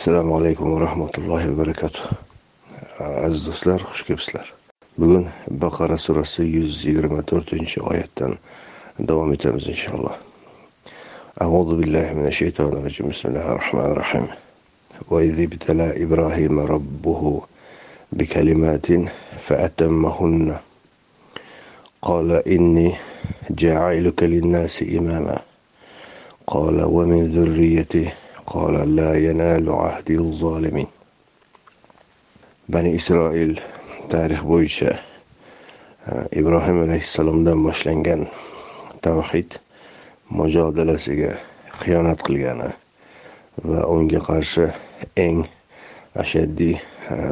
السلام 0.00 0.32
عليكم 0.32 0.70
ورحمة 0.70 1.10
الله 1.18 1.50
وبركاته 1.52 2.00
عز 3.00 3.48
دوستlar 3.50 3.82
خوش 3.82 4.04
كبسلر 4.04 4.52
بقول 4.98 5.26
بقرة 5.48 5.96
سورة 5.96 6.24
124 6.38 7.92
آيات 7.92 8.38
دوام 8.98 9.34
تمز 9.34 9.68
إن 9.68 9.74
شاء 9.74 9.96
الله 9.96 10.16
أعوذ 11.42 11.76
بالله 11.76 12.12
من 12.14 12.26
الشيطان 12.26 12.66
الرجيم 12.68 13.08
بسم 13.08 13.28
الله 13.28 13.52
الرحمن 13.52 13.80
الرحيم 13.80 14.26
وإذ 15.08 15.42
ابتلى 15.42 16.02
إبراهيم 16.04 16.60
ربه 16.60 17.42
بكلمات 18.12 18.86
فأتمهن 19.38 20.56
قال 22.02 22.48
إني 22.48 22.94
جاعلك 23.50 24.22
للناس 24.22 24.82
إماما 24.82 25.38
قال 26.46 26.84
ومن 26.84 27.22
ذريته 27.22 28.12
قال 28.47 28.95
لا 28.95 29.11
ينال 29.17 29.69
عهدي 29.69 30.17
الظالمين 30.17 30.87
bani 32.69 32.95
isroil 32.97 33.53
tarix 34.09 34.41
bo'yicha 34.41 34.97
ibrohim 36.33 36.77
alayhissalomdan 36.85 37.61
boshlangan 37.65 38.25
tavhid 39.05 39.59
mujodalasiga 40.29 41.37
xiyonat 41.81 42.23
qilgani 42.25 42.69
va 43.69 43.81
unga 43.95 44.21
qarshi 44.29 44.65
eng 45.25 45.45
ashaddiy 46.23 46.81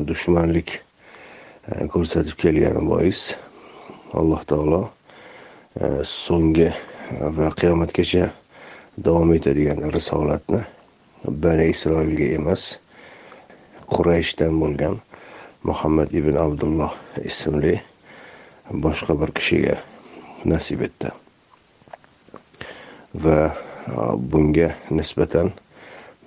dushmanlik 0.10 0.70
ko'rsatib 1.94 2.38
kelgani 2.44 2.86
bois 2.92 3.34
alloh 4.14 4.42
taolo 4.52 4.82
so'nggi 6.14 6.70
va 7.38 7.50
qiyomatgacha 7.60 8.30
davom 9.06 9.34
etadigan 9.34 9.82
risolatni 9.98 10.62
bani 11.31 11.69
isroilga 11.75 12.27
emas 12.39 12.79
qurayshdan 13.95 14.61
bo'lgan 14.61 14.99
muhammad 15.69 16.13
ibn 16.13 16.37
abdulloh 16.37 16.93
ismli 17.25 17.75
boshqa 18.85 19.17
bir 19.21 19.33
kishiga 19.39 19.77
nasib 20.45 20.83
etdi. 20.87 21.11
Va 23.15 23.39
e, 23.47 23.53
bunga 24.33 24.71
nisbatan 24.91 25.53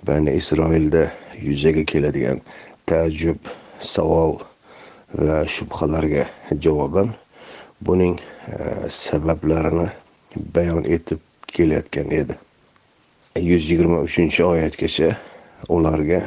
bani 0.06 0.34
isroilda 0.40 1.04
yuzaga 1.40 1.84
keladigan 1.84 2.40
taajjub 2.86 3.50
savol 3.78 4.38
va 5.14 5.42
shubhalarga 5.56 6.26
javoban 6.66 7.14
buning 7.80 8.18
e, 8.48 8.56
sabablarini 8.88 9.88
bayon 10.54 10.84
etib 10.84 11.20
kelayotgan 11.46 12.10
edi. 12.10 12.38
Yuz 13.40 13.70
yigirma 13.70 14.00
uchinchi 14.04 14.44
oyatgacha 14.44 15.16
ularga 15.72 16.20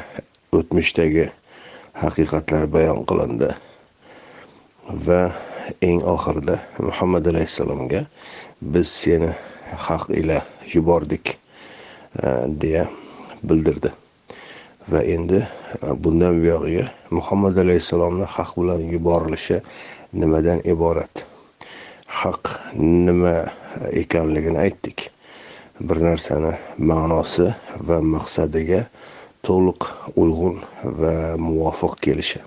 o'tmishdagi 0.57 1.27
haqiqatlar 2.01 2.65
bayon 2.73 3.05
qilindi. 3.05 3.49
Va 5.05 5.19
eng 5.85 6.01
oxirida 6.01 6.57
muhammad 6.79 7.29
alayhissalomga 7.29 8.05
biz 8.61 8.87
seni 8.87 9.29
haq 9.87 10.09
ila 10.09 10.41
yubordik 10.73 11.37
e, 12.23 12.27
deya 12.61 12.89
bildirdi. 13.43 13.93
Va 14.89 15.01
endi 15.01 15.45
e, 15.45 15.93
bundan 15.93 16.41
buyog'iga 16.41 16.89
muhammad 17.11 17.57
alayhissalomni 17.57 18.25
haq 18.25 18.57
bilan 18.57 18.81
yuborilishi 18.81 19.61
nimadan 20.13 20.65
iborat? 20.65 21.25
Haq 22.07 22.49
nima 22.77 23.45
ekanligini 23.91 24.57
aytdik. 24.57 25.11
Bir 25.79 25.99
narsani 25.99 26.53
ma'nosi 26.77 27.49
va 27.87 27.99
maqsadiga 28.01 28.85
to'liq 29.43 29.87
uyg'un 30.15 30.61
va 30.83 31.35
muvofiq 31.37 31.97
kelishi. 32.01 32.39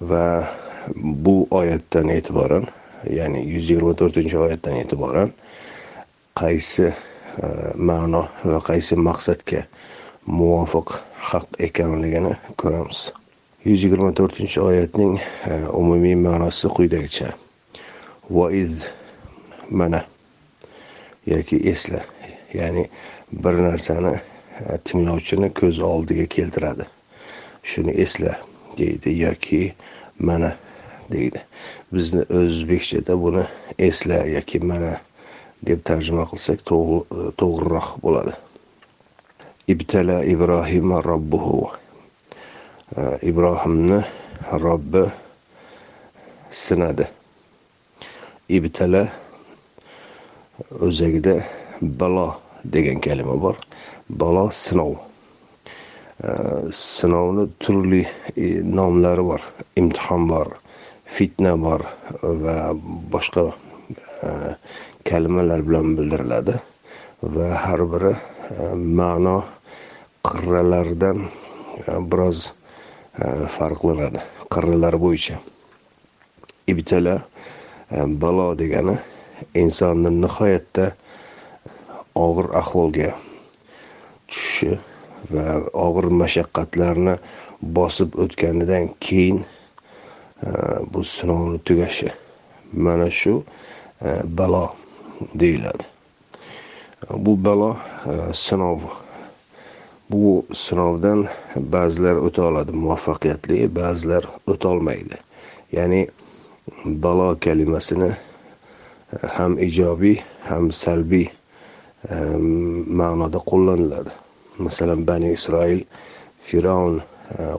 Va 0.00 0.46
bu 0.94 1.48
oyatdan 1.50 2.08
e'tiboran 2.14 2.68
ya'ni 3.10 3.42
yuz 3.50 3.70
yigirma 3.70 3.96
to'rtinchi 3.98 4.38
oyatdan 4.38 4.78
e'tiboran 4.82 5.32
qaysi 6.38 6.86
e, 6.86 6.94
ma'no 7.74 8.22
va 8.44 8.62
qaysi 8.70 8.94
maqsadga 9.08 9.66
muvofiq 10.26 10.96
haq 11.30 11.46
ekanligini 11.68 12.36
ko'ramiz. 12.62 13.10
Yuz 13.66 13.82
yigirma 13.84 14.14
to'rtinchi 14.14 14.62
oyatning 14.62 15.18
e, 15.18 15.64
umumiy 15.74 16.14
ma'nosi 16.14 16.70
quyidagicha. 16.70 17.34
Vaiz 18.30 18.86
mana 19.70 20.04
yoki 21.26 21.58
esla. 21.70 22.06
Ya'ni 22.58 22.84
bir 23.32 23.58
narsani 23.66 24.14
e, 24.16 24.78
tinglovchini 24.84 25.52
ko'z 25.54 25.80
oldiga 25.80 26.26
keltiradi. 26.36 26.86
Shuni 27.62 27.90
esla 28.04 28.36
deydi 28.78 29.18
yoki 29.18 29.74
mana 30.18 30.56
deydi. 31.12 31.42
Bizni 31.92 32.22
o'zbekchada 32.40 33.18
buni 33.22 33.44
esla 33.78 34.24
yoki 34.36 34.60
mana 34.60 35.00
deb 35.66 35.84
tarjima 35.84 36.26
qilsak 36.30 36.60
e, 36.60 37.30
to'g'riroq 37.40 37.90
bo'ladi. 38.04 38.36
Ibtala 39.68 40.22
ibrohim 40.24 40.92
robbuhu. 41.10 41.70
E, 42.96 43.18
Ibrohimni 43.22 44.00
robbi 44.62 45.04
sinadi. 46.50 47.08
Ibtala 48.48 49.08
o'zagida 50.80 51.42
balo. 51.80 52.45
Degan 52.72 53.00
kalima 53.00 53.36
bor. 53.40 53.56
Balo 54.08 54.48
sinov. 54.50 54.96
Sinovni 56.72 57.46
turli 57.60 58.02
e, 58.36 58.62
nomlari 58.64 59.22
bor. 59.22 59.42
Imtihon 59.76 60.28
bor 60.30 60.52
fitna 61.06 61.54
bor 61.56 61.84
va 62.22 62.56
boshqa 63.12 63.44
e, 63.50 64.30
kalimalar 65.04 65.62
bilan 65.66 65.96
bildiriladi 65.98 66.56
va 67.36 67.48
har 67.64 67.84
biri 67.92 68.14
e, 68.14 68.70
ma'no 68.74 69.36
qirralaridan 70.26 71.26
biroz 72.10 72.52
farqlanadi. 73.56 74.20
Qirralar 74.52 74.96
bo'yicha. 75.00 75.36
Ibtala 76.72 77.20
balo 78.20 78.54
degani 78.58 78.96
insonni 79.54 80.10
nihoyatda 80.10 80.90
og'ir 82.24 82.48
ahvolga 82.60 83.10
tushishi 84.28 84.78
va 85.32 85.46
og'ir 85.86 86.08
mashaqqatlarni 86.22 87.14
bosib 87.78 88.16
o'tganidan 88.24 88.88
keyin 89.00 89.42
e, 89.42 90.50
bu 90.92 91.04
sinovni 91.04 91.58
tugashi 91.66 92.10
mana 92.72 93.10
shu 93.10 93.34
e, 94.00 94.10
balo 94.38 94.64
deyiladi. 95.34 95.84
Bu 97.24 97.36
balo 97.44 97.76
e, 98.06 98.34
sinov. 98.34 98.80
Bu 100.10 100.46
sinovdan 100.54 101.26
ba'zilar 101.56 102.16
o'ta 102.26 102.42
oladi 102.48 102.72
muvaffaqiyatli 102.72 103.66
ba'zilar 103.74 104.28
o'tolmaydi 104.46 105.18
ya'ni 105.72 106.06
balo 107.02 107.34
kalimasini 107.40 108.12
ham 109.36 109.58
ijobiy 109.58 110.18
ham 110.48 110.70
salbiy 110.70 111.26
ma'noda 112.10 113.38
qo'llaniladi. 113.50 114.10
Masalan 114.58 115.06
bani 115.06 115.32
isroil 115.32 115.80
fir'avn 116.46 117.00
e, 117.00 117.02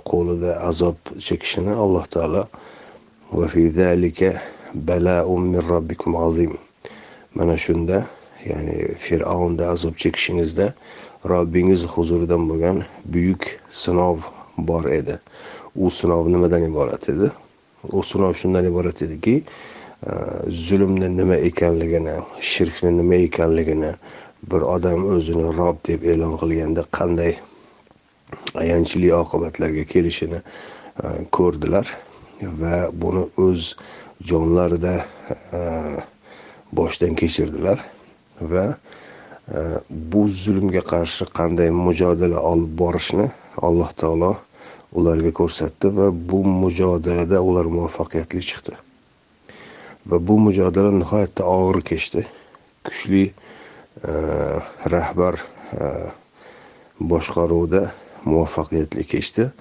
qo'lida 0.06 0.52
azob 0.70 0.98
chekishini 1.20 1.74
alloh 1.84 2.06
taolo 2.06 2.48
mana 7.36 7.58
shunda 7.58 8.06
ya'ni 8.46 8.96
fir'avnda 9.06 9.70
azob 9.74 9.96
chekishingizda 10.04 10.74
robbingiz 11.30 11.84
huzuridan 11.84 12.50
bo'lgan 12.50 12.84
buyuk 13.06 13.44
sinov 13.70 14.18
bor 14.58 14.86
edi. 15.00 15.20
U 15.76 15.90
sinov 15.90 16.30
nimadan 16.34 16.64
iborat 16.64 17.10
edi? 17.10 17.32
U 17.92 18.04
sinov 18.04 18.34
shundan 18.34 18.66
iborat 18.66 19.02
ediki 19.02 19.36
e, 19.44 20.12
zulmni 20.50 21.10
nima 21.18 21.36
ekanligini 21.36 22.16
shirkni 22.40 22.92
nima 22.98 23.16
ekanligini 23.28 23.92
bir 24.52 24.62
odam 24.62 25.06
o'zini 25.16 25.48
rob 25.58 25.78
deb 25.88 26.04
e'lon 26.04 26.38
qilganda 26.42 26.84
qanday 26.98 27.34
ayanchli 28.64 29.14
oqibatlarga 29.14 29.84
kelishini 29.94 30.40
e, 31.04 31.08
ko'rdilar 31.38 31.88
va 32.62 32.76
buni 33.04 33.24
o'z 33.48 33.76
jonlarida 34.32 34.96
e, 35.60 35.62
boshdan 36.80 37.16
kechirdilar 37.22 37.84
va 38.54 38.66
e, 38.74 39.60
bu 40.12 40.28
zulmga 40.44 40.84
qarshi 40.94 41.30
qanday 41.40 41.70
mujodala 41.86 42.44
olib 42.52 42.74
borishni 42.84 43.32
alloh 43.70 43.92
taolo 44.02 44.36
ularga 44.92 45.32
ko'rsatdi 45.40 45.92
va 45.98 46.08
bu 46.30 46.44
mujodalada 46.44 47.42
ular 47.42 47.66
muvaffaqiyatli 47.66 48.42
chiqdi. 48.50 48.74
Va 50.10 50.18
bu 50.28 50.40
mujodala 50.40 50.92
nihoyatda 50.92 51.44
og'ir 51.44 51.82
kechdi. 51.92 52.24
Kuchli 52.86 53.24
rahbar 54.94 55.36
boshqaruvida 57.00 57.92
muvaffaqiyatli 58.26 59.04
kechdi 59.14 59.52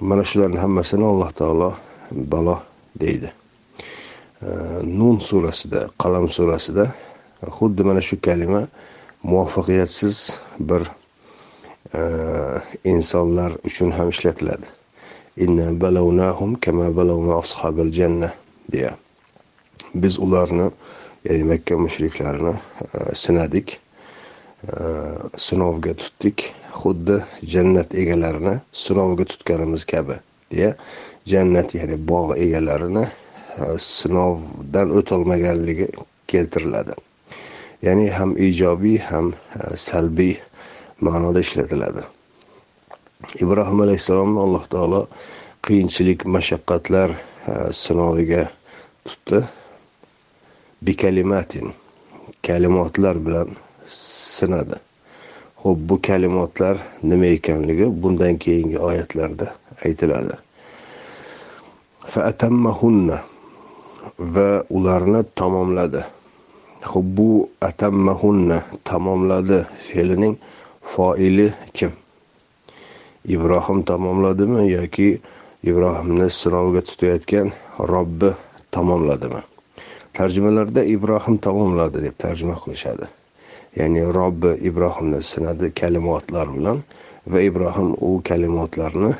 mana 0.00 0.24
shularni 0.24 0.58
hammasini 0.58 1.04
alloh 1.12 1.30
taolo 1.32 1.70
balo 2.10 2.58
deydi 3.00 3.32
nun 5.00 5.20
surasida 5.20 5.88
qalam 6.02 6.28
surasida 6.28 6.92
xuddi 7.58 7.82
mana 7.84 8.00
shu 8.00 8.20
kalima 8.20 8.68
muvaffaqiyatsiz 9.24 10.38
bir 10.60 10.82
e, 11.94 12.02
insonlar 12.84 13.52
uchun 13.64 13.90
ham 13.90 14.08
ishlatiladi. 14.08 14.66
Inna 15.36 15.80
balavnahum 15.80 16.54
kama 16.54 16.96
balawna 16.96 17.38
ashabil 17.38 17.92
janna 17.92 18.32
deya 18.72 18.96
biz 19.94 20.18
ularni 20.18 20.70
ya'ni 21.24 21.44
makka 21.44 21.78
mushriklarini 21.78 22.54
e, 22.54 23.14
sinadik. 23.14 23.78
E, 24.68 24.76
sinovga 25.36 25.94
tutdik. 25.94 26.52
Xuddi 26.74 27.20
jannat 27.42 27.94
egalarini 27.94 28.58
sinovga 28.72 29.24
tutganimiz 29.24 29.84
kabi 29.84 30.18
deya 30.52 30.74
jannat 31.26 31.74
ya'ni 31.74 31.96
bog' 32.08 32.36
egalarini 32.38 33.06
e, 33.58 33.78
sinovdan 33.78 34.92
o'tolmaganligi 34.98 35.88
keltiriladi. 36.28 36.94
Ya'ni 37.82 38.10
ham 38.10 38.36
ijobiy 38.36 38.98
ham 38.98 39.32
e, 39.32 39.76
salbiy 39.76 40.36
ma'noda 41.00 41.40
ishlatiladi. 41.40 42.04
Ibrohim 43.40 43.80
alayhissalomni 43.80 44.40
alloh 44.40 44.64
taolo 44.68 45.06
qiyinchilik 45.64 46.24
mashaqqatlar 46.24 47.10
e, 47.48 47.52
sinoviga 47.72 48.48
tutdi. 49.08 49.44
Bikalimatin 50.86 51.72
kalimotlar 52.46 53.16
bilan 53.26 53.48
sinadi 54.36 54.76
ho'p 55.62 55.78
bu 55.88 56.02
kalimotlar 56.02 56.76
nima 57.02 57.26
ekanligi 57.36 57.86
bundan 58.02 58.34
keyingi 58.44 58.78
oyatlarda 58.78 59.46
aytiladi 59.84 60.36
va 64.18 64.48
ularni 64.70 65.24
tamomladi 65.34 66.04
Xo'p, 66.84 67.06
bu 67.16 67.48
atammahunna 67.60 68.58
tamomladi 68.84 69.58
fe'lining 69.86 70.36
foili 70.82 71.48
kim? 71.72 71.92
Ibrohim 73.34 73.82
tamomladimi 73.82 74.68
yoki 74.72 75.08
Ibrohimni 75.64 76.30
sinovga 76.30 76.80
tutayotgan 76.84 77.52
Robbi 77.78 78.30
tamomladimi? 78.70 79.40
Tarjimalarda 80.14 80.84
Ibrohim 80.84 81.38
tamomladi 81.42 82.02
deb 82.02 82.18
tarjima 82.18 82.54
qilishadi. 82.54 83.08
Ya'ni 83.76 84.02
Robbi 84.14 84.52
Ibrohimni 84.68 85.22
sinadi 85.22 85.74
kalimotlar 85.74 86.52
bilan 86.54 86.82
va 87.26 87.40
Ibrohim 87.40 87.96
u 88.00 88.22
kalimotlarni 88.28 89.14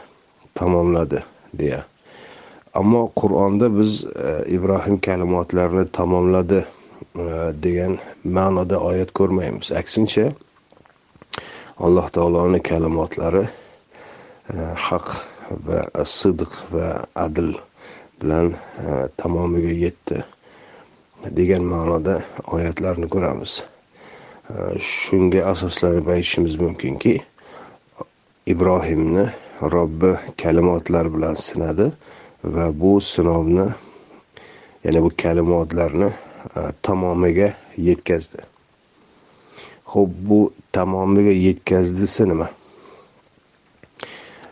tamomladi 0.55 1.25
deya. 1.55 1.85
Ammo 2.75 3.11
Qur'onda 3.17 3.71
biz 3.79 4.05
e, 4.05 4.45
Ibrohim 4.55 5.01
kalimotlarini 5.01 5.89
tamomladi 5.99 6.61
e, 6.63 7.27
degan 7.63 7.99
ma'noda 8.25 8.79
oyat 8.79 9.11
ko'rmaymiz 9.19 9.73
aksincha 9.81 10.29
alloh 11.79 12.07
taoloni 12.19 12.63
kalimotlari 12.63 13.43
e, 14.55 14.57
haq 14.87 15.11
va 15.67 15.83
sidq 16.19 16.55
va 16.75 16.93
adl 17.27 17.51
bilan 18.23 18.55
e, 18.55 19.09
tamomiga 19.19 19.75
yetdi 19.85 20.23
degan 21.31 21.65
ma'noda 21.65 22.23
oyatlarni 22.53 23.09
ko'ramiz. 23.09 23.63
Shunga 24.79 25.45
asoslanib 25.53 26.09
aytishimiz 26.09 26.57
mumkinki 26.61 27.23
ibrohimni 28.47 29.25
robbi 29.63 30.13
kalimotlar 30.43 31.09
bilan 31.15 31.35
sinadi 31.35 31.93
va 32.45 32.81
bu 32.81 33.01
sinovni 33.01 33.69
ya'ni 34.85 35.03
bu 35.03 35.11
kalimotlarni 35.17 36.11
e, 36.57 36.61
tamomiga 36.83 37.55
yetkazdi. 37.77 38.39
Ho'p 39.85 40.11
bu 40.29 40.53
tamomiga 40.73 41.31
yetkazdisi 41.31 42.29
nima? 42.29 42.51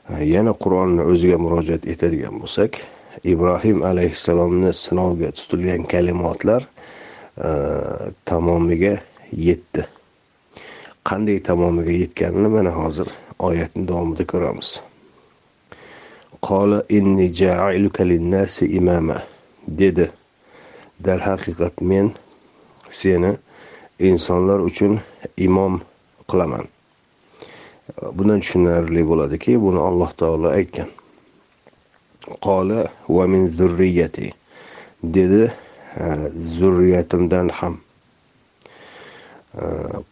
E, 0.09 0.25
yana 0.25 0.53
qur'onni 0.53 1.05
o'ziga 1.05 1.39
murojaat 1.39 1.87
etadigan 1.87 2.41
bo'lsak 2.41 2.81
ibrohim 3.25 3.83
alayhissalomni 3.83 4.73
sinovga 4.73 5.31
tutilgan 5.31 5.85
kalimotlar 5.85 6.63
e, 7.37 7.51
tamomiga 8.25 8.99
yetdi. 9.33 9.87
Qanday 11.05 11.43
tamomiga 11.43 11.93
yetganini 11.93 12.49
mana 12.49 12.71
hozir 12.71 13.09
oyatni 13.39 13.89
davomida 13.89 14.25
ko'ramiz. 14.27 14.81
Qola 16.43 16.83
inni 16.89 17.29
jailuka 17.35 18.05
linnasi 18.09 18.67
imama 18.79 19.23
dedi. 19.67 20.11
Darhaqiqat 21.05 21.81
men 21.81 22.13
seni 22.91 23.37
insonlar 23.99 24.61
uchun 24.61 25.01
imom 25.37 25.81
qilaman. 26.31 26.67
Bundan 28.17 28.41
tushunarli 28.41 29.03
bo'ladiki 29.11 29.59
buni 29.61 29.81
alloh 29.89 30.11
taolo 30.17 30.49
aytgan. 30.59 30.89
Qola 32.41 32.81
va 33.09 33.27
min 33.27 33.49
zurriyati 33.59 34.33
dedi 35.03 35.53
zurriyatimdan 36.59 37.49
ham 37.49 37.81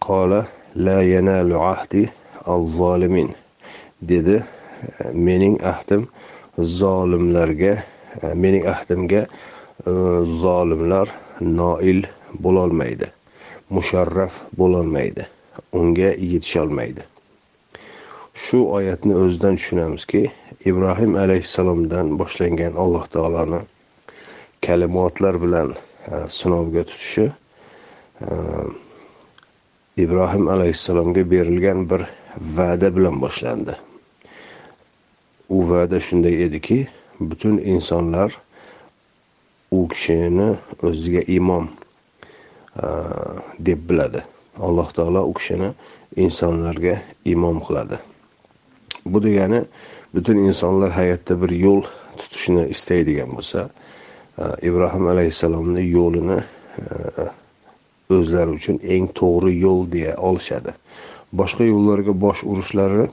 qola 0.00 0.40
la 0.76 1.02
yanalu 1.02 1.56
ahdi 1.74 2.02
al 2.44 2.66
zolimin 2.78 3.30
dedi 4.02 4.44
mening 5.12 5.56
ahdim 5.62 6.08
zolimlarga 6.58 7.74
mening 8.34 8.66
ahdimga 8.66 9.26
e, 9.86 9.92
zolimlar 10.42 11.08
noil 11.40 12.04
bo'lolmaydi 12.44 13.08
musharraf 13.70 14.42
bo'lolmaydi 14.58 15.26
unga 15.72 16.10
yetisholmaydi 16.32 17.06
shu 18.34 18.58
oyatni 18.78 19.14
o'zidan 19.22 19.56
tushunamizki 19.56 20.22
ibrohim 20.64 21.16
alayhissalomdan 21.16 22.18
boshlangan 22.18 22.76
alloh 22.76 23.04
taoloni 23.06 23.60
kalimotlar 24.60 25.42
bilan 25.42 25.74
sinovga 26.28 26.82
tutishi 26.84 27.32
ibrohim 29.96 30.48
alayhissalomga 30.48 31.30
berilgan 31.30 31.90
bir 31.90 32.02
va'da 32.56 32.96
bilan 32.96 33.20
boshlandi. 33.20 33.74
U 35.48 35.70
va'da 35.70 36.00
shunday 36.00 36.44
ediki 36.44 36.88
butun 37.20 37.58
insonlar 37.58 38.36
u 39.70 39.88
kishini 39.88 40.56
o'ziga 40.82 41.22
imom 41.26 41.68
deb 43.58 43.80
biladi. 43.88 44.20
Alloh 44.60 44.92
taolo 44.92 45.24
u 45.24 45.32
kishini 45.32 45.72
insonlarga 46.16 47.00
imom 47.24 47.60
qiladi. 47.66 47.96
Bu 49.04 49.22
degani 49.22 49.64
butun 50.14 50.36
insonlar 50.48 50.90
hayotda 50.90 51.42
bir 51.42 51.50
yo'l 51.66 51.82
tutishni 52.18 52.68
istaydigan 52.74 53.30
bo'lsa 53.36 53.68
e, 54.38 54.44
ibrohim 54.68 55.06
alayhissalomni 55.12 55.86
yo'lini 55.90 56.40
o'zlari 58.18 58.50
e, 58.50 58.58
uchun 58.58 58.82
eng 58.94 59.06
to'g'ri 59.20 59.54
yo'l 59.66 59.86
deya 59.92 60.16
olishadi 60.30 60.74
boshqa 61.32 61.64
yo'llarga 61.64 62.12
bosh 62.26 62.42
urishlari 62.44 63.08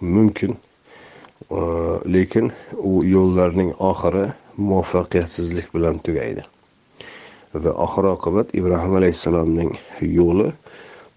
mumkin 0.00 0.56
e, 1.50 1.60
lekin 2.14 2.52
u 2.92 3.04
yo'llarning 3.04 3.72
oxiri 3.90 4.26
muvaffaqiyatsizlik 4.56 5.74
bilan 5.74 5.98
tugaydi. 5.98 6.44
Va 7.54 7.72
oxir 7.86 8.08
oqibat 8.12 8.54
ibrohim 8.56 8.96
alayhissalomning 9.00 9.72
yo'li 10.00 10.50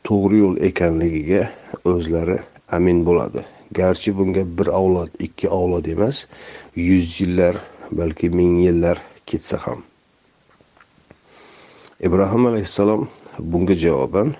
to'g'ri 0.08 0.40
yo'l 0.44 0.58
ekanligiga 0.70 1.44
o'zlari 1.92 2.40
amin 2.78 3.04
bo'ladi. 3.08 3.44
Garchi 3.72 4.18
bunga 4.18 4.44
bir 4.58 4.68
avlod 4.68 5.10
ikki 5.20 5.50
avlod 5.50 5.86
emas 5.86 6.28
yuz 6.76 7.22
yillar 7.22 7.56
balki 7.92 8.30
ming 8.30 8.64
yillar 8.66 9.02
ketsa 9.26 9.58
ham. 9.58 9.84
Ibrohim 12.00 12.46
alayhissalom 12.46 13.08
bunga 13.40 13.76
javoban 13.76 14.36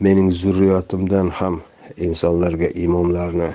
mening 0.00 0.32
zurriyotimdan 0.32 1.28
ham 1.28 1.60
insonlarga 1.96 2.68
imomlarni 2.68 3.50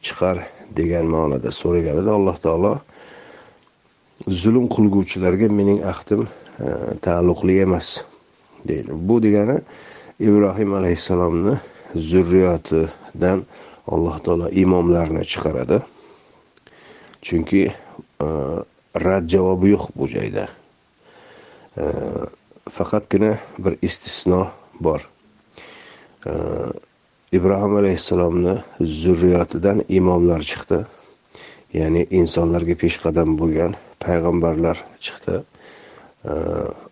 chiqar 0.00 0.38
degan 0.76 1.06
ma'noda 1.06 1.50
so'raganida 1.52 2.10
alloh 2.18 2.36
taolo 2.46 2.72
zulm 4.28 4.68
qilguvchilarga 4.74 5.48
mening 5.50 5.80
ahdim 5.92 6.22
e, 6.60 6.66
taalluqli 7.04 7.60
emas 7.66 8.04
deydi. 8.68 8.90
Bu 8.92 9.22
degani 9.22 9.58
ibrohim 10.20 10.74
alayhissalomni 10.74 11.54
zurriyotidan 11.94 13.46
alloh 13.86 14.18
taolo 14.24 14.48
imomlarni 14.48 15.24
chiqaradi. 15.24 15.80
Chunki 17.22 17.68
e, 17.68 18.26
rad 19.04 19.28
javobi 19.28 19.74
yo'q 19.74 19.88
bu 19.96 20.08
joyda. 20.08 20.48
E, 21.76 21.84
faqatgina 22.70 23.38
bir 23.58 23.76
istisno 23.82 24.48
bor. 24.80 25.08
E, 26.26 26.32
Ibrohim 27.32 27.76
alayhissalomni 27.76 28.56
zurriyotidan 28.80 29.82
imomlar 29.88 30.40
chiqdi. 30.40 30.84
Ya'ni 31.74 32.06
insonlarga 32.10 32.74
peshqadam 32.82 33.36
bo'lgan 33.40 33.74
payg'ambarlar 34.00 34.78
chiqdi. 35.00 35.42
E, 36.24 36.32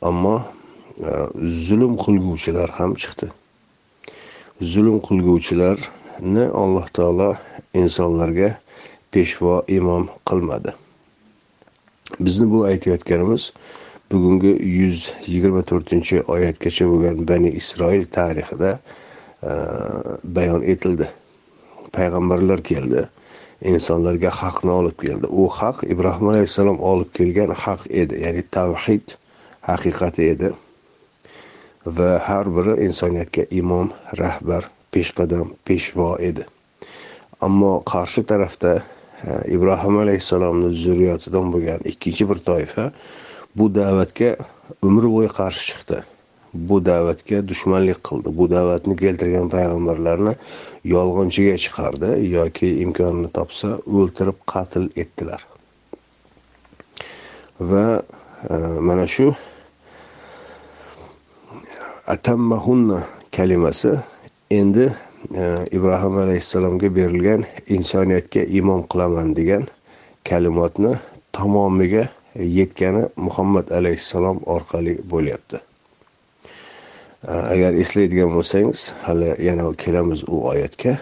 ammo 0.03 0.43
zulm 1.67 1.97
qilguvchilar 2.05 2.71
ham 2.79 2.95
chiqdi. 2.95 3.31
Zulm 4.61 5.01
ne 6.21 6.45
alloh 6.63 6.87
taolo 6.93 7.37
insonlarga 7.75 8.57
peshvo 9.13 9.63
imom 9.69 10.09
qilmadi. 10.29 10.75
Bizni 12.21 12.51
bu 12.51 12.65
aytayotganimiz 12.65 13.53
bugungi 14.13 14.53
yuz 14.81 15.13
yigirma 15.27 15.63
to'rtinchi 15.71 16.21
oyatgacha 16.35 16.89
bo'lgan 16.91 17.25
bani 17.29 17.51
isroil 17.61 18.05
tarixida 18.17 18.73
e, 18.77 19.53
bayon 20.25 20.63
etildi. 20.75 21.09
Payg'ambarlar 21.93 22.63
keldi 22.73 23.07
insonlarga 23.73 24.31
haqni 24.43 24.71
olib 24.71 24.99
keldi. 25.01 25.27
U 25.31 25.49
haq 25.49 25.85
ibrohim 25.95 26.29
alayhissalom 26.35 26.81
olib 26.93 27.11
kelgan 27.17 27.55
haq 27.65 27.87
edi 28.03 28.21
ya'ni 28.25 28.45
tavhid 28.57 29.17
haqiqati 29.71 30.29
edi. 30.35 30.53
Va 31.87 32.13
har 32.29 32.47
biri 32.57 32.79
insoniyatga 32.87 33.49
imom 33.51 33.93
rahbar 34.19 34.69
peshqadam 34.93 35.55
peshvo 35.67 36.17
edi. 36.21 36.47
Ammo 37.41 37.83
qarshi 37.93 38.23
tarafda 38.31 38.73
e, 39.27 39.31
ibrohim 39.57 39.99
alayhissalomni 40.05 40.71
zurriyotidan 40.85 41.53
bo'lgan 41.55 41.85
ikkinchi 41.93 42.29
bir 42.31 42.39
toifa 42.49 42.91
bu 43.57 43.69
da'vatga 43.75 44.31
umr 44.89 45.05
bo'yi 45.15 45.31
qarshi 45.39 45.65
chiqdi. 45.71 46.03
Bu 46.55 46.77
da'vatga 46.85 47.39
dushmanlik 47.49 48.03
qildi. 48.09 48.29
Bu 48.39 48.45
da'vatni 48.55 48.97
keltirgan 49.03 49.49
payg'ambarlarni 49.55 50.35
yolg'onchiga 50.95 51.55
chiqardi 51.65 52.11
yoki 52.37 52.69
imkonini 52.85 53.31
topsa 53.39 53.71
o'ltirib 53.99 54.39
qatl 54.53 54.85
etdilar. 55.03 55.41
Va 57.71 57.87
e, 58.51 58.55
mana 58.89 59.07
shu 59.17 59.33
atammahunna 62.15 63.05
kalimasi 63.37 63.93
endi 64.59 64.87
e, 65.35 65.43
ibrohim 65.77 66.17
alayhissalomga 66.25 66.89
berilgan 66.97 67.45
insoniyatga 67.77 68.43
imom 68.59 68.83
qilaman 68.93 69.37
degan 69.37 69.65
kalimatni 70.29 70.93
tamomiga 71.33 72.09
yetgani 72.59 73.03
muhammad 73.17 73.71
alayhissalom 73.79 74.39
orqali 74.55 74.99
bo'lyapti. 75.11 75.61
E, 77.29 77.33
agar 77.55 77.73
eslaydigan 77.85 78.35
bo'lsangiz 78.37 78.93
hali 79.07 79.31
yana 79.49 79.73
kelamiz 79.85 80.25
u 80.29 80.43
oyatga. 80.53 80.99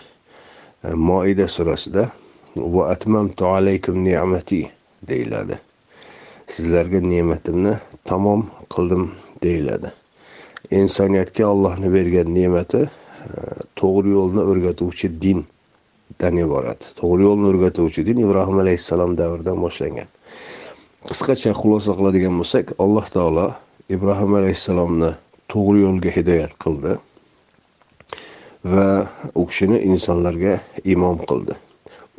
E, 0.85 0.95
Moida 0.95 1.49
surasida 1.49 2.11
va 2.57 2.89
atmamtu 2.95 3.47
alaykum 3.47 4.05
ne'mati 4.05 4.63
deyiladi. 5.09 5.59
Sizlarga 6.47 7.01
ne'matimni 7.01 7.75
tamom 8.05 8.47
qildim 8.75 9.11
deyiladi. 9.43 9.93
Insoniyatga 10.71 11.47
allohni 11.47 11.93
bergan 11.95 12.35
ne'mati 12.35 12.89
to'g'ri 13.81 14.11
yo'lni 14.19 14.43
o'rgatuvchi 14.51 15.09
dindan 15.23 16.37
iborat. 16.45 16.81
To'g'ri 17.01 17.23
yo'lni 17.29 17.47
o'rgatuvchi 17.53 18.07
din 18.09 18.19
ibrohim 18.27 18.59
alayhissalom 18.65 19.17
davridan 19.21 19.59
boshlangan. 19.65 20.09
Qisqacha 21.09 21.53
xulosa 21.61 21.93
qiladigan 21.99 22.35
bo'lsak 22.41 22.75
alloh 22.85 23.07
taolo 23.17 23.47
ibrohim 23.97 24.33
alayhissalomni 24.41 25.11
to'g'ri 25.53 25.87
yo'lga 25.87 26.11
hidoyat 26.17 26.53
qildi 26.65 26.93
va 28.73 28.87
u 29.35 29.47
kishini 29.51 29.79
insonlarga 29.91 30.61
imom 30.85 31.19
qildi. 31.31 31.55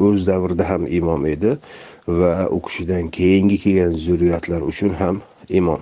O'z 0.01 0.25
davrida 0.29 0.65
ham 0.72 0.88
imom 1.00 1.25
edi 1.36 1.51
va 2.08 2.34
u 2.50 2.60
kishidan 2.65 3.12
keyingi 3.17 3.58
kelgan 3.63 3.93
zurriyatlar 4.05 4.62
uchun 4.72 4.93
ham 5.01 5.22
imom. 5.50 5.81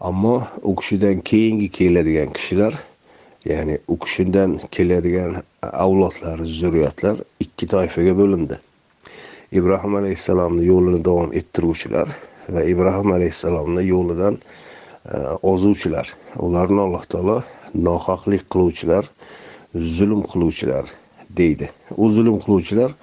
Ammo 0.00 0.36
u 0.62 0.76
kishidan 0.76 1.24
keyingi 1.30 1.68
keladigan 1.78 2.32
kishilar 2.36 2.74
ya'ni 3.50 3.78
u 3.88 3.98
kishidan 3.98 4.60
keladigan 4.74 5.36
avlodlar 5.62 6.38
zurriyatlar 6.60 7.16
ikki 7.44 7.66
toifaga 7.74 8.14
bo'lindi. 8.20 8.58
Ibrohim 9.58 9.94
alayhissalomni 10.00 10.64
yo'lini 10.66 11.00
davom 11.04 11.30
ettiruvchilar 11.40 12.08
va 12.54 12.62
ibrohim 12.72 13.12
alayhissalomni 13.12 13.84
yo'lidan 13.86 14.38
e, 14.38 15.18
ozuvchilar. 15.52 16.06
Ularni 16.38 16.80
alloh 16.86 17.04
taolo 17.12 17.36
nohaqlik 17.88 18.46
qiluvchilar 18.52 19.04
zulm 19.98 20.22
qiluvchilar 20.32 20.90
deydi. 21.40 21.70
U 21.96 22.10
zulm 22.10 22.40
qiluvchilar 22.44 22.94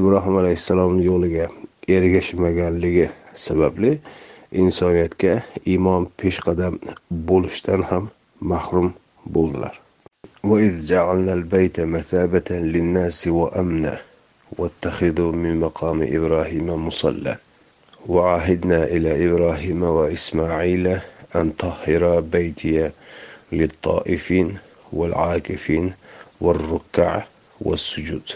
ibrohim 0.00 0.36
alayhissalomni 0.42 1.06
yo'liga 1.10 1.48
ergashmaganligi 1.88 3.08
sababli 3.46 3.98
insoniyatga 4.64 5.38
imom 5.76 6.10
peshqadam 6.20 6.78
bo'lishdan 7.30 7.82
ham 7.90 8.10
mahrum 8.40 8.92
bo'ldilar. 9.26 9.83
وإذ 10.44 10.86
جعلنا 10.86 11.32
البيت 11.32 11.80
مثابة 11.80 12.44
للناس 12.50 13.26
وأمنا 13.28 14.00
واتخذوا 14.58 15.32
من 15.32 15.60
مقام 15.60 16.02
إبراهيم 16.02 16.86
مصلى. 16.86 17.36
وعهدنا 18.06 18.84
إلى 18.84 19.28
إبراهيم 19.28 19.82
وإسماعيل 19.82 21.00
أن 21.36 21.50
طهر 21.50 22.20
بيتي 22.20 22.90
للطائفين 23.52 24.58
والعاكفين 24.92 25.92
والركع 26.40 27.24
والسجود 27.60 28.30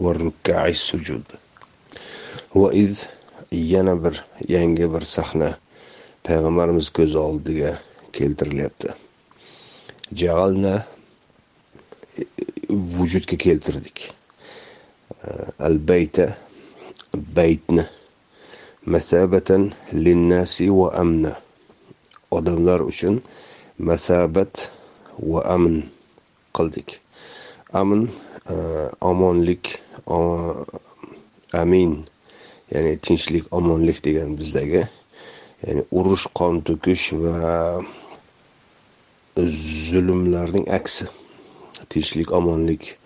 والركع 0.00 0.66
السجود. 0.66 1.22
وإذ 2.54 3.04
yana 3.52 4.04
bir 4.04 4.24
yangi 4.48 4.92
bir 4.94 5.00
sahna 5.00 5.58
payg'ambarimiz 6.24 6.88
ko'z 6.88 7.14
oldiga 7.16 7.78
vujudga 12.68 13.36
keltirdik. 13.36 14.10
Al 15.58 15.78
bayta 15.78 16.36
baytni 17.12 17.84
masabatan 18.86 19.72
linnasi 19.92 20.68
va 20.70 20.92
amna. 21.02 21.32
Odamlar 22.30 22.80
uchun 22.80 23.22
masabat 23.78 24.68
va 25.18 25.40
amn 25.54 25.82
qildik. 26.56 27.00
Amn 27.72 28.08
e, 28.48 28.54
omonlik 29.00 29.80
amin 31.52 32.04
ya'ni 32.72 32.96
tinchlik 33.00 33.44
omonlik 33.50 34.02
degan 34.04 34.36
bizdagi 34.38 34.84
ya'ni 35.64 35.82
urush 35.90 36.26
qon 36.36 36.60
to'kish 36.66 37.12
va 37.22 37.80
zulmlarning 39.88 40.68
aksi. 40.68 41.08
Tinchlik 41.90 42.32
omonlik 42.32 42.96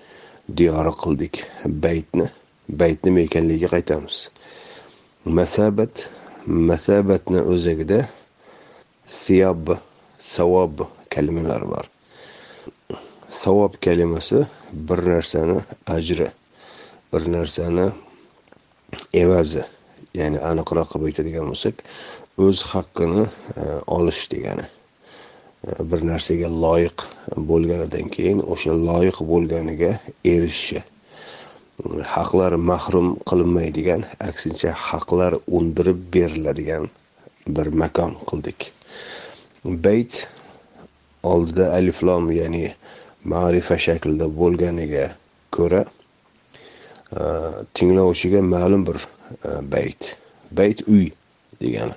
diyori 0.56 0.92
qildik. 1.02 1.44
Baytni 1.84 2.26
bayt 2.68 3.04
nima 3.04 3.20
ekanligiga 3.20 3.68
qaytamiz. 3.74 4.28
Masabat 5.24 6.08
masabatni 6.46 7.40
o'zagida 7.52 7.98
siyob 9.06 9.74
savob 10.34 10.86
kalimalari 11.10 11.68
bor. 11.72 11.86
Savob 13.28 13.76
kalimasi 13.84 14.46
bir 14.72 15.04
narsani 15.12 15.60
ajri 15.86 16.28
bir 17.12 17.28
narsani 17.32 17.90
evazi 19.14 19.64
ya'ni 20.14 20.38
aniqroq 20.50 20.88
qilib 20.92 21.08
aytadigan 21.10 21.50
bo'lsak 21.50 21.84
o'z 22.44 22.64
haqqini 22.72 23.24
e, 23.56 23.62
olish 23.86 24.24
degani. 24.32 24.64
Bir 25.62 26.00
narsaga 26.06 26.48
loyiq 26.64 27.04
bo'lganidan 27.50 28.08
keyin 28.14 28.40
o'sha 28.54 28.72
loyiq 28.88 29.20
bo'lganiga 29.30 29.90
erishishi. 30.24 30.82
Haqlar 32.14 32.52
mahrum 32.70 33.08
qilinmaydigan 33.30 34.02
aksincha 34.28 34.74
haqlar 34.88 35.32
undirib 35.58 36.00
beriladigan 36.14 36.90
bir 37.56 37.66
makon 37.82 38.12
qildik. 38.28 38.72
Bayt 39.86 40.26
oldida 41.22 41.72
aliflom 41.78 42.30
ya'ni 42.40 42.66
ma'rifa 43.34 43.78
shaklida 43.86 44.26
bo'lganiga 44.40 45.06
ko'ra 45.56 45.82
e, 47.18 47.22
tinglovchiga 47.74 48.42
ma'lum 48.54 48.86
bir 48.88 48.98
e, 49.48 49.50
bayt. 49.74 50.16
Bayt 50.58 50.82
uy 50.88 51.10
degani. 51.60 51.94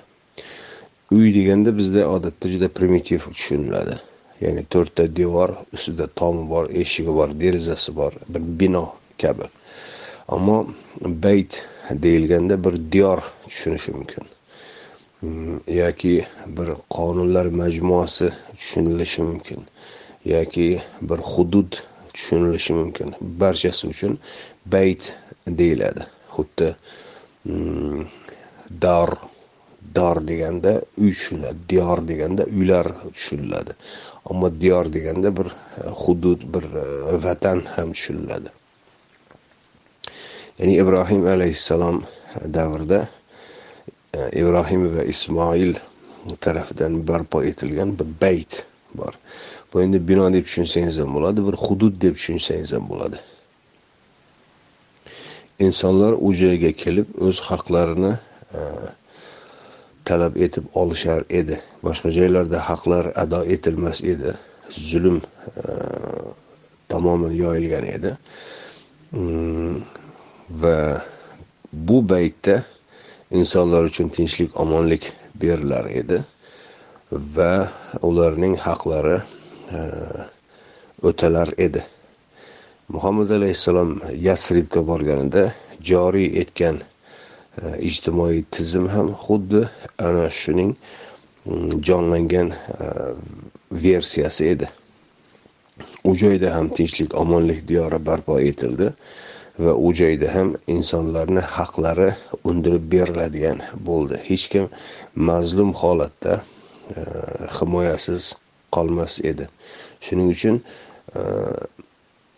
Uy 1.10 1.34
deganda 1.34 1.70
bizda 1.78 2.08
odatda 2.08 2.48
juda 2.50 2.68
primitiv 2.68 3.20
tushuniladi. 3.30 3.96
Ya'ni 4.40 4.62
to'rtta 4.72 5.06
devor 5.16 5.50
ustida 5.72 6.06
tomi 6.20 6.42
bor 6.50 6.66
eshigi 6.82 7.12
bor 7.18 7.30
derazasi 7.40 7.94
bor 7.96 8.12
bir 8.28 8.42
bino 8.60 8.84
kabi. 9.22 9.46
Ammo 10.28 10.56
bayt 11.22 11.64
deyilganda 11.90 12.64
bir 12.64 12.74
diyor 12.92 13.22
tushunishi 13.48 13.92
mumkin. 13.92 14.24
Mm, 15.22 15.60
yoki 15.66 16.26
bir 16.46 16.68
qonunlar 16.90 17.46
majmuasi 17.46 18.32
tushunilishi 18.58 19.22
mumkin. 19.22 19.60
Yoki 20.24 20.82
bir 21.00 21.18
hudud 21.18 21.72
tushunilishi 22.14 22.72
mumkin. 22.72 23.14
Barchasi 23.20 23.86
uchun 23.86 24.18
bayt 24.66 25.14
deyiladi. 25.48 26.02
Xuddi 26.34 26.74
mm, 27.44 28.04
dar 28.82 29.10
dor 29.94 30.28
deganda 30.28 30.82
uy 30.98 31.10
tushuniladi 31.12 31.58
diyor 31.68 32.08
deganda 32.08 32.44
uylar 32.44 32.86
tushuniladi 33.14 33.72
ammo 34.30 34.60
diyor 34.60 34.92
deganda 34.92 35.36
bir 35.36 35.46
e, 35.46 35.88
hudud 36.02 36.40
bir 36.54 36.64
e, 36.64 36.84
vatan 37.24 37.60
ham 37.74 37.92
tushuniladi 37.92 38.48
ya'ni 40.58 40.74
ibrohim 40.82 41.26
alayhissalom 41.26 42.04
davrida 42.54 43.08
e, 44.14 44.18
ibrohim 44.40 44.96
va 44.96 45.02
ismoil 45.02 45.74
tarafidan 46.40 47.08
barpo 47.08 47.42
etilgan 47.42 47.98
bir 47.98 48.06
bayt 48.20 48.66
bor. 48.94 49.12
Bu 49.72 49.82
endi 49.82 50.08
bino 50.08 50.32
deb 50.32 50.44
tushunsangiz 50.44 50.98
ham 50.98 51.14
bo'ladi 51.14 51.46
bir 51.46 51.56
hudud 51.64 52.00
deb 52.02 52.14
tushunsangiz 52.18 52.72
ham 52.72 52.88
bo'ladi. 52.88 53.18
Insonlar 55.58 56.12
u 56.18 56.32
joyga 56.34 56.72
kelib 56.72 57.08
o'z 57.26 57.40
haqlarini 57.48 58.12
talab 60.06 60.36
etib 60.46 60.64
olishar 60.74 61.24
edi. 61.30 61.58
Boshqa 61.84 62.12
joylarda 62.18 62.60
haqlar 62.68 63.10
ado 63.22 63.42
etilmas 63.54 64.00
edi. 64.12 64.34
Zulm 64.70 65.18
e, 65.20 65.64
tamoman 66.88 67.34
yoyilgan 67.34 67.86
edi. 67.96 68.14
Mm, 69.12 69.82
va 70.62 70.78
bu 71.72 71.98
baytda 72.08 72.62
insonlar 73.30 73.90
uchun 73.90 74.08
tinchlik 74.08 74.60
omonlik 74.60 75.12
berilar 75.42 75.90
edi. 75.90 76.22
Va 77.10 77.52
ularning 78.02 78.56
haqlari 78.66 79.18
e, 79.72 79.78
o'talar 81.02 81.54
edi. 81.58 81.82
Muhammad 82.88 83.30
alayhissalom 83.30 84.00
yasribga 84.28 84.86
borganida 84.86 85.48
joriy 85.82 86.28
etgan 86.42 86.78
ijtimoiy 87.62 88.44
tizim 88.50 88.88
ham 88.88 89.14
xuddi 89.26 89.62
ana 89.98 90.30
shuning 90.30 90.74
mm, 91.44 91.80
jonlangan 91.82 92.52
e, 92.52 92.86
versiyasi 93.70 94.48
edi. 94.54 94.68
U 96.04 96.14
joyda 96.16 96.54
ham 96.54 96.68
tinchlik 96.68 97.14
omonlik 97.14 97.64
diyori 97.68 97.98
barpo 98.06 98.38
etildi 98.40 98.92
va 99.58 99.72
u 99.72 99.92
joyda 100.00 100.28
ham 100.34 100.54
insonlarni 100.66 101.40
haqlari 101.40 102.10
undirib 102.44 102.90
beriladigan 102.92 103.62
bo'ldi. 103.88 104.20
Hech 104.28 104.48
kim 104.52 104.68
mazlum 105.14 105.72
holatda 105.72 106.42
e, 106.92 107.00
himoyasiz 107.58 108.34
qolmas 108.72 109.20
edi. 109.24 109.48
Shuning 110.00 110.30
uchun 110.36 110.60
e, 111.16 111.20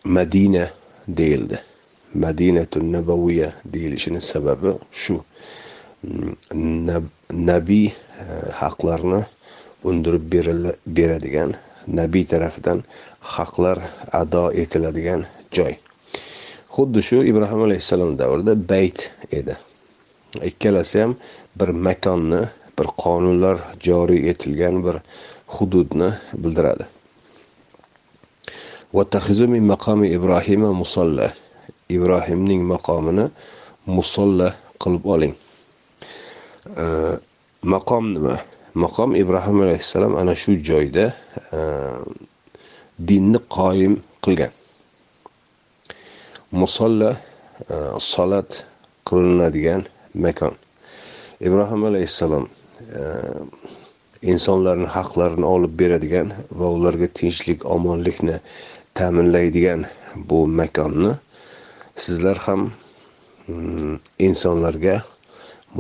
madina 0.05 0.71
deyildi. 1.09 1.68
Madinatun 2.15 2.93
nabaviya 2.93 3.53
deyilishini 3.65 4.21
sababi 4.21 4.73
shu 4.93 5.21
nabiy 7.33 7.87
e, 7.89 7.95
haqlarni 8.61 9.25
undirib 9.85 10.25
beradigan 10.87 11.57
nabiy 11.87 12.25
tarafidan 12.25 12.85
haqlar 13.21 13.79
ado 14.13 14.51
etiladigan 14.53 15.27
joy. 15.53 15.75
Xuddi 16.75 17.03
shu 17.03 17.25
ibrohim 17.31 17.63
alayhissalom 17.67 18.19
davrida 18.19 18.55
bayt 18.69 19.11
edi 19.33 19.57
ikkalasi 20.51 21.01
ham 21.01 21.17
bir 21.59 21.69
makonni 21.69 22.43
bir 22.79 22.89
qonunlar 23.03 23.57
joriy 23.87 24.31
etilgan 24.31 24.85
bir 24.85 24.97
hududni 25.57 26.13
bildiradi 26.43 26.85
min 29.55 29.65
maqomi 29.73 30.09
ibrohima 30.17 30.73
musolla 30.73 31.33
ibrohimning 31.97 32.63
maqomini 32.73 33.27
musolla 33.87 34.49
qilib 34.83 35.05
oling. 35.15 35.35
Maqom 37.63 38.05
nima? 38.15 38.37
Maqom 38.75 39.17
ibrohim 39.23 39.59
alayhissalom 39.65 40.13
ana 40.21 40.35
shu 40.37 40.53
joyda 40.69 41.05
dinni 43.09 43.41
qoyim 43.57 43.95
qilgan. 44.25 44.53
Musolla 46.53 47.11
solat 47.99 48.65
qilinadigan 49.09 49.83
makon. 50.15 50.55
Ibrohim 51.41 51.85
alayhissalom 51.91 52.45
insonlarni 54.23 54.89
haqlarini 54.97 55.47
olib 55.55 55.73
beradigan 55.81 56.33
va 56.59 56.67
ularga 56.77 57.09
tinchlik 57.19 57.65
omonlikni 57.67 58.37
ta'minlaydigan 58.99 59.87
bu 60.29 60.47
makonni 60.61 61.13
sizlar 61.99 62.39
ham 62.47 62.71
mm, 63.49 63.95
insonlarga 64.19 64.97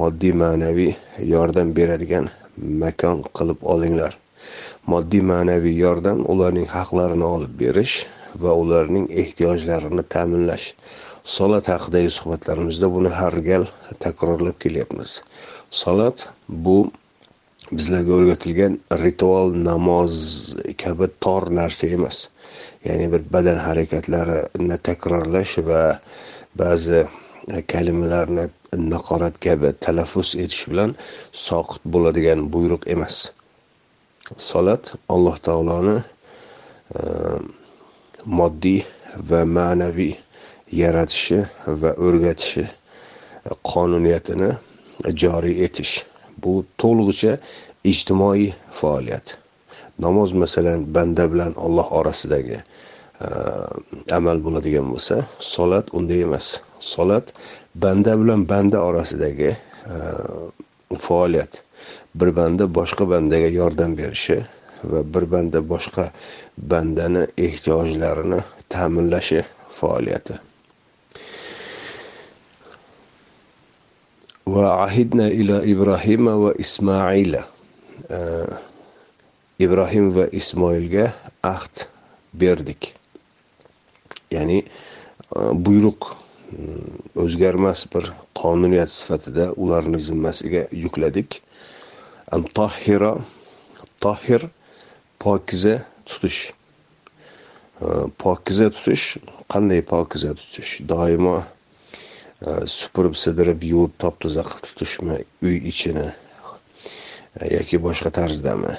moddiy 0.00 0.34
ma'naviy 0.42 0.92
yordam 1.32 1.74
beradigan 1.78 2.28
makon 2.82 3.22
qilib 3.38 3.62
olinglar. 3.74 4.16
Moddiy 4.92 5.22
ma'naviy 5.30 5.76
yordam 5.84 6.24
ularning 6.32 6.68
haqlarini 6.76 7.26
olib 7.34 7.54
berish 7.62 7.96
va 8.42 8.54
ularning 8.62 9.06
ehtiyojlarini 9.22 10.04
ta'minlash. 10.14 10.66
Solat 11.36 11.68
haqidagi 11.74 12.10
suhbatlarimizda 12.18 12.90
buni 12.96 13.12
har 13.20 13.36
gal 13.50 13.68
takrorlab 14.04 14.56
kelyapmiz. 14.64 15.10
Solat 15.82 16.28
bu 16.48 16.78
bizlarga 17.70 18.12
o'rgatilgan 18.18 18.78
ritual 19.04 19.54
namoz 19.68 20.14
kabi 20.82 21.06
tor 21.24 21.50
narsa 21.60 21.86
emas. 21.98 22.26
Ya'ni 22.84 23.06
bir 23.12 23.22
badan 23.32 23.58
harakatlarini 23.58 24.76
takrorlash 24.88 25.58
va 25.68 25.82
ba'zi 26.58 27.06
kalimalarni 27.72 28.44
naqorat 28.76 29.40
kabi 29.40 29.72
talaffuz 29.84 30.34
etish 30.42 30.64
bilan 30.70 30.90
soqit 31.32 31.82
bo'ladigan 31.92 32.40
buyruq 32.52 32.82
emas. 32.94 33.16
Solat 34.36 34.92
alloh 35.08 35.36
taoloni 35.46 35.96
e, 36.98 37.00
moddiy 38.38 38.82
va 39.30 39.40
ma'naviy 39.56 40.14
yaratishi 40.82 41.40
va 41.66 41.90
o'rgatishi 42.06 42.64
qonuniyatini 43.72 44.50
joriy 45.22 45.64
etish. 45.66 45.94
Bu 46.42 46.64
to'lig'icha 46.80 47.32
ijtimoiy 47.92 48.52
faoliyat. 48.80 49.38
Namoz 49.98 50.32
masalan 50.32 50.94
banda 50.94 51.32
bilan 51.32 51.52
olloh 51.54 51.92
orasidagi 51.92 52.58
e, 53.20 53.28
amal 54.18 54.38
bo'ladigan 54.44 54.86
bo'lsa 54.92 55.26
solat 55.40 55.90
unday 55.92 56.22
emas. 56.22 56.60
Solat 56.80 57.34
banda 57.74 58.14
bilan 58.20 58.48
banda 58.48 58.78
orasidagi 58.82 59.50
e, 59.92 59.94
faoliyat. 60.98 61.62
Bir 62.14 62.36
banda 62.36 62.64
boshqa 62.78 63.10
bandaga 63.10 63.48
yordam 63.60 63.96
berishi 63.98 64.38
va 64.84 65.02
bir 65.14 65.24
banda 65.32 65.58
boshqa 65.72 66.10
bandani 66.58 67.26
ehtiyojlarini 67.38 68.40
ta'minlashi 68.68 69.42
faoliyati. 69.78 70.38
Va 74.46 74.66
ahidna 74.86 75.28
ila 75.28 75.62
ibrohima 75.66 76.38
va 76.42 76.52
ismoila 76.58 77.42
e, 78.10 78.18
ibrohim 79.58 80.12
va 80.14 80.28
ismoilga 80.30 81.12
ahd 81.42 81.86
berdik. 82.32 82.94
Ya'ni 84.30 84.62
e, 84.62 84.68
buyruq 85.66 86.12
mm, 86.14 87.18
o'zgarmas 87.24 87.82
bir 87.92 88.12
qonuniyat 88.38 88.92
sifatida 88.94 89.50
ularni 89.52 89.98
zimmasiga 89.98 90.68
yukladik. 90.72 91.42
Tohira 92.54 93.16
tohir 94.04 94.46
pokiza 95.18 95.80
tutish. 96.06 96.52
E, 97.82 97.86
pokiza 98.22 98.70
tutish 98.70 99.16
qanday 99.50 99.82
pokiza 99.82 100.36
tutish? 100.38 100.78
Doimo 100.86 101.40
e, 101.42 102.62
supurib 102.66 103.18
sidirib 103.18 103.66
yuvib 103.72 103.98
top 103.98 104.22
toza 104.22 104.46
qilib 104.46 104.70
tutishmi? 104.70 105.18
Uy 105.42 105.58
ichini 105.72 106.06
yoki 107.56 107.82
boshqa 107.82 108.10
tarzdami 108.14 108.78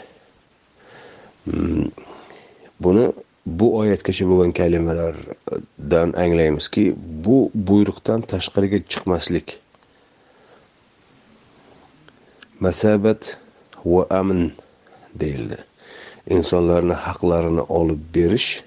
buni 2.79 3.11
bu 3.45 3.77
oyatgacha 3.77 4.25
bo'lgan 4.29 4.51
kalimalardan 4.51 6.13
anglaymizki 6.23 6.83
bu 7.25 7.51
buyruqdan 7.53 8.21
tashqariga 8.21 8.79
chiqmaslik. 8.91 9.59
Masabat 12.59 13.37
va 13.85 14.07
amn 14.09 14.51
deyildi. 15.19 15.57
Insonlarni 16.29 16.93
haqlarini 16.93 17.63
olib 17.79 18.01
berish 18.15 18.63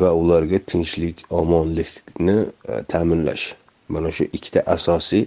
va 0.00 0.12
ularga 0.12 0.58
tinchlik 0.58 1.24
omonlikni 1.30 2.38
e, 2.68 2.82
ta'minlash. 2.92 3.54
Mana 3.88 4.10
shu 4.12 4.24
ikkita 4.32 4.62
asosiy 4.66 5.26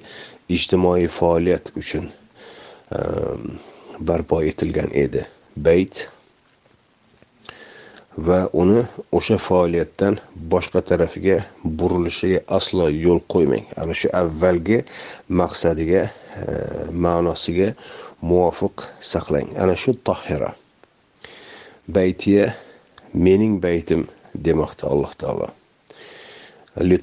ijtimoiy 0.49 1.07
faoliyat 1.07 1.71
uchun 1.81 2.09
e, 2.95 2.99
barpo 3.99 4.41
etilgan 4.41 4.89
edi. 5.03 5.25
Bayt 5.55 6.07
va 8.17 8.49
uni 8.53 8.83
o'sha 9.11 9.37
faoliyatdan 9.37 10.19
boshqa 10.51 10.81
tarafiga 10.81 11.37
burilishiga 11.63 12.41
aslo 12.47 12.89
yo'l 12.89 13.21
qo'ymang. 13.31 13.65
Ana 13.77 13.93
shu 13.93 14.09
avvalgi 14.13 14.83
maqsadiga 15.29 16.03
e, 16.07 16.11
ma'nosiga 16.91 17.73
muvofiq 18.21 18.83
saqlang. 18.99 19.55
Ana 19.57 19.75
shu 19.75 19.93
tohira. 20.03 20.55
Baytiya 21.87 22.53
mening 23.13 23.61
baytim 23.61 24.07
demoqda 24.35 24.87
alloh 24.91 25.13
taolo. 25.17 25.47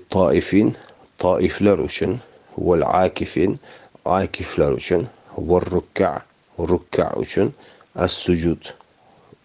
Toifin 0.09 0.77
toiflar 1.19 1.81
uchun 1.81 2.21
val 2.57 2.83
akifin 2.83 3.59
akiflar 4.05 4.73
uchun 4.73 5.09
va 5.37 5.61
rukka 5.61 6.23
rukka 6.59 7.13
uchun 7.17 7.53
as 7.95 8.13
sujud 8.13 8.73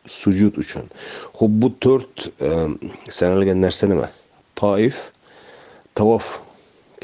sujud 0.08 0.58
uchun. 0.58 0.90
Ho'p 1.38 1.54
bu 1.62 1.70
to'rt 1.80 2.28
e, 2.42 2.50
sanalgan 3.10 3.62
narsa 3.62 3.88
nima? 3.88 4.10
Toif 4.56 4.98
tavof 5.96 6.42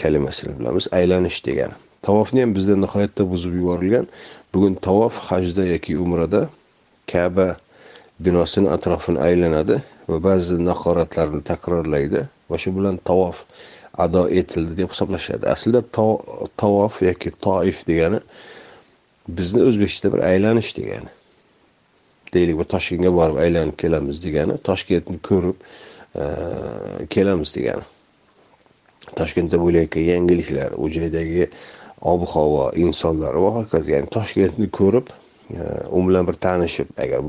kalimasini 0.02 0.60
bilamiz 0.60 0.88
aylanish 0.92 1.46
degani. 1.46 1.74
Tavofni 2.02 2.42
ham 2.42 2.56
bizda 2.56 2.76
nihoyatda 2.76 3.24
buzib 3.32 3.54
yuborilgan. 3.60 4.08
Bugun 4.54 4.74
tavof 4.76 5.18
hajda 5.30 5.66
yoki 5.66 5.98
umrada 5.98 6.50
kaba 7.12 7.58
binosini 8.20 8.70
atrofini 8.70 9.20
aylanadi 9.20 9.82
va 10.10 10.24
ba'zi 10.24 10.56
naqoratlarni 10.70 11.42
takrorlaydi 11.52 12.26
va 12.50 12.58
shu 12.58 12.72
bilan 12.78 12.98
tavof 13.10 13.44
ado 14.06 14.24
etildi 14.40 14.78
deb 14.82 14.90
hisoblashadi. 14.94 15.46
Aslida 15.56 15.82
tavof 16.58 17.02
yoki 17.10 17.32
toif 17.46 17.88
degani 17.88 18.20
bizni 19.28 19.64
o'zbekchada 19.70 20.14
bir 20.14 20.22
aylanish 20.32 20.72
degani. 20.80 21.10
Deylik 22.34 22.60
bir 22.60 22.68
toshkentga 22.74 23.12
borib 23.14 23.40
aylanib 23.44 23.78
kelamiz 23.84 24.22
degani 24.24 24.58
toshkentni 24.70 25.18
ko'rib 25.30 25.58
e, 26.16 26.26
kelamiz 27.16 27.56
degani. 27.56 27.86
Toshkentda 29.20 29.60
bo'layotgan 29.64 30.06
yangiliklar 30.14 30.78
u 30.78 30.90
joydagi 30.96 31.50
ob 32.02 32.28
havo 32.34 32.70
insonlar 32.86 33.36
va 33.44 33.52
hokazo 33.60 33.92
ya'ni 33.96 34.12
toshkentni 34.16 34.70
ko'rib 34.80 35.12
e, 35.12 35.62
u 35.90 36.06
bilan 36.08 36.28
bir 36.30 36.40
tanishib 36.48 36.94
agar 37.06 37.28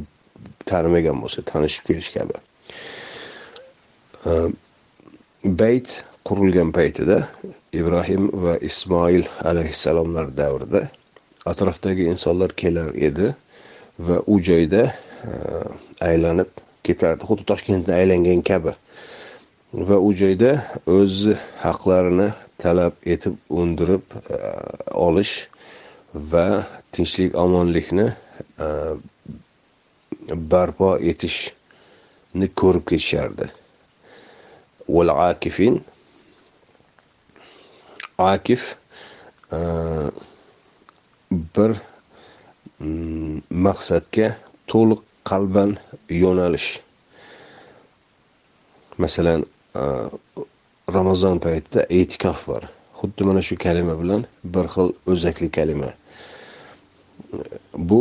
tanimagan 0.70 1.22
bo'lsa 1.22 1.44
tanishib 1.52 1.86
kelish 1.90 2.12
kabi. 2.16 2.40
E, 4.26 4.32
bayt 5.62 6.00
qurilgan 6.28 6.72
paytida 6.76 7.18
ibrohim 7.72 8.30
va 8.44 8.56
ismoil 8.70 9.24
alayhissalomlar 9.50 10.36
davrida 10.36 10.88
atrofdagi 11.46 12.04
insonlar 12.12 12.52
kelar 12.62 12.94
edi. 12.94 13.34
Va 14.06 14.22
u 14.26 14.40
joyda 14.40 14.82
e, 14.88 15.30
aylanib 16.00 16.50
ketardi. 16.86 17.24
Xuddi 17.28 17.44
toshkentni 17.50 17.94
aylangan 17.94 18.42
kabi. 18.50 18.74
Va 19.72 19.96
u 20.00 20.10
joyda 20.16 20.52
o'z 20.86 21.28
haqlarini 21.62 22.30
talab 22.62 22.94
etib 23.14 23.36
undirib 23.62 24.04
e, 24.36 24.40
olish 25.06 25.34
va 26.32 26.46
tinchlik 26.92 27.36
omonlikni 27.44 28.08
e, 28.66 28.68
barpo 30.52 30.96
etishni 31.12 32.46
ko'rib 32.62 32.84
ketishardi. 32.90 33.50
Akifin. 35.30 35.84
Akif 38.18 38.76
bir 41.30 41.70
mm, 41.70 41.89
Mm, 42.80 43.42
maqsadga 43.66 44.28
to'liq 44.72 45.00
qalban 45.30 45.74
yo'nalish. 46.08 46.68
Masalan 49.02 49.44
ramazon 50.96 51.36
paytida 51.46 51.84
e'tikof 51.98 52.46
bor. 52.48 52.62
Xuddi 53.00 53.26
mana 53.28 53.42
shu 53.48 53.58
kalima 53.64 53.94
bilan 54.02 54.24
bir 54.54 54.64
xil 54.74 54.88
o'zakli 55.12 55.48
kalima. 55.56 55.90
Bu 57.90 58.00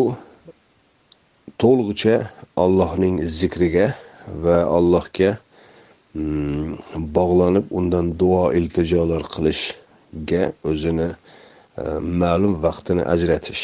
to'lig'icha 1.64 2.16
Allohning 2.64 3.20
zikriga 3.40 3.88
va 4.44 4.58
Allohga 4.78 5.32
mm, 6.16 6.80
bog'lanib 7.20 7.68
undan 7.80 8.16
duo 8.24 8.46
iltijolar 8.60 9.28
qilishga 9.36 10.44
o'zini 10.72 11.12
ma'lum 12.24 12.54
vaqtini 12.66 13.04
ajratish. 13.16 13.64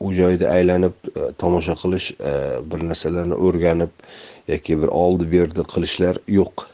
U 0.00 0.12
joyda 0.12 0.50
aylanib 0.50 0.94
e, 1.16 1.32
tomosha 1.38 1.74
qilish 1.82 2.12
e, 2.20 2.32
bir 2.70 2.84
narsalarni 2.88 3.36
o'rganib 3.48 3.92
yoki 4.48 4.78
bir 4.82 4.92
oldi 5.02 5.28
berdi 5.32 5.64
qilishlar 5.72 6.20
yo'q. 6.38 6.66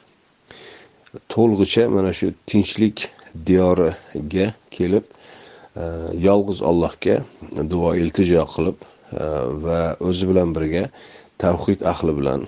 To'lig'icha 1.32 1.88
mana 1.92 2.12
shu 2.12 2.32
tinchlik 2.46 3.08
diyoriga 3.46 4.48
kelib 4.70 5.06
e, 5.76 5.84
yolg'iz 6.28 6.62
allohga 6.70 7.20
duo 7.74 7.94
iltijo 7.94 8.46
qilib 8.54 8.88
va 9.64 9.80
o'zi 10.00 10.28
bilan 10.30 10.54
birga 10.56 10.86
tavhid 11.42 11.82
ahli 11.92 12.16
bilan 12.16 12.46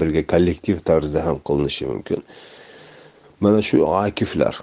birga 0.00 0.22
kollektiv 0.32 0.80
tarzda 0.88 1.24
ham 1.26 1.40
qilinishi 1.48 1.86
mumkin. 1.92 2.22
Mana 3.40 3.62
shu 3.62 3.86
akiflar. 3.86 4.62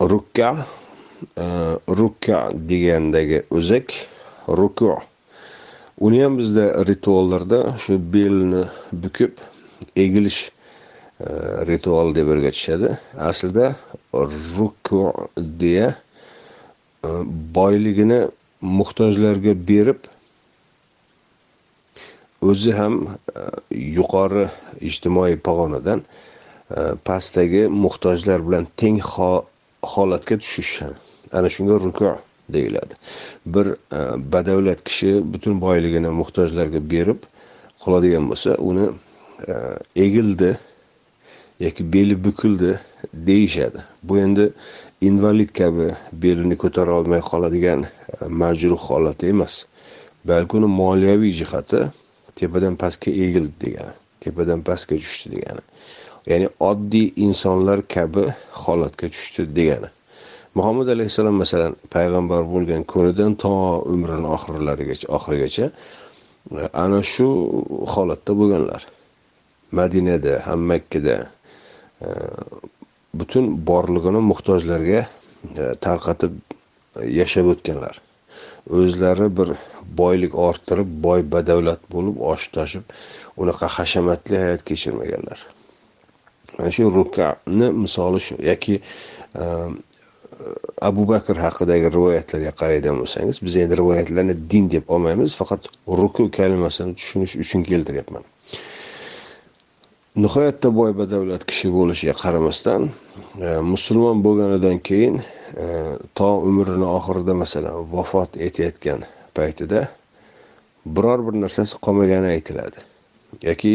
Rukka 0.00 0.66
rukka 2.00 2.52
degandagi 2.54 3.42
o'zak 3.50 3.92
ruku 4.48 4.96
uni 6.00 6.22
ham 6.22 6.38
bizda 6.38 6.84
rituallarda 6.90 7.78
shu 7.78 7.98
belni 8.12 8.64
bukib 8.92 9.32
egilish 9.96 10.50
ritual 11.70 12.14
deb 12.14 12.28
o'rgatishadi 12.32 12.96
aslida 13.30 13.76
ruku 14.56 15.02
deya 15.36 15.88
boyligini 17.54 18.20
muhtojlarga 18.78 19.52
berib 19.68 20.08
o'zi 22.42 22.72
ham 22.72 22.94
yuqori 23.98 24.46
ijtimoiy 24.88 25.36
pog'onadan 25.46 26.00
pastdagi 27.04 27.62
muhtojlar 27.84 28.40
bilan 28.46 28.64
teng 28.80 29.00
holatga 29.92 30.36
tushish 30.42 30.74
ana 31.32 31.48
shunga 31.50 31.80
ruku 31.80 32.16
deyiladi. 32.48 32.94
Bir 33.46 33.66
e, 33.66 33.98
badavlat 34.32 34.84
kishi 34.84 35.32
butun 35.32 35.60
boyligini 35.60 36.08
muhtojlarga 36.20 36.90
berib 36.90 37.20
qoladigan 37.84 38.30
bo'lsa 38.30 38.56
uni 38.58 38.86
e, 39.48 39.54
egildi 39.96 40.58
yoki 41.60 41.92
beli 41.92 42.24
bukildi 42.24 42.80
deyishadi. 43.14 43.80
Bu 44.02 44.18
endi 44.18 44.52
invalid 45.00 45.50
kabi 45.60 45.88
belini 46.12 46.56
ko'tara 46.56 46.92
olmay 46.98 47.20
qoladigan 47.20 47.80
e, 47.84 48.26
majruh 48.28 48.78
holati 48.78 49.26
emas. 49.26 49.64
Balki 50.24 50.56
uni 50.56 50.66
moliyaviy 50.66 51.32
jihati 51.40 51.80
tepadan 52.36 52.76
pastga 52.76 53.10
egildi 53.10 53.56
degani 53.64 53.94
tepadan 54.20 54.60
pastga 54.62 54.96
tushdi 54.96 55.36
degani. 55.36 55.62
Ya'ni 56.30 56.48
oddiy 56.70 57.06
insonlar 57.26 57.80
kabi 57.94 58.24
holatga 58.62 59.08
tushdi 59.14 59.46
degani. 59.56 59.88
Muhammad 60.54 60.88
alayhissalom 60.88 61.36
masalan 61.42 61.76
payg'ambar 61.94 62.42
bo'lgan 62.54 62.82
kunidan 62.92 63.34
to 63.42 63.50
umrini 63.94 64.28
oxirlarigacha 64.36 65.06
oxirigacha 65.16 65.66
e, 66.58 66.62
ana 66.84 67.00
shu 67.12 67.26
holatda 67.92 68.32
bo'lganlar. 68.40 68.82
Madinada 69.78 70.32
ham 70.46 70.60
makkada 70.70 71.16
e, 72.04 72.08
butun 73.18 73.44
borlig'ini 73.68 74.20
muhtojlarga 74.30 75.00
e, 75.60 75.64
tarqatib 75.86 76.34
yashab 77.20 77.46
o'tganlar. 77.52 77.94
O'zlari 78.78 79.28
bir 79.38 79.48
boylik 80.00 80.34
orttirib 80.48 80.90
boy 81.06 81.20
badavlat 81.34 81.80
bo'lib 81.94 82.16
osh 82.32 82.46
toshib 82.56 82.84
unaqa 83.40 83.66
hashamatli 83.76 84.36
hayot 84.42 84.62
kechirmaganlar. 84.68 85.38
Mana 86.58 86.70
shu 86.76 86.90
rukani 86.98 87.68
misoli 87.84 88.20
shu. 88.26 88.34
Yoki 88.50 88.74
e, 89.42 89.44
abu 90.88 91.06
bakr 91.08 91.36
haqidagi 91.44 91.90
rivoyatlarga 91.96 92.52
qaraydigan 92.60 92.98
bo'lsangiz 93.02 93.40
biz 93.46 93.56
endi 93.62 93.78
rivoyatlarni 93.80 94.34
din 94.52 94.70
deb 94.74 94.84
olmaymiz 94.94 95.34
faqat 95.40 95.68
ruku 96.00 96.30
kalimasini 96.38 96.94
tushunish 96.98 97.34
uchun 97.44 97.62
keltiryapman. 97.70 98.24
Nihoyatda 100.24 100.68
boy 100.78 100.92
badavlat 101.00 101.44
kishi 101.50 101.68
bo'lishiga 101.76 102.14
qaramasdan 102.22 102.88
e, 103.46 103.48
musulmon 103.72 104.24
bo'lganidan 104.26 104.78
keyin 104.88 105.20
e, 105.64 105.66
to 106.18 106.30
umrini 106.50 106.86
oxirida 106.98 107.34
masalan 107.42 107.84
vafot 107.94 108.30
etayotgan 108.46 109.06
paytida 109.36 109.86
biror 110.96 111.20
bir 111.26 111.34
narsasi 111.44 111.78
qolmagani 111.86 112.28
aytiladi. 112.34 112.78
Yoki 113.48 113.74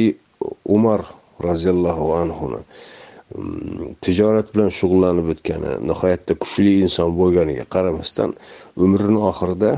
umar 0.78 1.02
roziyallohu 1.48 2.14
anhuni 2.22 2.62
tijorat 4.06 4.52
bilan 4.54 4.70
shug'ullanib 4.70 5.32
o'tgani 5.34 5.72
nihoyatda 5.90 6.36
kuchli 6.44 6.74
inson 6.86 7.14
bo'lganiga 7.20 7.66
qaramasdan 7.76 8.36
umrini 8.86 9.18
oxirida 9.30 9.72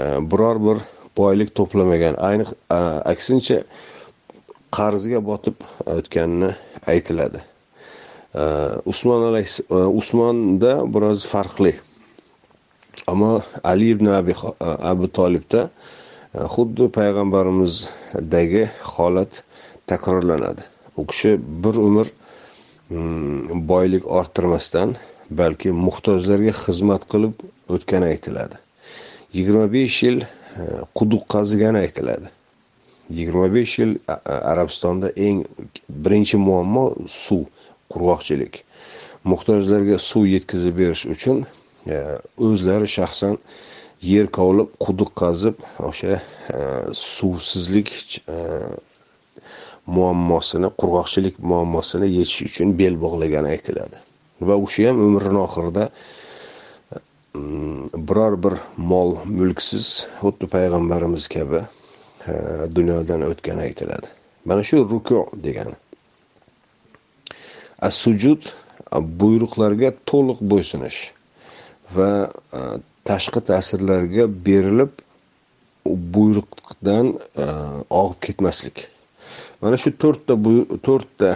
e, 0.00 0.02
biror 0.30 0.60
bir 0.66 0.78
boylik 1.18 1.50
to'plamagan 1.58 2.14
ayniq 2.28 2.52
e, 2.54 2.78
aksincha 3.12 3.58
qarzga 4.78 5.18
botib 5.30 5.66
o'tganini 5.96 6.52
aytiladi. 6.92 7.40
E, 8.42 8.44
Usmon 8.92 9.34
usmonda 10.00 10.72
biroz 10.94 11.26
farqli. 11.32 11.74
Ammo 13.10 13.42
ali 13.64 13.90
ibn 13.94 14.06
abi, 14.18 14.34
abu 14.60 15.08
tolibda 15.18 15.70
xuddi 16.54 16.86
payg'ambarimizdagi 16.98 18.62
holat 18.94 19.42
takrorlanadi. 19.90 20.62
U 20.96 21.06
kishi 21.10 21.34
bir 21.64 21.74
umr 21.88 22.06
Mm, 22.90 23.66
boylik 23.68 24.04
orttirmasdan 24.06 24.92
balki 25.30 25.72
muhtojlarga 25.74 26.52
xizmat 26.54 27.06
qilib 27.10 27.40
o'tgani 27.74 28.06
aytiladi. 28.12 28.60
Yigirma 29.34 29.64
besh 29.72 29.96
yil 30.06 30.20
e, 30.22 30.28
quduq 30.94 31.24
qazigani 31.34 31.82
aytiladi. 31.82 32.30
Yigirma 33.10 33.48
besh 33.54 33.74
yil 33.80 33.96
arabistonda 34.52 35.10
eng 35.28 35.42
birinchi 36.06 36.38
muammo 36.38 36.84
suv 37.10 37.42
qurg'oqchilik. 37.90 38.62
Muhtojlarga 39.32 39.98
suv 39.98 40.30
yetkazib 40.36 40.78
berish 40.78 41.04
uchun 41.14 41.42
e, 41.90 41.98
o'zlari 42.38 42.86
shaxsan 42.96 43.34
yer 44.12 44.30
kovlab 44.38 44.70
quduq 44.84 45.10
qazib 45.22 45.58
o'sha 45.90 46.20
e, 46.54 46.62
suvsizlik 46.94 47.90
muammosini 49.86 50.70
qurg'oqchilik 50.80 51.38
muammosini 51.52 52.08
yechish 52.18 52.42
uchun 52.48 52.74
bel 52.80 52.94
bog'lagani 53.04 53.48
aytiladi. 53.54 53.96
Va 54.48 54.54
o'sha 54.64 54.88
ham 54.88 55.00
umrini 55.08 55.40
oxirida 55.46 55.88
mm, 57.34 57.80
biror 58.08 58.34
bir 58.44 58.54
mol 58.76 59.16
mulksiz 59.38 59.86
xuddi 60.20 60.46
payg'ambarimiz 60.54 61.28
kabi 61.36 61.64
dunyodan 62.76 63.22
o'tgani 63.22 63.60
aytiladi. 63.60 64.06
Mana 64.44 64.62
shu 64.64 64.88
ruku 64.90 65.26
degani. 65.44 65.74
As 67.78 67.94
sujud 67.94 68.50
buyruqlarga 69.22 69.92
to'liq 70.10 70.38
bo'ysunish 70.52 70.98
va 71.96 72.10
e, 72.58 72.60
tashqi 73.08 73.40
ta'sirlarga 73.50 74.26
berilib 74.46 75.02
buyruqdan 76.16 77.06
e, 77.44 77.46
og'ib 78.00 78.20
ketmaslik. 78.26 78.86
Mana 79.62 79.76
shu 79.82 79.90
to'rtta 80.02 80.34
to'rtta 80.86 81.30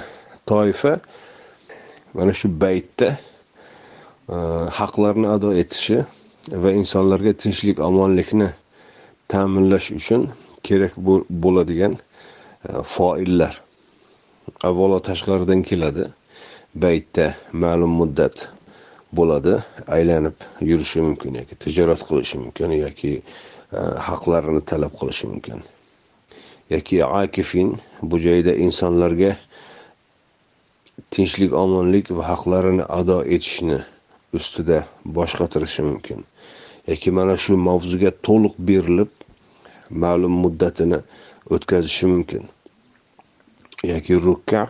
toifa 0.50 0.92
mana 2.14 2.33
shu 2.40 2.48
baytda 2.62 3.09
e, 3.14 4.37
haqlarni 4.78 5.28
ado 5.37 5.48
etishi 5.62 5.98
va 6.62 6.70
insonlarga 6.80 7.33
tinchlik 7.42 7.78
omonlikni 7.88 8.48
ta'minlash 9.33 9.88
uchun 9.98 10.22
kerak 10.66 10.92
bo'ladigan 11.44 11.92
e, 11.96 12.02
foillar 12.94 13.54
avvalo 14.68 14.98
tashqaridan 15.09 15.62
keladi. 15.62 16.04
Baytda 16.83 17.26
ma'lum 17.52 17.92
muddat 18.00 18.37
bo'ladi 19.18 19.56
aylanib 19.96 20.37
yurishi 20.70 21.00
mumkin 21.09 21.35
yoki 21.40 21.54
tijorat 21.64 22.00
qilishi 22.09 22.37
mumkin 22.42 22.70
yoki 22.85 23.12
e, 23.78 23.80
haqlarini 24.09 24.62
talab 24.70 24.92
qilishi 25.00 25.26
mumkin. 25.33 25.59
Yoki 26.70 27.04
akifin 27.04 27.78
bu 28.02 28.18
joyda 28.18 28.54
insonlarga 28.54 29.37
tinchlik 31.11 31.52
omonlik 31.52 32.11
va 32.11 32.28
haqlarini 32.28 32.85
ado 32.88 33.18
etishni 33.24 33.78
ustida 34.33 34.85
bosh 35.04 35.35
qotirishi 35.40 35.83
mumkin. 35.83 36.24
Yoki 36.87 37.11
mana 37.11 37.37
shu 37.37 37.56
mavzuga 37.56 38.11
to'liq 38.26 38.54
berilib 38.68 39.11
ma'lum 39.90 40.35
muddatini 40.44 40.98
o'tkazishi 41.54 42.06
mumkin. 42.12 42.42
Yoki 43.92 44.14
rukka 44.26 44.68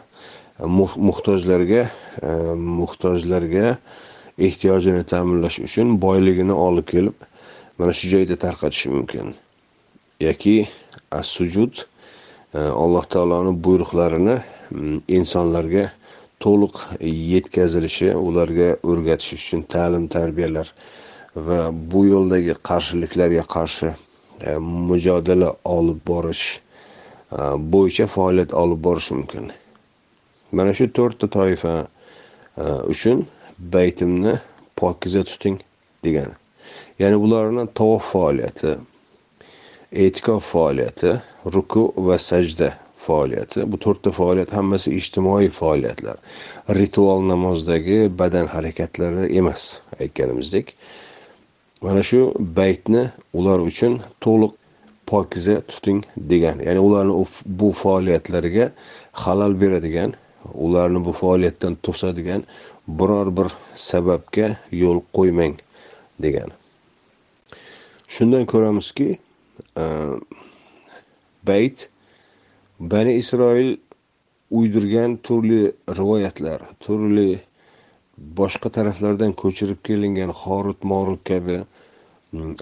muhtojlarga 1.09 1.83
e, 2.23 2.31
muhtojlarga 2.79 3.77
ehtiyojini 4.39 5.05
ta'minlash 5.13 5.59
uchun 5.67 5.97
boyligini 6.05 6.53
olib 6.53 6.87
kelib 6.93 7.17
mana 7.79 7.93
shu 7.93 8.09
joyda 8.15 8.37
tarqatishi 8.45 8.89
mumkin. 8.97 9.35
Yoki 10.21 10.69
as 11.11 11.27
sujud 11.27 11.87
e, 12.55 12.59
alloh 12.59 13.05
taoloni 13.15 13.53
buyruqlarini 13.65 14.37
insonlarga 15.19 15.91
to'liq 16.45 16.77
yetkazilishi 17.33 18.13
ularga 18.29 18.69
o'rgatish 18.91 19.33
uchun 19.39 19.63
ta'lim 19.75 20.07
tarbiyalar 20.17 20.73
va 21.49 21.59
bu 21.93 22.05
yo'ldagi 22.07 22.55
qarshiliklarga 22.71 23.45
qarshi 23.55 23.91
e, 23.91 24.57
mujodala 24.91 25.55
olib 25.77 25.99
borish 26.11 26.45
e, 26.57 27.39
bo'yicha 27.75 28.07
faoliyat 28.17 28.55
olib 28.63 28.85
borish 28.87 29.11
mumkin. 29.17 29.51
Mana 30.53 30.75
shu 30.75 30.87
to'rtta 30.99 31.27
toifa 31.39 31.75
uchun 32.93 33.27
baytimni 33.75 34.33
pokiza 34.77 35.23
tuting 35.25 35.61
degani. 36.05 36.35
Ya'ni 36.99 37.17
ularni 37.17 37.67
tavof 37.79 38.13
faoliyati 38.13 38.75
e'tikof 39.93 40.45
faoliyati 40.53 41.13
ruku 41.55 41.93
va 41.97 42.19
sajda 42.19 42.71
faoliyati. 43.07 43.65
Bu 43.73 43.77
to'rtta 43.85 44.11
faoliyat 44.11 44.53
hammasi 44.53 44.95
ijtimoiy 44.95 45.49
faoliyatlar. 45.49 46.17
Ritual 46.81 47.23
namozdagi 47.29 47.99
badan 48.19 48.47
harakatlari 48.47 49.37
emas 49.41 49.83
aytganimizdek. 50.01 50.75
Mana 51.83 52.03
shu 52.03 52.21
baytni 52.57 53.09
ular 53.33 53.59
uchun 53.59 54.03
to'liq 54.21 54.53
pokiza 55.07 55.61
tuting 55.71 56.05
degan. 56.17 56.59
Ya'ni 56.67 56.81
ularni 56.81 57.27
bu 57.47 57.73
faoliyatlariga 57.73 58.71
xalal 59.25 59.57
beradigan 59.61 60.15
ularni 60.55 61.05
bu 61.05 61.13
faoliyatdan 61.13 61.75
to'sadigan 61.83 62.45
biror 62.89 63.29
bir 63.37 63.49
sababga 63.75 64.57
yo'l 64.83 65.01
qo'ymang 65.17 65.57
degan. 66.23 66.51
Shundan 68.09 68.47
ko'ramizki 68.47 69.19
bayt 71.51 71.89
bani 72.81 73.13
isroil 73.23 73.77
uydirgan 74.51 75.17
turli 75.17 75.73
rivoyatlar 75.99 76.61
turli 76.81 77.41
boshqa 78.41 78.69
taraflardan 78.77 79.33
ko'chirib 79.43 79.81
kelingan 79.89 80.33
horut 80.43 80.85
morut 80.93 81.23
kabi 81.31 81.61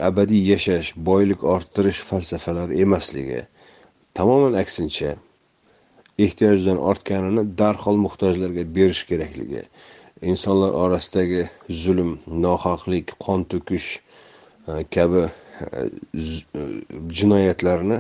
abadiy 0.09 0.43
yashash 0.53 0.93
boylik 1.09 1.45
orttirish 1.55 2.01
falsafalari 2.11 2.81
emasligi 2.85 3.41
tamoman 4.15 4.55
aksincha 4.63 5.11
ehtiyojdan 6.27 6.79
ortganini 6.91 7.45
darhol 7.59 7.97
muhtojlarga 8.05 8.65
berish 8.77 9.03
kerakligi 9.11 9.63
insonlar 10.31 10.73
orasidagi 10.85 11.43
zulm 11.83 12.11
nohaqlik 12.45 13.13
qon 13.25 13.45
to'kish 13.53 13.91
kabi 14.97 15.23
jinoyatlarni 17.20 18.00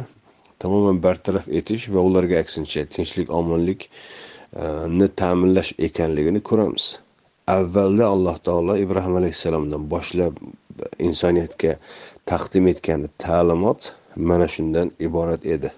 tamoman 0.59 0.97
bartaraf 1.05 1.45
etish 1.59 1.85
va 1.93 2.01
ularga 2.09 2.39
aksincha 2.43 2.85
tinchlik 2.95 3.27
omonlikni 3.39 5.07
ta'minlash 5.21 5.71
ekanligini 5.87 6.41
ko'ramiz 6.49 6.85
avvalda 7.57 8.05
alloh 8.15 8.35
taolo 8.47 8.73
ibrohim 8.85 9.15
alayhissalomdan 9.21 9.87
boshlab 9.93 10.33
insoniyatga 11.07 11.71
taqdim 12.31 12.65
etgan 12.73 13.01
ta'limot 13.25 13.81
mana 14.29 14.47
shundan 14.55 14.87
iborat 15.07 15.45
edi 15.55 15.71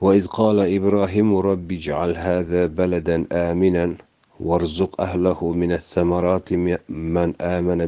وإذ 0.00 0.26
قال 0.26 0.58
إبراهيم 0.76 1.36
رب 1.36 1.72
اجعل 1.72 2.10
هذا 2.16 2.66
بلدا 2.66 3.16
آمنا 3.32 3.94
وارزق 4.40 5.00
أهله 5.00 5.52
من 5.52 5.72
الثمرات 5.72 6.52
من 6.88 7.28
آمن 7.56 7.80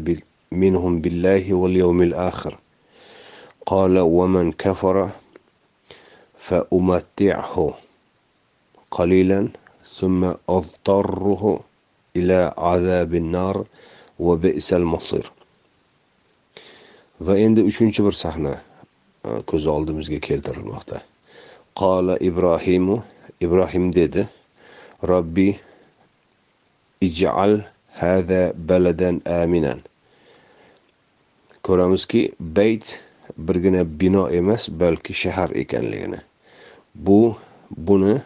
منهم 0.53 1.01
بالله 1.01 1.55
واليوم 1.55 2.03
الآخر 2.03 2.53
قال 3.67 3.99
ومن 3.99 4.53
كفر 4.53 5.11
فأمتعه 6.39 7.75
قليلا 8.91 9.49
ثم 9.99 10.33
أضطره 10.49 11.61
ila 12.15 12.53
azabin 12.57 13.33
nar 13.33 13.57
va 14.21 14.35
bi'sal 14.43 14.85
masir 14.85 15.25
va 17.21 17.37
endi 17.39 17.65
uchinchi 17.71 18.05
bir 18.05 18.13
sahna 18.13 18.55
e, 19.25 19.41
ko'z 19.49 19.67
oldimizga 19.75 20.21
keltirilmoqda 20.29 21.01
qola 21.81 22.19
ibrohimu 22.29 22.99
ibrohim 23.41 23.93
dedi 23.97 24.27
robbi 25.11 25.49
ij'al 27.09 27.55
hada 28.01 28.43
baladan 28.69 29.23
aminan 29.43 29.81
ko'ramizki 31.67 32.23
bayt 32.59 33.01
birgina 33.38 34.00
bino 34.00 34.30
emas 34.30 34.70
balki 34.70 35.14
shahar 35.14 35.50
ekanligini. 35.50 36.20
Bu 36.96 37.38
buni 37.72 38.22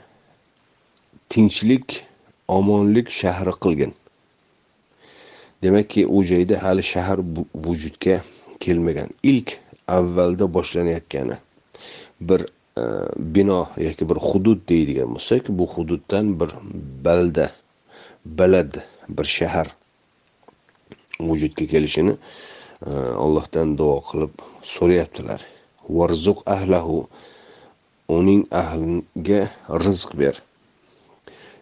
tinchlik 1.30 2.04
omonlik 2.48 3.10
shahri 3.10 3.52
qilgin. 3.64 3.94
Demakki 5.64 6.08
u 6.08 6.24
joyda 6.24 6.64
hali 6.64 6.84
shahar 6.84 7.20
vujudga 7.56 8.24
kelmagan. 8.60 9.10
Ilk 9.24 9.60
avvalda 9.88 10.54
boshlanayotgani 10.54 11.36
bir 12.22 12.42
e, 12.78 12.84
bino 13.18 13.70
yoki 13.78 14.10
bir 14.10 14.16
hudud 14.16 14.60
deydigan 14.70 15.10
bo'lsak 15.16 15.50
bu 15.50 15.68
hududdan 15.68 16.40
bir 16.40 16.50
balda 17.06 17.52
balad 18.26 18.74
bir 19.10 19.26
shahar 19.38 19.68
vujudga 21.20 21.66
kelishini 21.66 22.14
allohdan 22.86 23.76
duo 23.78 24.02
qilib 24.10 24.34
so'rayaptilar. 24.64 25.42
Varzuq 25.90 26.42
ahlahu 26.46 27.06
uning 28.10 28.44
ahliga 28.52 29.42
rizq 29.86 30.16
ber. 30.18 30.36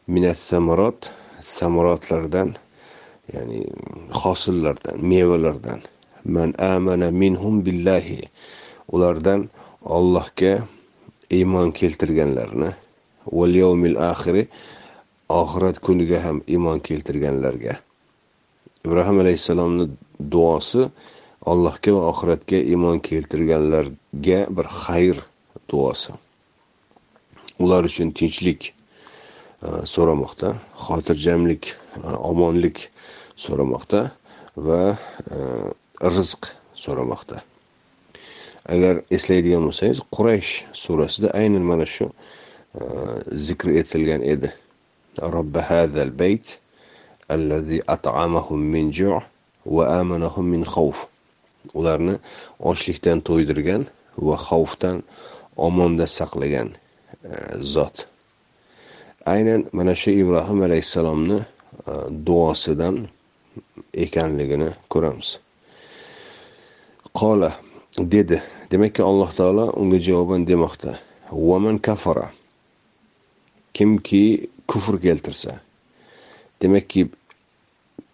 Minat 0.08 0.38
samarot 0.38 1.12
samarotlardan 1.42 2.56
ya'ni 3.34 3.68
hosillardan 4.22 4.98
mevalardan. 5.12 5.82
Man 6.26 6.54
amana 6.58 7.12
minhum 7.12 7.64
billahi 7.66 8.22
ulardan 8.92 9.50
Allohga 9.86 10.68
iymon 11.32 11.72
keltirganlarni. 11.72 12.72
Val 13.32 13.54
yawmil 13.56 13.96
oxiri 13.96 14.48
oxirat 15.30 15.80
kuniga 15.80 16.20
ham 16.26 16.42
iymon 16.48 16.80
keltirganlarga. 16.80 17.80
Ibrohim 18.86 19.20
alayhissalomni 19.24 19.86
duosi 20.32 20.90
allohga 21.48 21.94
va 21.96 22.08
oxiratga 22.12 22.60
iymon 22.60 23.00
keltirganlarga 23.00 24.40
bir 24.56 24.68
xayr 24.84 25.22
duosi. 25.72 26.14
Ular 27.60 27.84
uchun 27.88 28.12
tinchlik 28.12 28.74
e, 29.64 29.70
so'ramoqda 29.94 30.56
xotirjamlik 30.86 31.72
e, 31.72 32.02
omonlik 32.32 32.90
so'ramoqda 33.40 34.02
va 34.68 34.82
e, 35.32 35.38
rizq 36.04 36.52
so'ramoqda. 36.76 37.40
Agar 38.70 39.02
eslaydigan 39.10 39.64
bo'lsangiz 39.68 40.04
quraysh 40.16 40.52
surasida 40.76 41.32
aynan 41.42 41.64
mana 41.64 41.88
shu 41.88 42.12
zikr 43.48 43.72
etilgan 43.82 44.22
edi. 44.22 44.52
Robbi 45.36 45.64
hadal 45.70 46.12
bayt 46.20 46.60
allazi 47.30 47.80
at'amahum 47.88 48.62
min 48.76 48.92
ju' 48.92 49.24
va 49.66 49.88
amanahum 50.00 50.46
min 50.54 50.64
xavf 50.74 51.08
ularni 51.74 52.16
ochlikdan 52.60 53.22
to'ydirgan 53.28 53.86
va 54.28 54.36
xavfdan 54.48 55.04
omonda 55.58 56.08
saqlagan 56.08 56.70
e, 56.76 57.34
zot. 57.74 58.08
Aynan 59.26 59.66
mana 59.72 59.96
shu 59.96 60.12
ibrohim 60.12 60.62
alayhissalomni 60.68 61.40
e, 61.40 61.94
duosidan 62.26 63.08
ekanligini 63.94 64.70
ko'ramiz. 64.90 65.40
Qola 67.20 67.52
dedi. 67.98 68.42
Demakki 68.72 69.02
alloh 69.04 69.32
taolo 69.34 69.66
unga 69.82 70.00
javoban 70.00 70.48
demoqda. 70.48 71.00
Vaman 71.32 71.78
kafara 71.78 72.32
kimki 73.74 74.48
kufr 74.68 75.02
keltirsa. 75.02 75.60
Demakki 76.62 77.08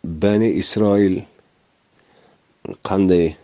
bani 0.04 0.50
isroil 0.62 1.22
qanday 2.88 3.36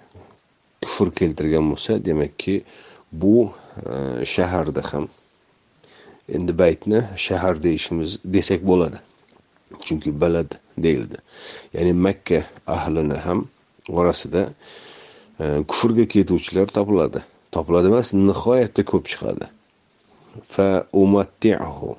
kufr 0.83 1.11
keltirgan 1.19 1.65
bo'lsa 1.71 1.99
demakki 2.05 2.63
bu 3.11 3.51
e, 3.91 4.25
shaharda 4.25 4.81
ham 4.91 5.05
endi 6.35 6.57
baytni 6.57 6.99
shahar 7.17 7.63
deyishimiz 7.63 8.19
desak 8.25 8.61
bo'ladi. 8.71 8.99
Chunki 9.85 10.11
balad 10.21 10.51
deyildi. 10.77 11.17
Ya'ni 11.73 11.93
makka 11.93 12.39
ahlini 12.67 13.17
ham 13.25 13.39
orasida 13.89 14.53
e, 15.39 15.63
kufrga 15.67 16.05
ketuvchilar 16.13 16.67
topiladi. 16.77 17.19
Topiladi 17.51 17.87
emas 17.91 18.13
nihoyatda 18.13 18.81
ko'p 18.91 19.05
chiqadi. 19.11 19.45
Fa 20.53 20.69
umattihu 21.03 21.95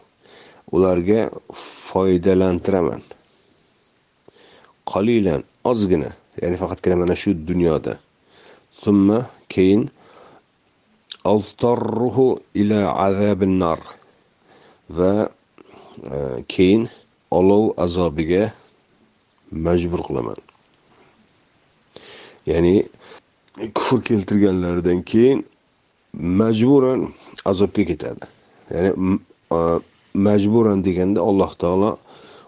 ularga 0.73 1.31
foydalantiraman. 1.89 3.03
Qolilan 4.93 5.45
ozgina 5.65 6.11
ya'ni 6.43 6.57
faqatgina 6.63 6.97
mana 6.97 7.15
shu 7.17 7.31
dunyoda. 7.47 7.99
Summa 8.83 9.27
keyin 9.49 9.91
ila 12.61 12.79
azabin 13.07 13.59
nar 13.61 13.79
va 14.91 15.31
e, 16.15 16.45
keyin 16.49 16.89
olov 17.31 17.65
azobiga 17.85 18.53
majbur 19.53 20.01
qilaman. 20.09 20.39
Ya'ni 22.47 22.89
kufr 23.75 24.03
keltirganlaridan 24.09 25.03
keyin 25.03 25.47
majburan 26.13 27.01
azobga 27.45 27.85
ketadi. 27.91 28.25
Ya'ni 28.75 28.91
e, 29.57 29.59
majburan 30.15 30.79
deganda 30.85 31.21
alloh 31.21 31.51
taolo 31.63 31.91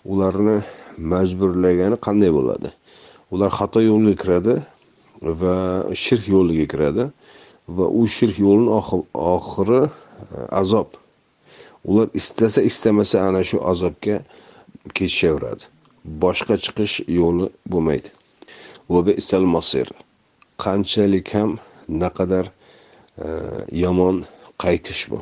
ularni 0.05 0.57
majburlagani 0.99 1.97
qanday 2.07 2.31
bo'ladi? 2.39 2.71
Ular 3.35 3.51
xato 3.59 3.81
yo'lga 3.83 4.15
kiradi 4.23 4.57
va 5.41 5.57
shirk 6.05 6.29
yo'liga 6.35 6.67
kiradi 6.73 7.05
va 7.77 7.87
u 8.01 8.07
shirk 8.17 8.37
yo'lini 8.47 8.71
oxiri 9.37 9.83
e, 9.85 9.89
azob. 10.61 10.89
Ular 11.85 12.09
istasa 12.21 12.63
istamasa 12.71 13.17
ana 13.29 13.43
shu 13.49 13.59
azobga 13.73 14.17
ketishaveradi. 14.97 15.65
Boshqa 16.23 16.55
chiqish 16.65 16.97
yo'li 17.09 17.47
bo'lmaydi. 17.73 18.11
Masir. 19.57 19.89
Qanchalik 20.65 21.29
ham 21.35 21.59
naqadar 21.89 22.47
e, 23.25 23.29
yomon 23.85 24.25
qaytish 24.63 25.03
bu. 25.11 25.19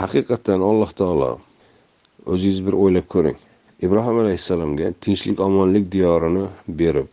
Haqiqatdan 0.00 0.60
alloh 0.70 0.90
taolo 1.00 1.32
o'zingiz 2.26 2.60
bir 2.66 2.74
o'ylab 2.82 3.06
ko'ring. 3.14 3.38
Ibrohim 3.86 4.16
alayhissalomga 4.22 4.86
tinchlik 5.04 5.40
omonlik 5.48 5.84
diyorini 5.94 6.44
berib 6.80 7.10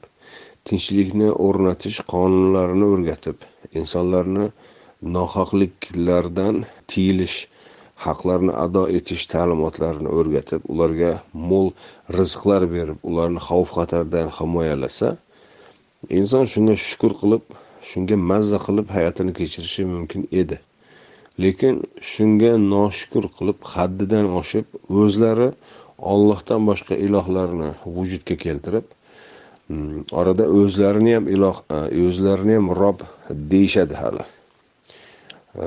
tinchlikni 0.69 1.27
o'rnatish 1.47 1.99
qonunlarini 2.13 2.85
o'rgatib 2.93 3.37
insonlarni 3.81 4.45
nohaqliklardan 5.17 6.55
tiyilish 6.93 7.37
haqlarni 8.05 8.53
ado 8.65 8.83
etish 8.97 9.27
ta'limotlarini 9.33 10.09
o'rgatib 10.19 10.65
ularga 10.75 11.11
mo'l 11.49 11.69
rizqlar 12.17 12.65
berib 12.75 12.99
ularni 13.11 13.45
xavf 13.49 13.69
xatardan 13.77 14.33
himoyalasa 14.39 15.11
inson 16.19 16.45
shunga 16.53 16.75
shukur 16.87 17.13
qilib 17.21 17.43
shunga 17.89 18.15
mazza 18.31 18.57
qilib 18.65 18.87
hayotini 18.95 19.33
kechirishi 19.39 19.85
mumkin 19.93 20.21
edi. 20.41 20.57
Lekin 21.43 21.75
shunga 22.11 22.51
noshukur 22.73 23.25
qilib 23.37 23.59
haddidan 23.73 24.25
oshib 24.39 24.65
o'zlari 25.01 25.49
ollohdan 25.97 26.65
boshqa 26.67 26.95
ilohlarni 26.95 27.71
vujudga 27.85 28.35
keltirib 28.35 28.85
mm, 29.69 30.03
orada 30.11 30.47
o'zlarini 30.59 31.15
ham 31.15 31.27
iloh 31.27 31.57
e, 31.71 32.07
o'zlarini 32.07 32.55
ham 32.59 32.69
rob 32.81 32.99
deyishadi 33.29 33.95
hali. 34.01 34.25
E, 35.55 35.65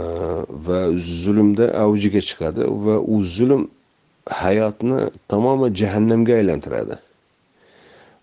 va 0.67 0.81
zulmda 1.25 1.73
avjiga 1.85 2.21
chiqadi 2.29 2.69
va 2.85 2.97
u 3.01 3.25
zulm 3.25 3.69
hayotni 4.43 5.09
tamoman 5.29 5.75
jahannamga 5.75 6.35
aylantiradi. 6.41 6.99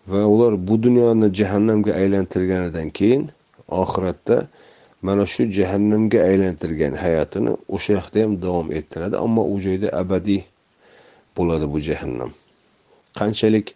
Va 0.07 0.21
ular 0.33 0.53
bu 0.67 0.83
dunyoni 0.83 1.33
jahannamga 1.33 1.91
aylantirganidan 2.01 2.89
keyin 2.89 3.29
oxiratda 3.67 4.47
mana 5.01 5.25
shu 5.25 5.43
jahannamga 5.57 6.19
aylantirgan 6.29 6.93
hayotini 7.03 7.51
o'sha 7.75 7.93
yoqda 7.97 8.17
ham 8.23 8.33
davom 8.45 8.67
ettiradi 8.79 9.15
ammo 9.25 9.43
u 9.53 9.55
joyda 9.65 9.89
abadiy 10.01 10.41
bo'ladi 11.37 11.67
bu 11.73 11.79
jahannam. 11.87 12.31
Qanchalik 13.19 13.75